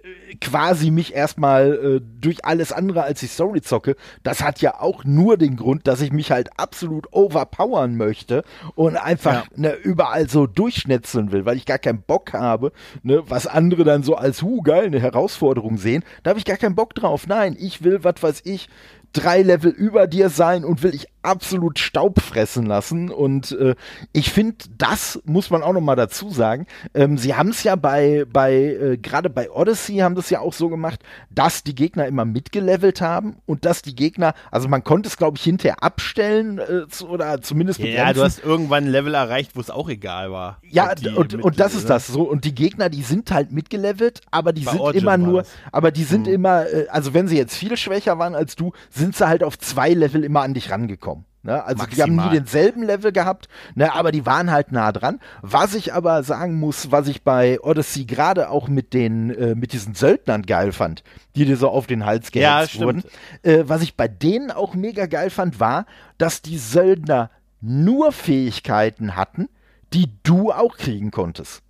[0.02, 4.80] äh, quasi mich erstmal äh, durch alles andere als die Story zocke, das hat ja
[4.80, 8.42] auch nur den Grund, dass ich mich halt absolut overpowern möchte
[8.74, 9.44] und einfach Ja.
[9.56, 14.02] ne, überall so durchschnetzeln will, weil ich gar keinen Bock habe, ne, was andere dann
[14.02, 17.26] so als hu geil eine Herausforderung sehen, da habe ich gar keinen Bock drauf.
[17.26, 18.68] Nein, ich will, was weiß ich,
[19.12, 23.10] drei Level über dir sein und will ich absolut Staub fressen lassen.
[23.10, 23.74] Und äh,
[24.12, 26.66] ich finde, das muss man auch noch mal dazu sagen.
[26.94, 30.52] Ähm, sie haben es ja bei, bei äh, gerade bei Odyssey haben das ja auch
[30.52, 31.00] so gemacht,
[31.30, 35.36] dass die Gegner immer mitgelevelt haben und dass die Gegner, also man konnte es glaube
[35.38, 38.14] ich hinterher abstellen äh, zu, oder zumindest Ja, begrenzen.
[38.14, 40.60] du hast irgendwann ein Level erreicht, wo es auch egal war.
[40.70, 42.22] Ja, und, mit- und das ist das so.
[42.22, 45.90] Und die Gegner, die sind halt mitgelevelt, aber die Bei sind Origin immer nur, aber
[45.90, 46.06] die Mhm.
[46.06, 49.42] sind immer, äh, also wenn sie jetzt viel schwächer waren als du, sind sie halt
[49.44, 51.24] auf zwei Level immer an dich rangekommen.
[51.42, 51.62] Ne?
[51.62, 52.36] Also die haben nie Maximal.
[52.40, 53.94] denselben Level gehabt, ne?
[53.94, 55.20] aber die waren halt nah dran.
[55.42, 59.72] Was ich aber sagen muss, was ich bei Odyssey gerade auch mit den, äh, mit
[59.72, 61.04] diesen Söldnern geil fand,
[61.36, 62.84] die dir so auf den Hals Ja, gehetzt stimmt.
[62.84, 63.02] wurden,
[63.44, 65.86] äh, was ich bei denen auch mega geil fand, war,
[66.18, 69.48] dass die Söldner nur Fähigkeiten hatten,
[69.92, 71.62] die du auch kriegen konntest.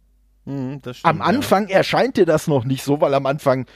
[0.46, 3.66] Mhm, stimmt, Am Anfang erscheint dir das noch nicht so, weil am Anfang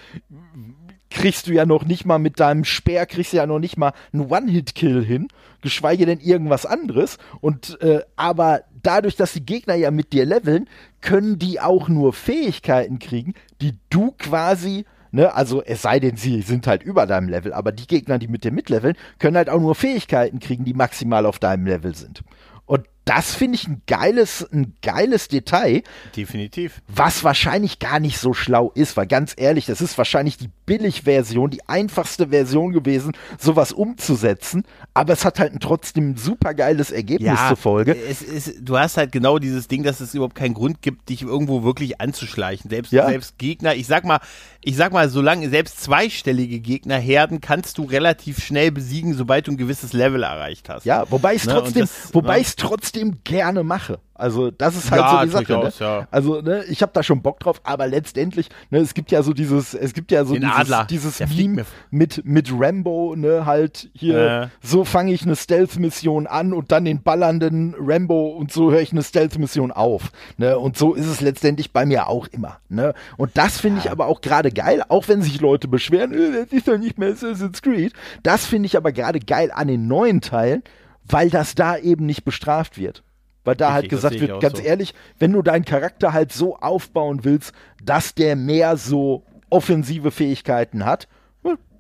[1.10, 3.92] kriegst du ja noch nicht mal mit deinem Speer, kriegst du ja noch nicht mal
[4.12, 5.28] einen One-Hit-Kill hin,
[5.60, 7.18] geschweige denn irgendwas anderes.
[7.40, 10.68] Und äh, aber dadurch, dass die Gegner ja mit dir leveln,
[11.00, 16.40] können die auch nur Fähigkeiten kriegen, die du quasi Ne, also es sei denn, sie
[16.42, 19.60] sind halt über deinem Level, aber die Gegner, die mit dir mitleveln, können halt auch
[19.60, 22.22] nur Fähigkeiten kriegen, die maximal auf deinem Level sind.
[22.64, 25.80] Und das finde ich ein geiles, ein geiles Detail, Ja.
[26.16, 26.80] Definitiv.
[26.86, 31.50] was wahrscheinlich gar nicht so schlau ist, weil ganz ehrlich, das ist wahrscheinlich die Billig-Version,
[31.50, 34.64] die einfachste Version gewesen, sowas umzusetzen,
[34.94, 37.96] aber es hat halt ein trotzdem super geiles Ergebnis zur Folge.
[37.96, 41.22] Es ist, du hast halt genau dieses Ding, dass es überhaupt keinen Grund gibt, dich
[41.22, 42.70] irgendwo wirklich anzuschleichen.
[42.70, 43.08] Selbst, Ja.
[43.08, 44.20] selbst Gegner, ich sag mal,
[44.60, 49.56] ich sag mal, solange selbst zweistellige Gegnerherden kannst du relativ schnell besiegen, sobald du ein
[49.56, 50.84] gewisses Level erreicht hast.
[50.84, 52.40] Ja, wobei ich es Ne, trotzdem, das- wobei ne?
[52.42, 52.89] ich es trotzdem
[53.24, 53.98] gerne mache.
[54.14, 55.44] Also das ist halt Ja, so die Sache.
[55.46, 55.86] durchaus, ne?
[55.86, 56.08] ja.
[56.10, 59.32] Also ne, ich habe da schon Bock drauf, aber letztendlich, ne, es gibt ja so
[59.32, 63.46] dieses, es gibt ja so Den dieses, Adler, dieses der Meme mit mit Rambo, ne,
[63.46, 64.48] halt hier, Äh.
[64.60, 68.92] so fange ich eine Stealth-Mission an und dann den ballernden Rambo und so höre ich
[68.92, 70.12] eine Stealth-Mission auf.
[70.36, 70.58] Ne?
[70.58, 72.58] Und so ist es letztendlich bei mir auch immer.
[72.68, 72.92] Ne?
[73.16, 76.52] Und das finde ich aber auch gerade geil, auch wenn sich Leute beschweren, äh, das
[76.52, 77.94] ist doch nicht mehr Assassin's Creed.
[78.22, 80.62] Das finde ich aber gerade geil an den neuen Teilen,
[81.10, 83.02] weil das da eben nicht bestraft wird.
[83.44, 84.64] Weil da halt Richtig, das gesagt ich wird, ganz so.
[84.64, 90.84] ehrlich, wenn du deinen Charakter halt so aufbauen willst, dass der mehr so offensive Fähigkeiten
[90.84, 91.08] hat,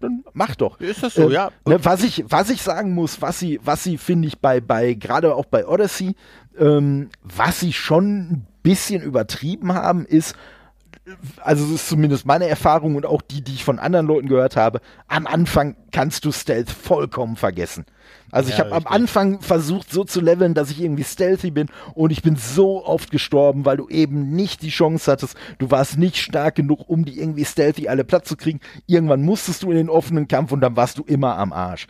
[0.00, 0.80] dann mach doch.
[0.80, 1.50] Ist das so, Ähm, ja.
[1.66, 4.94] Ne, was ich, was ich sagen muss, was sie, was sie finde ich bei, bei,
[4.94, 6.16] gerade auch bei Odyssey,
[6.58, 10.34] ähm, was sie schon ein bisschen übertrieben haben, ist,
[11.42, 14.56] also das ist zumindest meine Erfahrung und auch die, die ich von anderen Leuten gehört
[14.56, 17.84] habe, am Anfang kannst du Stealth vollkommen vergessen.
[18.30, 18.86] Also ich Ja, habe am.
[18.86, 23.10] Anfang versucht so zu leveln, dass ich irgendwie stealthy bin und ich bin so oft
[23.10, 27.18] gestorben, weil du eben nicht die Chance hattest, du warst nicht stark genug, um die
[27.18, 28.60] irgendwie stealthy alle Platz zu kriegen.
[28.86, 31.86] Irgendwann musstest du in den offenen Kampf und dann warst du immer am Arsch.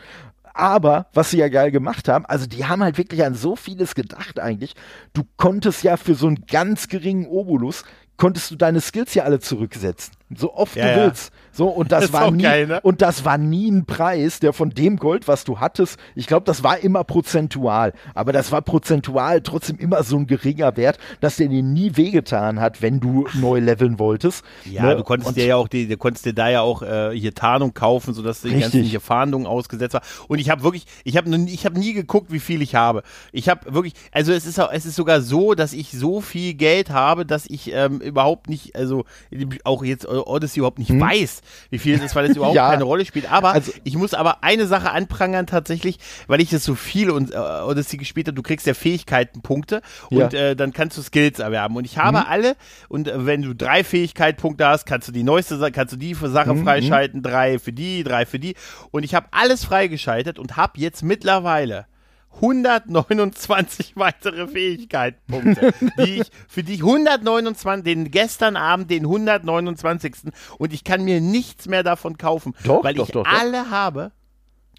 [0.53, 3.95] Aber, was sie ja geil gemacht haben, also die haben halt wirklich an so vieles
[3.95, 4.75] gedacht eigentlich.
[5.13, 7.85] Du konntest ja für so einen ganz geringen Obolus,
[8.17, 10.13] konntest du deine Skills ja alle zurücksetzen.
[10.37, 11.33] So oft Ja, du willst.
[11.53, 12.81] So, und das, war nie, geil, ne?
[12.83, 16.45] und das war nie ein Preis, der von dem Gold, was du hattest, ich glaube,
[16.47, 17.93] das war immer prozentual.
[18.15, 22.61] Aber das war prozentual trotzdem immer so ein geringer Wert, dass der dir nie wehgetan
[22.61, 24.45] hat, wenn du neu leveln wolltest.
[24.65, 24.97] Ja, Ne?
[24.97, 27.35] du konntest Und- dir ja auch, die, du konntest dir da ja auch äh, hier
[27.35, 30.03] Tarnung kaufen, sodass die ganzen hier Fahndungen ausgesetzt war.
[30.29, 33.03] Und ich habe wirklich, ich habe ich habe nie geguckt, wie viel ich habe.
[33.33, 36.91] Ich habe wirklich, also es ist es ist sogar so, dass ich so viel Geld
[36.91, 39.05] habe, dass ich ähm, überhaupt nicht, also
[39.65, 42.57] auch jetzt Odyssey überhaupt nicht weiß, wie viel es ist, weil es überhaupt Hm?
[42.57, 42.71] Ja.
[42.71, 43.31] keine Rolle spielt.
[43.31, 47.33] Aber Also- ich muss aber eine Sache anprangern tatsächlich, weil ich das so viel und
[47.33, 48.35] äh, Odyssey gespielt habe.
[48.35, 50.25] Du kriegst ja Fähigkeitenpunkte Ja.
[50.25, 51.77] und äh, dann kannst du Skills erwerben.
[51.77, 52.57] Und ich habe alle
[52.89, 56.29] und äh, wenn du drei Fähigkeitspunkte hast, kannst du die neueste, kannst du die für
[56.31, 58.55] Sache freischalten, drei für die, drei für die.
[58.91, 61.87] Und ich habe alles freigeschaltet und habe jetzt mittlerweile
[62.35, 70.33] 129 weitere Fähigkeitspunkte, die ich, für die ich 129, den gestern Abend den 129.
[70.59, 74.13] und ich kann mir nichts mehr davon kaufen, Doch, weil doch, ich doch, alle habe.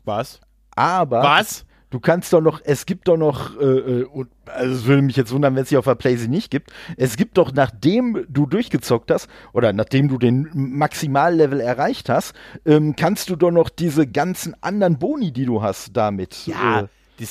[0.05, 0.41] Was?
[0.75, 1.65] Aber Was?
[1.91, 4.07] Du kannst doch noch, es gibt doch noch, äh, äh
[4.45, 6.71] also es würde mich jetzt wundern, wenn es sie auf der Playsee nicht gibt.
[6.95, 12.33] Es gibt doch, nachdem du durchgezockt hast oder nachdem du den Maximallevel erreicht hast,
[12.65, 16.47] ähm, kannst du doch noch diese ganzen anderen Boni, die du hast, damit.
[16.47, 16.83] Ja.
[16.83, 16.87] Äh,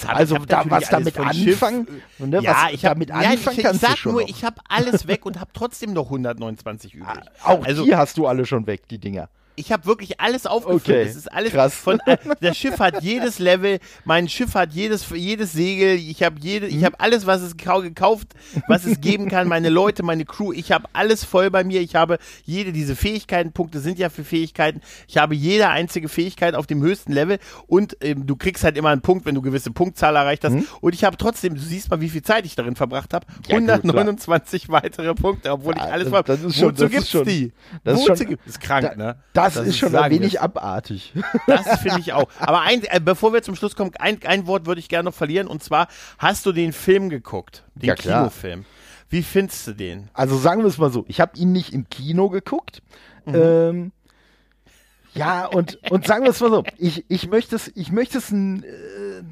[0.07, 1.87] also da, was damit anfangen,
[2.19, 4.29] ne, ja, was ich hab, damit anfangen ja, ich, kannst ich sag nur, noch.
[4.29, 7.09] ich habe alles weg und habe trotzdem noch 129 übrig.
[7.43, 10.83] Auch also, die hast du alle schon weg, die Dinger ich habe wirklich alles aufgefüllt.
[10.83, 11.75] Okay, es ist alles krass.
[11.75, 12.01] von
[12.41, 16.77] das Schiff hat jedes Level, mein Schiff hat jedes jedes Segel, ich habe jede ich
[16.77, 16.87] mhm.
[16.87, 18.29] habe alles was es gekauft,
[18.69, 21.81] was es geben kann, meine Leute, meine Crew, ich habe alles voll bei mir.
[21.81, 24.81] Ich habe jede diese Fähigkeitenpunkte sind ja für Fähigkeiten.
[25.09, 28.91] Ich habe jede einzige Fähigkeit auf dem höchsten Level und ähm, du kriegst halt immer
[28.91, 30.67] einen Punkt, wenn du gewisse Punktzahl erreicht hast mhm.
[30.81, 33.57] und ich habe trotzdem, du siehst mal, wie viel Zeit ich darin verbracht habe, ja,
[33.57, 36.23] 129 gut, weitere Punkte, obwohl ich alles war.
[36.23, 37.53] Das ist schon, Wozu das gibt's schon, die?
[37.85, 39.17] Das Wozu ist schon, gibt, ist krank, da, ne?
[39.45, 41.13] Das das, ist schon ein wenig abartig.
[41.47, 42.29] Das finde ich auch.
[42.39, 45.15] Aber ein, äh, bevor wir zum Schluss kommen, ein, ein Wort würde ich gerne noch
[45.15, 45.47] verlieren.
[45.47, 45.89] Und zwar,
[46.19, 47.65] hast du den Film geguckt?
[47.75, 48.65] Den ja, Kinofilm.
[49.09, 50.09] Wie findest du den?
[50.15, 52.83] Also sagen wir es mal so, ich habe ihn nicht im Kino geguckt.
[53.27, 53.35] Mhm.
[53.35, 53.93] Ähm,
[55.15, 58.31] ja, und, und sagen wir es mal so, ich, ich möchte es, ich möchte es
[58.31, 59.23] ein, äh,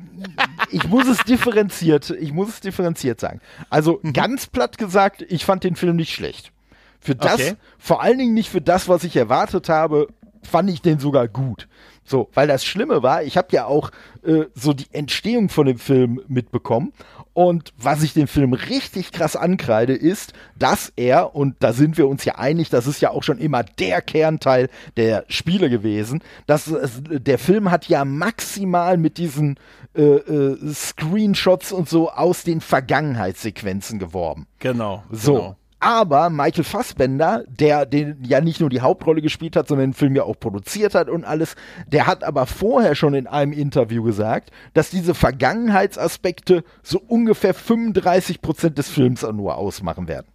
[0.70, 3.40] ich muss es differenziert, ich muss es differenziert sagen.
[3.70, 4.12] Also mhm.
[4.12, 6.52] ganz platt gesagt, ich fand den Film nicht schlecht.
[7.00, 7.54] Für das, okay.
[7.78, 10.08] vor allen Dingen nicht für das, was ich erwartet habe,
[10.42, 11.68] fand ich den sogar gut.
[12.04, 13.90] So, weil das Schlimme war, ich habe ja auch
[14.24, 16.92] äh, so die Entstehung von dem Film mitbekommen.
[17.34, 22.08] Und was ich dem Film richtig krass ankreide, ist, dass er, und da sind wir
[22.08, 26.66] uns ja einig, das ist ja auch schon immer der Kernteil der Spiele gewesen, dass
[26.66, 29.56] es, der Film hat ja maximal mit diesen
[29.94, 34.46] äh, äh, Screenshots und so aus den Vergangenheitssequenzen geworben.
[34.58, 35.04] Genau.
[35.10, 35.34] So.
[35.34, 35.56] Genau.
[35.80, 40.16] Aber Michael Fassbender, der den ja nicht nur die Hauptrolle gespielt hat, sondern den Film
[40.16, 41.54] ja auch produziert hat und alles,
[41.86, 48.42] der hat aber vorher schon in einem Interview gesagt, dass diese Vergangenheitsaspekte so ungefähr 35
[48.42, 50.26] Prozent des Films nur ausmachen werden.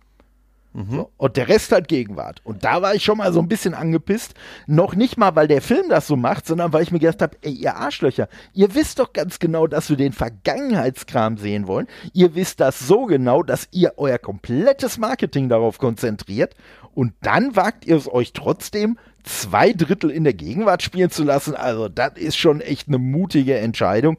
[0.74, 0.90] Mhm.
[0.90, 2.42] So, und der Rest halt Gegenwart.
[2.44, 4.34] Und da war ich schon mal so ein bisschen angepisst.
[4.66, 7.38] Noch nicht mal, weil der Film das so macht, sondern weil ich mir gedacht habe,
[7.42, 11.88] ey, ihr Arschlöcher, ihr wisst doch ganz genau, dass wir den Vergangenheitskram sehen wollen.
[12.14, 16.56] Ihr wisst das so genau, dass ihr euer komplettes Marketing darauf konzentriert.
[16.96, 21.56] Und dann wagt ihr es euch trotzdem, zwei Drittel in der Gegenwart spielen zu lassen.
[21.56, 24.18] Also, das ist schon echt eine mutige Entscheidung.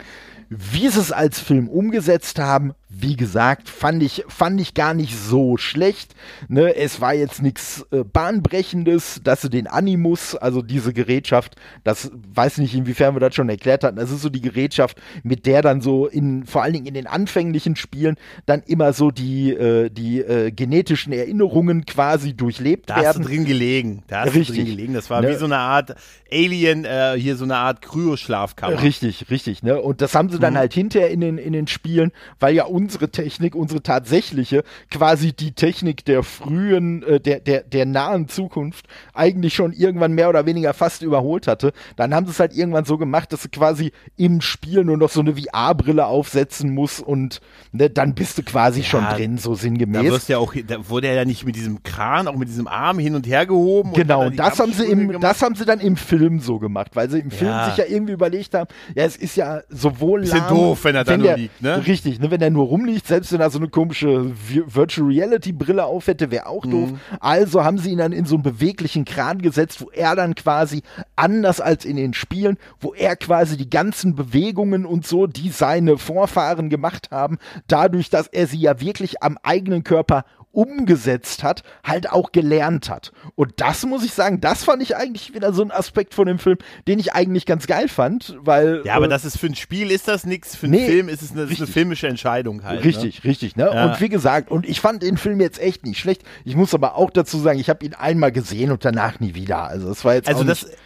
[0.48, 5.16] Wie sie es als Film umgesetzt haben, wie gesagt, fand ich, fand ich gar nicht
[5.16, 6.14] so schlecht.
[6.48, 6.74] Ne?
[6.76, 12.58] Es war jetzt nichts äh, Bahnbrechendes, dass sie den Animus, also diese Gerätschaft, das weiß
[12.58, 15.80] nicht, inwiefern wir das schon erklärt hatten, das ist so die Gerätschaft, mit der dann
[15.80, 18.16] so in, vor allen Dingen in den anfänglichen Spielen,
[18.46, 23.04] dann immer so die, äh, die äh, genetischen Erinnerungen quasi durchlebt da werden.
[23.04, 24.02] Da hast du drin gelegen.
[24.06, 24.46] Da hast richtig.
[24.48, 24.94] du drin gelegen.
[24.94, 25.30] Das war ne?
[25.30, 25.94] wie so eine Art
[26.30, 28.82] Alien, äh, hier so eine Art Kryoschlafkammer.
[28.82, 29.62] Richtig, richtig.
[29.62, 29.80] Ne?
[29.80, 30.58] Und das haben sie dann mhm.
[30.58, 35.32] halt hinterher in den, in den Spielen, weil ja uns unsere Technik, unsere tatsächliche, quasi
[35.32, 40.44] die Technik der frühen, äh, der, der, der nahen Zukunft eigentlich schon irgendwann mehr oder
[40.44, 41.72] weniger fast überholt hatte.
[41.96, 45.08] Dann haben sie es halt irgendwann so gemacht, dass du quasi im Spiel nur noch
[45.08, 47.40] so eine VR-Brille aufsetzen musst und
[47.72, 50.04] ne, dann bist du quasi ja, schon drin, so sinngemäß.
[50.04, 52.68] Da wirst ja auch, da wurde er ja nicht mit diesem Kran, auch mit diesem
[52.68, 53.94] Arm hin und her gehoben.
[53.94, 57.08] Genau, und das haben sie im, das haben sie dann im Film so gemacht, weil
[57.08, 57.70] sie im Film ja.
[57.70, 61.16] sich ja irgendwie überlegt haben, ja, es ist ja sowohl lahm, doof, wenn er da
[61.16, 61.86] nur liegt, ne?
[61.86, 64.32] Richtig, ne, wenn er nur rumliegt, selbst wenn er so eine komische
[64.66, 66.90] Virtual Reality Brille auf hätte, wäre auch doof.
[66.90, 66.98] Mhm.
[67.20, 70.82] Also haben sie ihn dann in so einen beweglichen Kran gesetzt, wo er dann quasi
[71.14, 75.98] anders als in den Spielen, wo er quasi die ganzen Bewegungen und so, die seine
[75.98, 77.38] Vorfahren gemacht haben,
[77.68, 80.24] dadurch, dass er sie ja wirklich am eigenen Körper
[80.54, 83.12] umgesetzt hat, halt auch gelernt hat.
[83.34, 86.38] Und das muss ich sagen, das fand ich eigentlich wieder so ein Aspekt von dem
[86.38, 88.82] Film, den ich eigentlich ganz geil fand, weil.
[88.84, 91.08] Ja, aber äh, das ist für ein Spiel ist das nichts, für einen nee, Film
[91.08, 92.84] ist es eine, ist eine, filmische Entscheidung halt.
[92.84, 93.30] Richtig, ne?
[93.30, 93.70] richtig, ne?
[93.72, 93.86] Ja.
[93.86, 96.22] Und wie gesagt, und ich fand den Film jetzt echt nicht schlecht.
[96.44, 99.64] Ich muss aber auch dazu sagen, ich habe ihn einmal gesehen und danach nie wieder.
[99.64, 100.76] Also das war jetzt also das, nicht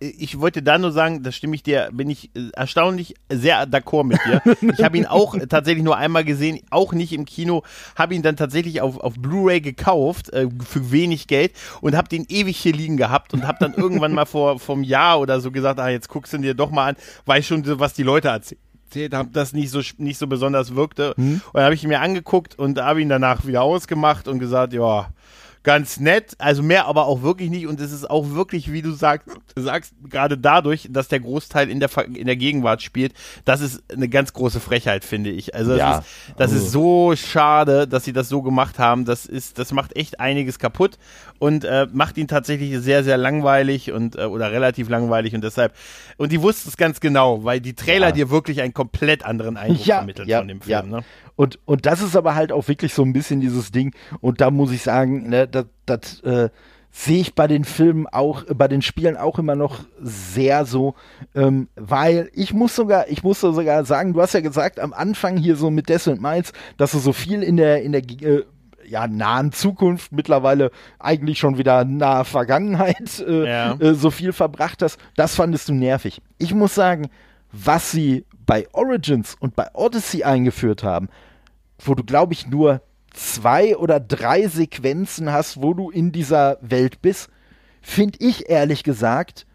[0.00, 4.04] ich wollte da nur sagen, da stimme ich dir, bin ich äh, erstaunlich sehr d'accord
[4.04, 4.42] mit dir.
[4.72, 7.62] ich habe ihn auch tatsächlich nur einmal gesehen, auch nicht im Kino,
[7.96, 12.26] habe ihn dann tatsächlich auf, auf Blu-ray gekauft äh, für wenig Geld und habe den
[12.28, 15.80] ewig hier liegen gehabt und habe dann irgendwann mal vor vom Jahr oder so gesagt,
[15.80, 16.96] ah, jetzt guckst du dir doch mal an,
[17.26, 21.14] weiß schon, was die Leute erzählt haben, das nicht so nicht so besonders wirkte.
[21.16, 21.40] Hm.
[21.52, 25.08] Und habe ich ihn mir angeguckt und habe ihn danach wieder ausgemacht und gesagt, ja,
[25.68, 28.92] ganz nett, also mehr aber auch wirklich nicht und es ist auch wirklich, wie du
[28.92, 33.12] sagst, sagst gerade dadurch, dass der Großteil in der, in der Gegenwart spielt,
[33.44, 35.54] das ist eine ganz große Frechheit, finde ich.
[35.54, 35.98] Also das, Ja.
[35.98, 36.06] ist,
[36.38, 39.04] das ist so schade, dass sie das so gemacht haben.
[39.04, 40.96] Das ist, das macht echt einiges kaputt
[41.38, 45.72] und äh, macht ihn tatsächlich sehr, sehr langweilig und äh, oder relativ langweilig und deshalb
[46.16, 48.12] und die wussten es ganz genau, weil die Trailer Ja.
[48.12, 50.72] dir wirklich einen komplett anderen Eindruck vermitteln von dem Film.
[50.90, 51.00] Ne?
[51.36, 53.94] Und, und das ist aber halt auch wirklich so ein bisschen dieses Ding.
[54.20, 56.48] Und da muss ich sagen, ne, das, das äh,
[56.90, 60.94] sehe ich bei den Filmen auch, äh, bei den Spielen auch immer noch sehr so,
[61.36, 65.36] ähm, weil ich muss sogar, ich muss sogar sagen, du hast ja gesagt, am Anfang
[65.36, 68.42] hier so mit Death and Miles, dass du so viel in der, in der, äh,
[68.88, 73.72] ja, nahen Zukunft, mittlerweile eigentlich schon wieder nahe Vergangenheit, äh, Ja.
[73.74, 76.20] äh, so viel verbracht hast, das fandest du nervig.
[76.38, 77.08] Ich muss sagen,
[77.52, 81.08] was sie bei Origins und bei Odyssey eingeführt haben,
[81.78, 82.82] wo du, glaube ich, nur
[83.12, 87.28] zwei oder drei Sequenzen hast, wo du in dieser Welt bist,
[87.80, 89.46] finde ich ehrlich gesagt,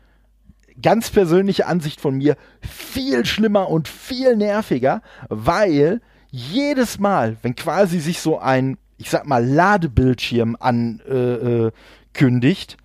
[0.82, 6.02] ganz persönliche Ansicht von mir, viel schlimmer und viel nerviger, weil
[6.32, 11.72] jedes Mal, wenn quasi sich so ein, ich sag mal, Ladebildschirm ankündigt, äh,
[12.14, 12.78] kündigt,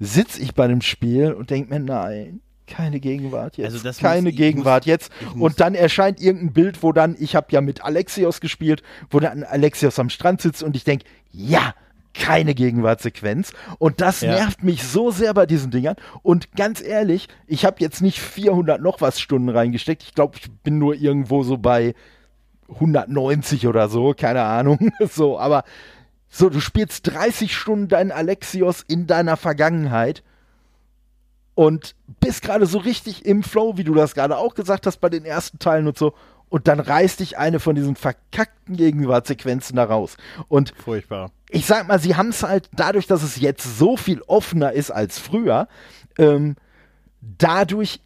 [0.00, 3.72] sitze ich bei dem Spiel und denke mir, nein, keine Gegenwart jetzt.
[3.84, 5.12] Also keine muss- Gegenwart muss- jetzt.
[5.38, 9.44] Und dann erscheint irgendein Bild, wo dann, ich habe ja mit Alexios gespielt, wo dann
[9.44, 11.74] Alexios am Strand sitzt und ich denke, ja,
[12.14, 13.52] keine Gegenwartssequenz.
[13.78, 14.32] Und das Ja.
[14.32, 15.96] nervt mich so sehr bei diesen Dingern.
[16.22, 20.02] Und ganz ehrlich, ich habe jetzt nicht 400 noch was Stunden reingesteckt.
[20.02, 21.94] Ich glaube, ich bin nur irgendwo so bei
[22.74, 24.90] 190 oder so, keine Ahnung.
[25.10, 25.64] So, aber
[26.28, 30.22] so, du spielst 30 Stunden deinen Alexios in deiner Vergangenheit
[31.54, 35.10] und bist gerade so richtig im Flow, wie du das gerade auch gesagt hast bei
[35.10, 36.14] den ersten Teilen und so.
[36.48, 40.16] Und dann reißt dich eine von diesen verkackten Gegenwartssequenzen da raus.
[40.48, 41.30] Und Furchtbar.
[41.50, 44.90] ich sag mal, sie haben es halt dadurch, dass es jetzt so viel offener ist
[44.90, 45.68] als früher,
[46.18, 46.56] ähm,
[47.20, 48.00] dadurch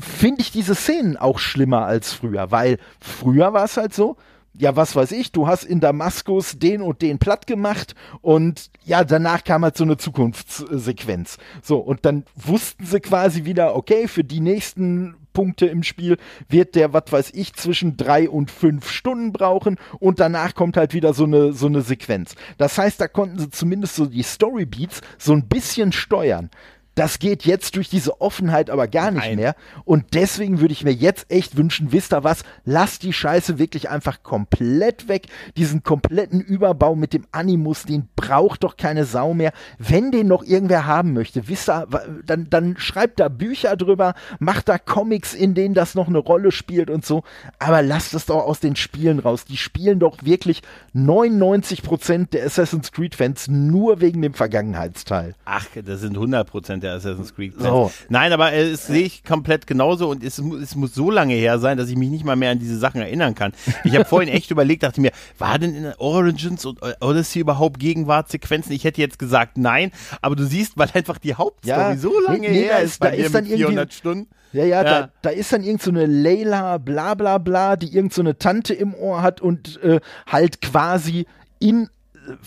[0.00, 4.16] finde ich diese Szenen auch schlimmer als früher, weil früher war es halt so,
[4.56, 9.02] ja, was weiß ich, du hast in Damaskus den und den platt gemacht und ja,
[9.02, 11.38] danach kam halt so eine Zukunftssequenz.
[11.62, 16.16] So, und dann wussten sie quasi wieder, okay, für die nächsten Punkte im Spiel
[16.48, 20.94] wird der, was weiß ich, zwischen drei und fünf Stunden brauchen und danach kommt halt
[20.94, 22.36] wieder so eine, so eine Sequenz.
[22.56, 26.50] Das heißt, da konnten sie zumindest so die Storybeats so ein bisschen steuern.
[26.94, 29.36] Das geht jetzt durch diese Offenheit aber gar nicht Nein.
[29.36, 29.56] mehr.
[29.84, 33.90] Und deswegen würde ich mir jetzt echt wünschen, wisst ihr was, lasst die Scheiße wirklich
[33.90, 35.26] einfach komplett weg.
[35.56, 39.52] Diesen kompletten Überbau mit dem Animus, den braucht doch keine Sau mehr.
[39.78, 41.86] Wenn den noch irgendwer haben möchte, wisst ihr,
[42.24, 46.52] dann, dann schreibt da Bücher drüber, macht da Comics, in denen das noch eine Rolle
[46.52, 47.24] spielt und so.
[47.58, 49.44] Aber lasst es doch aus den Spielen raus.
[49.44, 50.62] Die spielen doch wirklich
[50.94, 55.34] 99% der Assassin's Creed Fans nur wegen dem Vergangenheitsteil.
[55.44, 57.54] Ach, das sind 100% der Assassin's Creed.
[57.58, 57.90] So.
[58.08, 61.58] Nein, aber äh, es sehe ich komplett genauso und es, es muss so lange her
[61.58, 63.52] sein, dass ich mich nicht mal mehr an diese Sachen erinnern kann.
[63.82, 68.72] Ich habe vorhin echt überlegt, dachte mir, war denn in Origins und Odyssey überhaupt Gegenwartssequenzen?
[68.72, 69.90] Ich hätte jetzt gesagt nein,
[70.22, 73.34] aber du siehst, weil einfach die Hauptstory Ja, so lange nee, her ist, da ist
[73.34, 74.28] dann mit irgendwie- 400 Stunden.
[74.52, 75.00] Ja, ja, Ja.
[75.02, 78.38] Da, da ist dann irgend so eine Layla, bla bla bla, die irgend so eine
[78.38, 80.00] Tante im Ohr hat und äh,
[80.30, 81.26] halt quasi
[81.58, 81.88] in,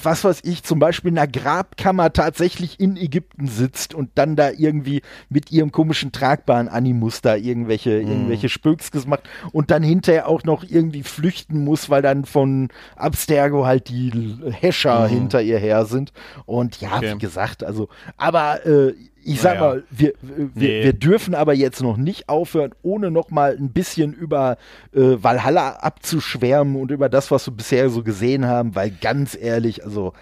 [0.02, 4.49] was weiß ich, zum Beispiel in einer Grabkammer tatsächlich in Ägypten sitzt und dann da
[4.49, 8.08] irgendwie mit ihrem komischen tragbaren Animus da irgendwelche, Mhm.
[8.10, 13.66] irgendwelche Spökskes macht und dann hinterher auch noch irgendwie flüchten muss, weil dann von Abstergo
[13.66, 16.12] halt die L- Häscher hinter ihr her sind.
[16.45, 16.95] Und ja, Mhm.
[16.98, 17.14] Okay.
[17.16, 17.88] wie gesagt, also,
[18.18, 18.94] aber äh,
[19.28, 19.68] ich sag Naja.
[19.76, 20.84] mal, wir, wir, Nee.
[20.86, 24.58] wir dürfen aber jetzt noch nicht aufhören, ohne noch mal ein bisschen über
[24.95, 29.84] äh, Valhalla abzuschwärmen und über das, was wir bisher so gesehen haben, weil ganz ehrlich,
[29.84, 30.14] also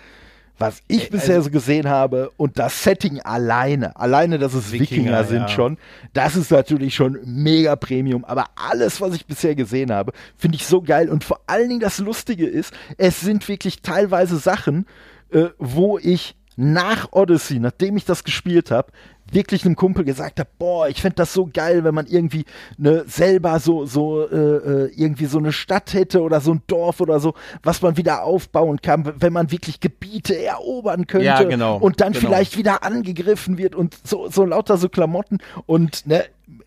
[0.58, 4.90] was ich bisher also- so gesehen habe und das Setting alleine, alleine, dass es Wikinger,
[5.02, 5.48] Wikinger, sind ja.
[5.50, 5.78] schon,
[6.14, 8.24] das ist natürlich schon mega Premium.
[8.24, 11.10] Aber alles, was ich bisher gesehen habe, finde ich so geil.
[11.10, 14.86] Und vor allen Dingen das Lustige ist, es sind wirklich teilweise Sachen,
[15.32, 18.92] äh, wo ich nach Odyssey, nachdem ich das gespielt habe,
[19.32, 22.46] wirklich einem Kumpel gesagt habe, boah, ich fände das so geil, wenn man irgendwie
[22.78, 27.02] ne, selber so, so äh, äh, irgendwie so eine Stadt hätte oder so ein Dorf
[27.02, 27.34] oder so,
[27.64, 32.14] was man wieder aufbauen kann, wenn man wirklich Gebiete erobern könnte Ja, genau, und dann
[32.14, 32.28] genau.
[32.28, 36.26] vielleicht wieder angegriffen wird und so, so lauter so Klamotten und ne,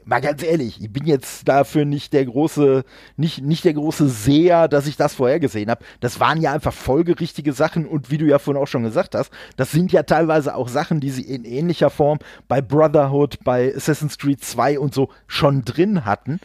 [0.08, 2.84] mal ganz ehrlich, ich bin jetzt dafür nicht der große,
[3.16, 5.84] nicht, nicht der große Seher, dass ich das vorhergesehen habe.
[6.00, 9.30] Das waren ja einfach folgerichtige Sachen und wie du ja vorhin auch schon gesagt hast,
[9.56, 12.18] das sind ja teilweise auch Sachen, die sie in ähnlicher Form
[12.48, 16.40] bei Brotherhood, bei Assassin's Creed 2 und so schon drin hatten.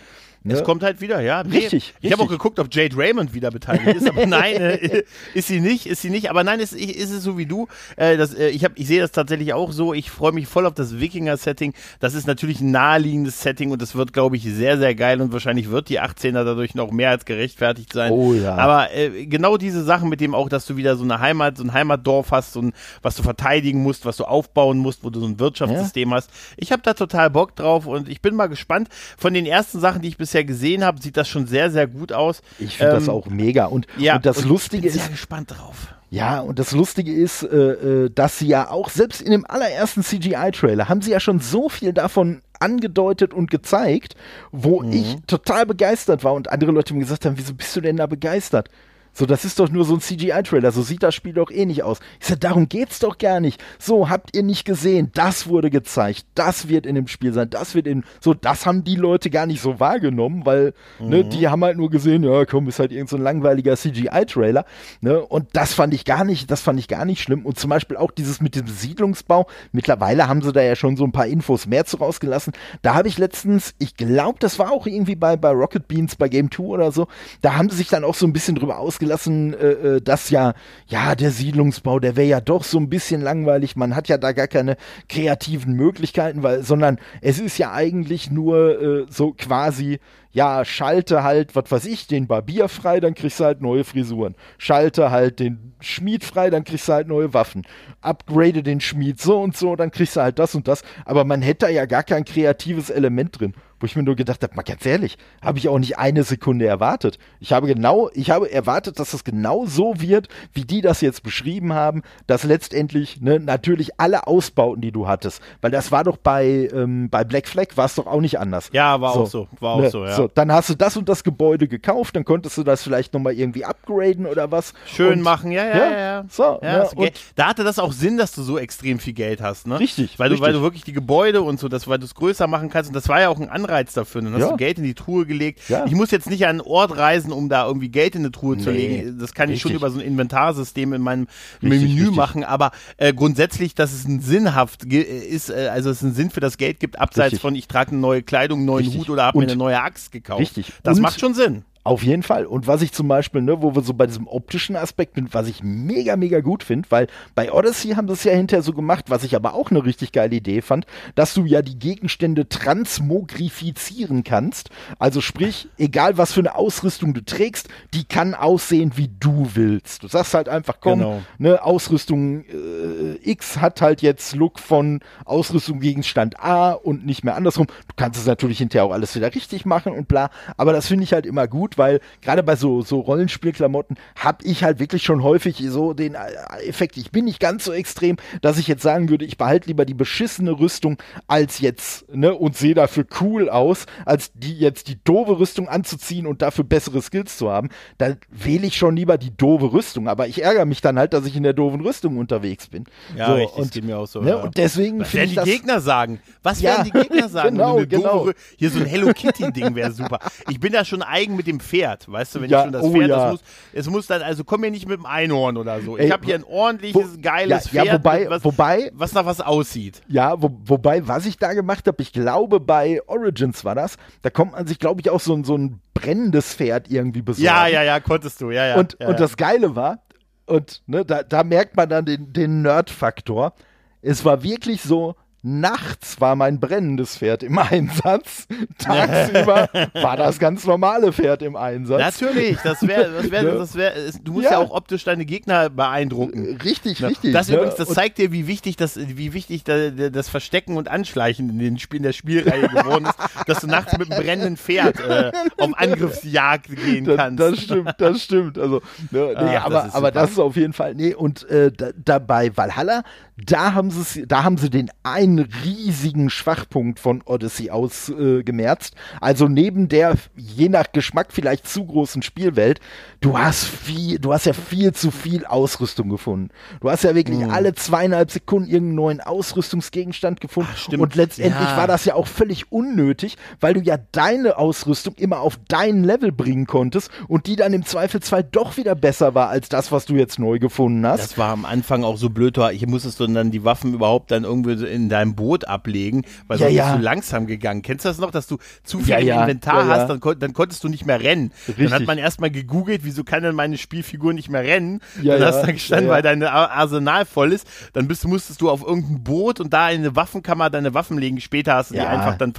[0.45, 0.55] Ne?
[0.55, 1.43] Es kommt halt wieder, ja.
[1.43, 1.93] Nee, richtig.
[2.01, 5.03] Ich habe auch geguckt, ob Jade Raymond wieder beteiligt ist, aber nein, äh,
[5.33, 6.29] ist sie nicht, ist sie nicht.
[6.29, 7.67] Aber nein, ist, ist es so wie du.
[7.95, 9.93] Äh, das, äh, ich ich sehe das tatsächlich auch so.
[9.93, 11.73] Ich freue mich voll auf das Wikinger-Setting.
[12.01, 15.31] Das ist natürlich ein naheliegendes Setting und das wird, glaube ich, sehr, sehr geil und
[15.31, 18.11] wahrscheinlich wird die 18er dadurch noch mehr als gerechtfertigt sein.
[18.11, 18.55] Oh ja.
[18.55, 21.63] Aber äh, genau diese Sachen mit dem auch, dass du wieder so eine Heimat, so
[21.63, 25.21] ein Heimatdorf hast, so ein, was du verteidigen musst, was du aufbauen musst, wo du
[25.21, 26.17] so ein Wirtschaftssystem ja.
[26.17, 26.29] hast.
[26.57, 28.89] Ich habe da total Bock drauf und ich bin mal gespannt.
[29.17, 32.11] Von den ersten Sachen, die ich bisher gesehen habe, sieht das schon sehr, sehr gut
[32.11, 32.41] aus.
[32.59, 33.65] Ich finde ähm, das auch mega.
[33.65, 35.05] Und, ja, und das und Lustige ich bin ist.
[35.05, 35.93] sehr gespannt drauf.
[36.09, 40.03] Ja, und das Lustige ist, äh, äh, dass sie ja auch, selbst in dem allerersten
[40.03, 44.15] CGI-Trailer, haben sie ja schon so viel davon angedeutet und gezeigt,
[44.51, 44.93] wo mhm.
[44.93, 48.05] ich total begeistert war und andere Leute mir gesagt haben, wieso bist du denn da
[48.05, 48.69] begeistert?
[49.13, 50.71] So, das ist doch nur so ein CGI-Trailer.
[50.71, 51.99] So sieht das Spiel doch eh nicht aus.
[52.19, 53.63] Ich sag, darum geht's doch gar nicht.
[53.79, 55.11] So, habt ihr nicht gesehen?
[55.13, 56.25] Das wurde gezeigt.
[56.35, 57.49] Das wird in dem Spiel sein.
[57.49, 61.09] Das wird in, so, das haben die Leute gar nicht so wahrgenommen, weil, ne, mhm.
[61.09, 64.65] ne, die haben halt nur gesehen, ja, komm, ist halt irgend so ein langweiliger CGI-Trailer,
[65.01, 67.45] ne, und das fand ich gar nicht, das fand ich gar nicht schlimm.
[67.45, 69.47] Und zum Beispiel auch dieses mit dem Siedlungsbau.
[69.71, 72.53] Mittlerweile haben sie da ja schon so ein paar Infos mehr zu rausgelassen.
[72.81, 76.29] Da habe ich letztens, ich glaube, das war auch irgendwie bei, bei Rocket Beans, bei
[76.29, 77.07] Game 2 oder so,
[77.41, 80.29] da haben sie sich dann auch so ein bisschen drüber ausgelassen, ausgelassen, äh, äh, dass
[80.29, 80.53] ja,
[80.87, 83.75] ja, der Siedlungsbau, der wäre ja doch so ein bisschen langweilig.
[83.75, 84.77] Man hat ja da gar keine
[85.09, 89.99] kreativen Möglichkeiten, weil, sondern es ist ja eigentlich nur äh, so quasi
[90.33, 94.33] ja, schalte halt, was weiß ich, den Barbier frei, dann kriegst du halt neue Frisuren.
[94.57, 97.61] Schalte halt den Schmied frei, dann kriegst du halt neue Waffen.
[98.01, 100.81] Upgrade den Schmied so und so, dann kriegst du halt das und das.
[101.05, 103.53] Aber man hätte da ja gar kein kreatives Element drin.
[103.83, 106.65] Wo ich mir nur gedacht habe, mal ganz ehrlich, habe ich auch nicht eine Sekunde
[106.65, 107.19] erwartet.
[107.41, 111.21] Ich habe genau, ich habe erwartet, dass das genau so wird, wie die das jetzt
[111.21, 116.15] beschrieben haben, dass letztendlich ne, natürlich alle Ausbauten, die du hattest, weil das war doch
[116.15, 118.69] bei, ähm, bei Black Flag war es doch auch nicht anders.
[118.71, 120.15] Ja, war so, auch so, war ne, auch so, ja.
[120.15, 123.33] So, dann hast du das und das Gebäude gekauft, dann konntest du das vielleicht nochmal
[123.33, 124.73] irgendwie upgraden oder was.
[124.85, 125.97] Schön und, machen, ja, ja, ja.
[125.97, 126.25] ja.
[126.29, 129.67] So, ja, ne, da hatte das auch Sinn, dass du so extrem viel Geld hast,
[129.67, 129.77] ne?
[129.77, 130.17] Richtig.
[130.19, 130.39] Weil richtig.
[130.39, 132.89] du, weil du wirklich die Gebäude und so, das, weil du es größer machen kannst
[132.89, 134.21] und das war ja auch ein Anreiz dafür.
[134.21, 134.49] Dann hast ja.
[134.49, 135.61] du Geld in die Truhe gelegt.
[135.69, 135.85] Ja.
[135.85, 138.55] Ich muss jetzt nicht an einen Ort reisen, um da irgendwie Geld in eine Truhe
[138.55, 138.63] nee.
[138.63, 139.17] zu legen.
[139.19, 141.27] Das kann ich schon über so ein Inventarsystem in meinem
[141.61, 142.15] richtig, Menü richtig.
[142.15, 146.39] machen, aber äh, grundsätzlich, dass es ein sinnhaft ist, äh, also es einen Sinn für
[146.39, 147.41] das Geld gibt, abseits richtig.
[147.41, 150.11] von ich trage eine neue Kleidung, einen neuen Hut oder habe mir eine neue Axt
[150.11, 150.41] gekauft.
[150.41, 150.71] Richtig.
[150.83, 151.63] Das und macht schon Sinn.
[151.85, 152.45] Auf jeden Fall.
[152.45, 155.49] Und was ich zum Beispiel, ne, wo wir so bei diesem optischen Aspekt sind, was
[155.49, 159.09] ich mega, mega gut finde, weil bei Odyssey haben sie es ja hinterher so gemacht,
[159.09, 160.85] was ich aber auch eine richtig geile Idee fand,
[161.15, 164.69] dass du ja die Gegenstände transmogrifizieren kannst.
[164.97, 170.03] Also sprich, egal was für eine Ausrüstung du trägst, die kann aussehen, wie du willst.
[170.03, 171.21] Du sagst halt einfach, komm, genau.
[171.37, 177.35] ne, Ausrüstung äh, X hat halt jetzt Look von Ausrüstung Gegenstand A und nicht mehr
[177.35, 177.67] andersrum.
[177.67, 180.29] Du kannst es natürlich hinterher auch alles wieder richtig machen und bla.
[180.55, 184.63] Aber das finde ich halt immer gut weil gerade bei so, so Rollenspielklamotten habe ich
[184.63, 188.57] halt wirklich schon häufig so den äh, Effekt, ich bin nicht ganz so extrem, dass
[188.57, 190.97] ich jetzt sagen würde, ich behalte lieber die beschissene Rüstung
[191.27, 196.27] als jetzt, ne, und sehe dafür cool aus, als die jetzt die doofe Rüstung anzuziehen
[196.27, 197.69] und dafür bessere Skills zu haben.
[197.97, 201.25] Da wähle ich schon lieber die doofe Rüstung, aber ich ärgere mich dann halt, dass
[201.25, 202.85] ich in der doofen Rüstung unterwegs bin.
[203.15, 204.21] Ja, so, richtig, und, geht mir auch so.
[204.21, 204.35] Ne, ja.
[204.37, 206.19] Und deswegen Was werden die Gegner sagen?
[206.41, 207.57] Was ja, werden die Gegner sagen?
[207.57, 208.29] genau, genau.
[208.57, 210.19] Hier so ein Hello Kitty Ding wäre super.
[210.49, 212.83] Ich bin da schon eigen mit dem Pferd, weißt du, wenn ja, ich schon das
[212.83, 213.15] oh Pferd, ja.
[213.17, 213.41] das muss,
[213.73, 215.97] es muss dann, also komm mir nicht mit dem Einhorn oder so.
[215.97, 219.25] Ich habe hier ein ordentliches, wo, geiles ja, Pferd, ja, wobei, was, wobei, was nach
[219.25, 220.01] was aussieht.
[220.07, 224.29] Ja, wo, wobei, was ich da gemacht habe, ich glaube bei Origins war das, da
[224.29, 227.45] kommt man sich, glaube ich, auch so, so ein brennendes Pferd irgendwie besorgen.
[227.45, 228.75] Ja, ja, ja, konntest du, ja, ja.
[228.75, 229.99] Und, und das Geile war,
[230.45, 233.53] und ne, da, da merkt man dann den, den Nerd-Faktor,
[234.01, 235.15] es war wirklich so,
[235.45, 238.47] Nachts war mein brennendes Pferd im Einsatz.
[238.77, 241.99] Tagsüber war das ganz normale Pferd im Einsatz.
[241.99, 243.51] Natürlich, das wäre, das wäre, ne?
[243.57, 243.93] das wäre,
[244.23, 244.51] du musst ja.
[244.51, 244.57] ja.
[244.59, 246.57] auch optisch deine Gegner beeindrucken.
[246.63, 247.09] Richtig, ja.
[247.09, 247.33] richtig.
[247.33, 247.55] Das ne?
[247.55, 251.77] übrigens, das zeigt dir, wie wichtig das, wie wichtig das Verstecken und Anschleichen in, den
[251.91, 256.73] in der Spielreihe geworden ist, dass du nachts mit einem brennenden Pferd äh, auf Angriffsjagd
[256.73, 257.39] gehen das, kannst.
[257.41, 258.57] Das stimmt, das stimmt.
[258.57, 261.69] Also, ne, nee, Ach, aber, das aber das ist auf jeden Fall, nee, und äh,
[261.69, 263.03] da, dabei Valhalla,
[263.35, 268.95] da haben sie, da haben sie den einen einen riesigen Schwachpunkt von Odyssey ausgemerzt.
[268.95, 272.79] Äh, also neben der je nach Geschmack vielleicht zu großen Spielwelt,
[273.21, 276.49] du hast viel, du hast ja viel zu viel Ausrüstung gefunden.
[276.81, 277.49] Du hast ja wirklich mhm.
[277.49, 280.69] alle zweieinhalb Sekunden irgendeinen neuen Ausrüstungsgegenstand gefunden.
[280.73, 281.77] Ach, und letztendlich ja.
[281.77, 286.31] war das ja auch völlig unnötig, weil du ja deine Ausrüstung immer auf dein Level
[286.31, 290.15] bringen konntest und die dann im Zweifelsfall doch wieder besser war als das, was du
[290.15, 291.21] jetzt neu gefunden hast.
[291.21, 294.43] Das war am Anfang auch so blöd, ich musstest du dann die Waffen überhaupt dann
[294.43, 296.85] irgendwie in deinem deinem Boot ablegen, weil Ja, sonst ja.
[296.91, 297.81] bist du langsam gegangen.
[297.81, 300.53] Kennst du das noch, dass du zu viel Ja, im Inventar hast, dann, kon dann
[300.53, 301.51] konntest du nicht mehr rennen.
[301.67, 302.07] Dann hat Richtig.
[302.07, 305.01] man erstmal gegoogelt, wieso kann denn meine Spielfigur nicht mehr rennen?
[305.21, 307.67] Ja, dann hast du dann gestanden, weil dein Ar- Arsenal voll ist.
[307.93, 311.39] Dann bist, musstest du auf irgendein Boot und da in eine Waffenkammer deine Waffen legen.
[311.39, 312.53] Später hast du die einfach dann,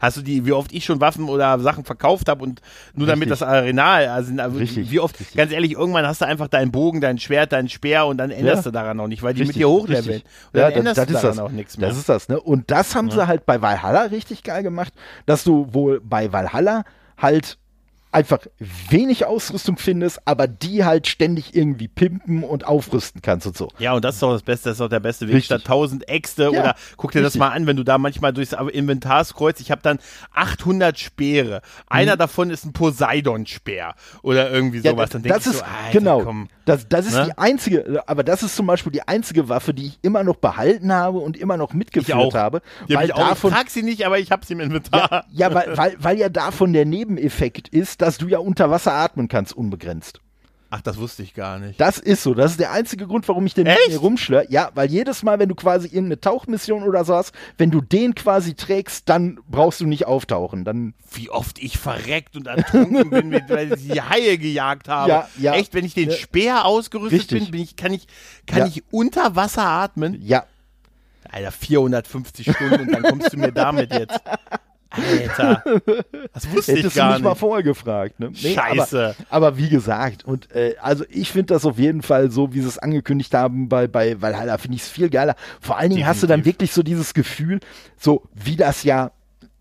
[0.00, 2.60] hast du die, wie oft ich schon Waffen oder Sachen verkauft habe und
[2.94, 3.40] nur damit Richtig.
[3.40, 5.36] das Arenal, also, also Richtig, wie oft, richtig.
[5.36, 8.66] ganz ehrlich, irgendwann hast du einfach deinen Bogen, dein Schwert, dein Speer und dann änderst
[8.66, 10.14] du daran auch nicht, weil die mit Richtig, dir hochleveln.
[10.16, 10.24] richtig.
[10.52, 11.46] Und dann Ja, änderst das, du das ist daran das.
[11.46, 11.88] auch nichts mehr.
[11.88, 12.40] Das ist das, ne?
[12.40, 14.92] Und das haben sie halt bei Valhalla richtig geil gemacht,
[15.26, 16.84] dass du wohl bei Valhalla
[17.16, 17.58] halt
[18.12, 18.40] einfach
[18.90, 23.68] wenig Ausrüstung findest, aber die halt ständig irgendwie pimpen und aufrüsten kannst und so.
[23.78, 25.36] Ja, und das ist doch das Beste, das ist doch der beste Weg.
[25.36, 25.46] Richtig.
[25.46, 27.40] Statt 1000 Äxte Ja, oder guck dir das richtig.
[27.40, 29.60] mal an, wenn du da manchmal durchs Inventar scrollst.
[29.60, 29.98] Ich habe dann
[30.32, 31.62] 800 Speere.
[31.88, 34.84] Einer davon ist ein Poseidon-Speer oder irgendwie Mhm.
[34.84, 35.10] Ja, sowas.
[35.10, 36.22] Dann das ist so, Alter, genau.
[36.22, 36.48] komm.
[36.64, 37.26] Das, das ist Ne?
[37.26, 40.92] die einzige, aber das ist zum Beispiel die einzige Waffe, die ich immer noch behalten
[40.92, 43.32] habe und immer noch mitgeführt habe, hab weil ich, auch.
[43.32, 45.24] ich trag sie nicht, aber ich habe sie im Inventar.
[45.32, 48.92] ja, ja weil, weil, weil ja davon der Nebeneffekt ist, dass du ja unter Wasser
[48.92, 50.20] atmen kannst unbegrenzt.
[50.72, 51.80] Ach, das wusste ich gar nicht.
[51.80, 52.32] Das ist so.
[52.32, 53.88] Das ist der einzige Grund, warum ich den mit Echt?
[53.88, 54.48] mir rumschlör.
[54.52, 58.14] Ja, weil jedes Mal, wenn du quasi irgendeine Tauchmission oder so hast, wenn du den
[58.14, 60.64] quasi trägst, dann brauchst du nicht auftauchen.
[60.64, 65.10] Dann Wie oft ich verreckt und ertrunken bin, mit, weil ich die Haie gejagt habe.
[65.10, 65.54] Ja, ja.
[65.54, 66.12] Echt, wenn ich den.
[66.12, 67.40] Speer ausgerüstet Richtig.
[67.46, 68.06] bin, bin ich, kann ich,
[68.46, 68.66] kann Ja.
[68.66, 70.22] ich unter Wasser atmen?
[70.22, 70.44] ja,
[71.32, 74.20] Alter, 450 Stunden und dann kommst du mir damit jetzt.
[74.90, 75.62] Alter,
[76.34, 77.38] das wusste ich hättest du gar mich mal nicht.
[77.38, 78.18] vorher gefragt.
[78.20, 78.30] Ne?
[78.34, 79.14] Scheiße.
[79.28, 82.60] Aber, aber wie gesagt, und äh, also ich finde das auf jeden Fall so, wie
[82.60, 85.36] sie es angekündigt haben bei, bei Valhalla, finde ich es viel geiler.
[85.60, 86.54] Vor allen Dingen hast du dann Definitiv.
[86.60, 87.60] wirklich so dieses Gefühl,
[87.96, 89.12] so wie das ja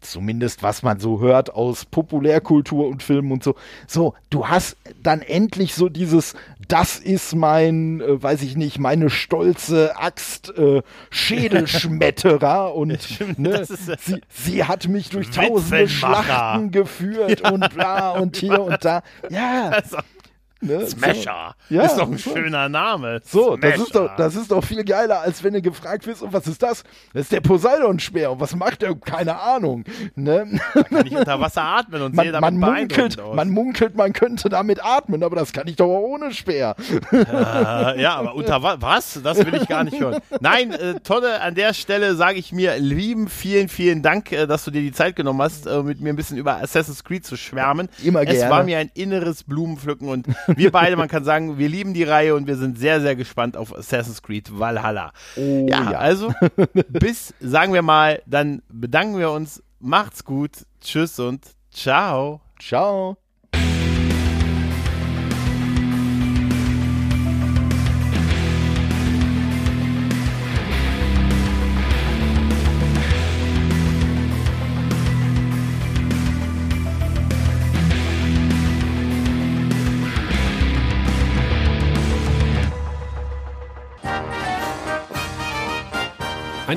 [0.01, 3.55] zumindest was man so hört aus Populärkultur und Filmen und so.
[3.87, 6.35] So, du hast dann endlich so dieses,
[6.67, 12.97] das ist mein, äh, weiß ich nicht, meine stolze Axt, äh, Schädelschmetterer und
[13.37, 15.87] ne, das ist, äh, sie, sie hat mich durch tausende.
[15.87, 19.01] Schlachten geführt und bla und hier und da.
[19.29, 19.97] Ja, Also,
[20.61, 21.55] ne, Smasher.
[21.69, 22.31] Ja, ist doch ein so.
[22.31, 23.21] schöner Name.
[23.25, 26.33] So, das ist, doch, das ist doch viel geiler, als wenn du gefragt wirst, und
[26.33, 26.83] was ist das?
[27.13, 28.31] Das ist der Poseidon-Speer.
[28.31, 28.95] Und was macht der?
[28.95, 29.83] Keine Ahnung.
[30.15, 30.59] Ne?
[30.89, 33.35] Kann ich unter Wasser atmen und sehe Man, damit man, munkelt, aus.
[33.35, 36.75] man munkelt, man könnte damit atmen, aber das kann ich doch auch ohne Speer.
[37.11, 39.19] Äh, ja, aber unter wa was?
[39.23, 40.21] Das will ich gar nicht hören.
[40.39, 44.65] Nein, äh, tolle, an der Stelle sage ich mir lieben, vielen, vielen Dank, äh, dass
[44.65, 47.35] du dir die Zeit genommen hast, äh, mit mir ein bisschen über Assassin's Creed zu
[47.37, 47.89] schwärmen.
[48.03, 48.51] Immer Es gerne.
[48.51, 52.35] war mir ein inneres Blumenpflücken und wir beide, man kann sagen, wir lieben die Reihe
[52.35, 55.11] und wir sind sehr, sehr gespannt auf Assassin's Creed Valhalla.
[55.35, 55.99] Oh, ja, ja.
[55.99, 56.33] also
[56.89, 59.63] bis, sagen wir mal, dann bedanken wir uns.
[59.79, 60.51] Macht's gut.
[60.81, 62.41] Tschüss und ciao.
[62.59, 63.17] Ciao.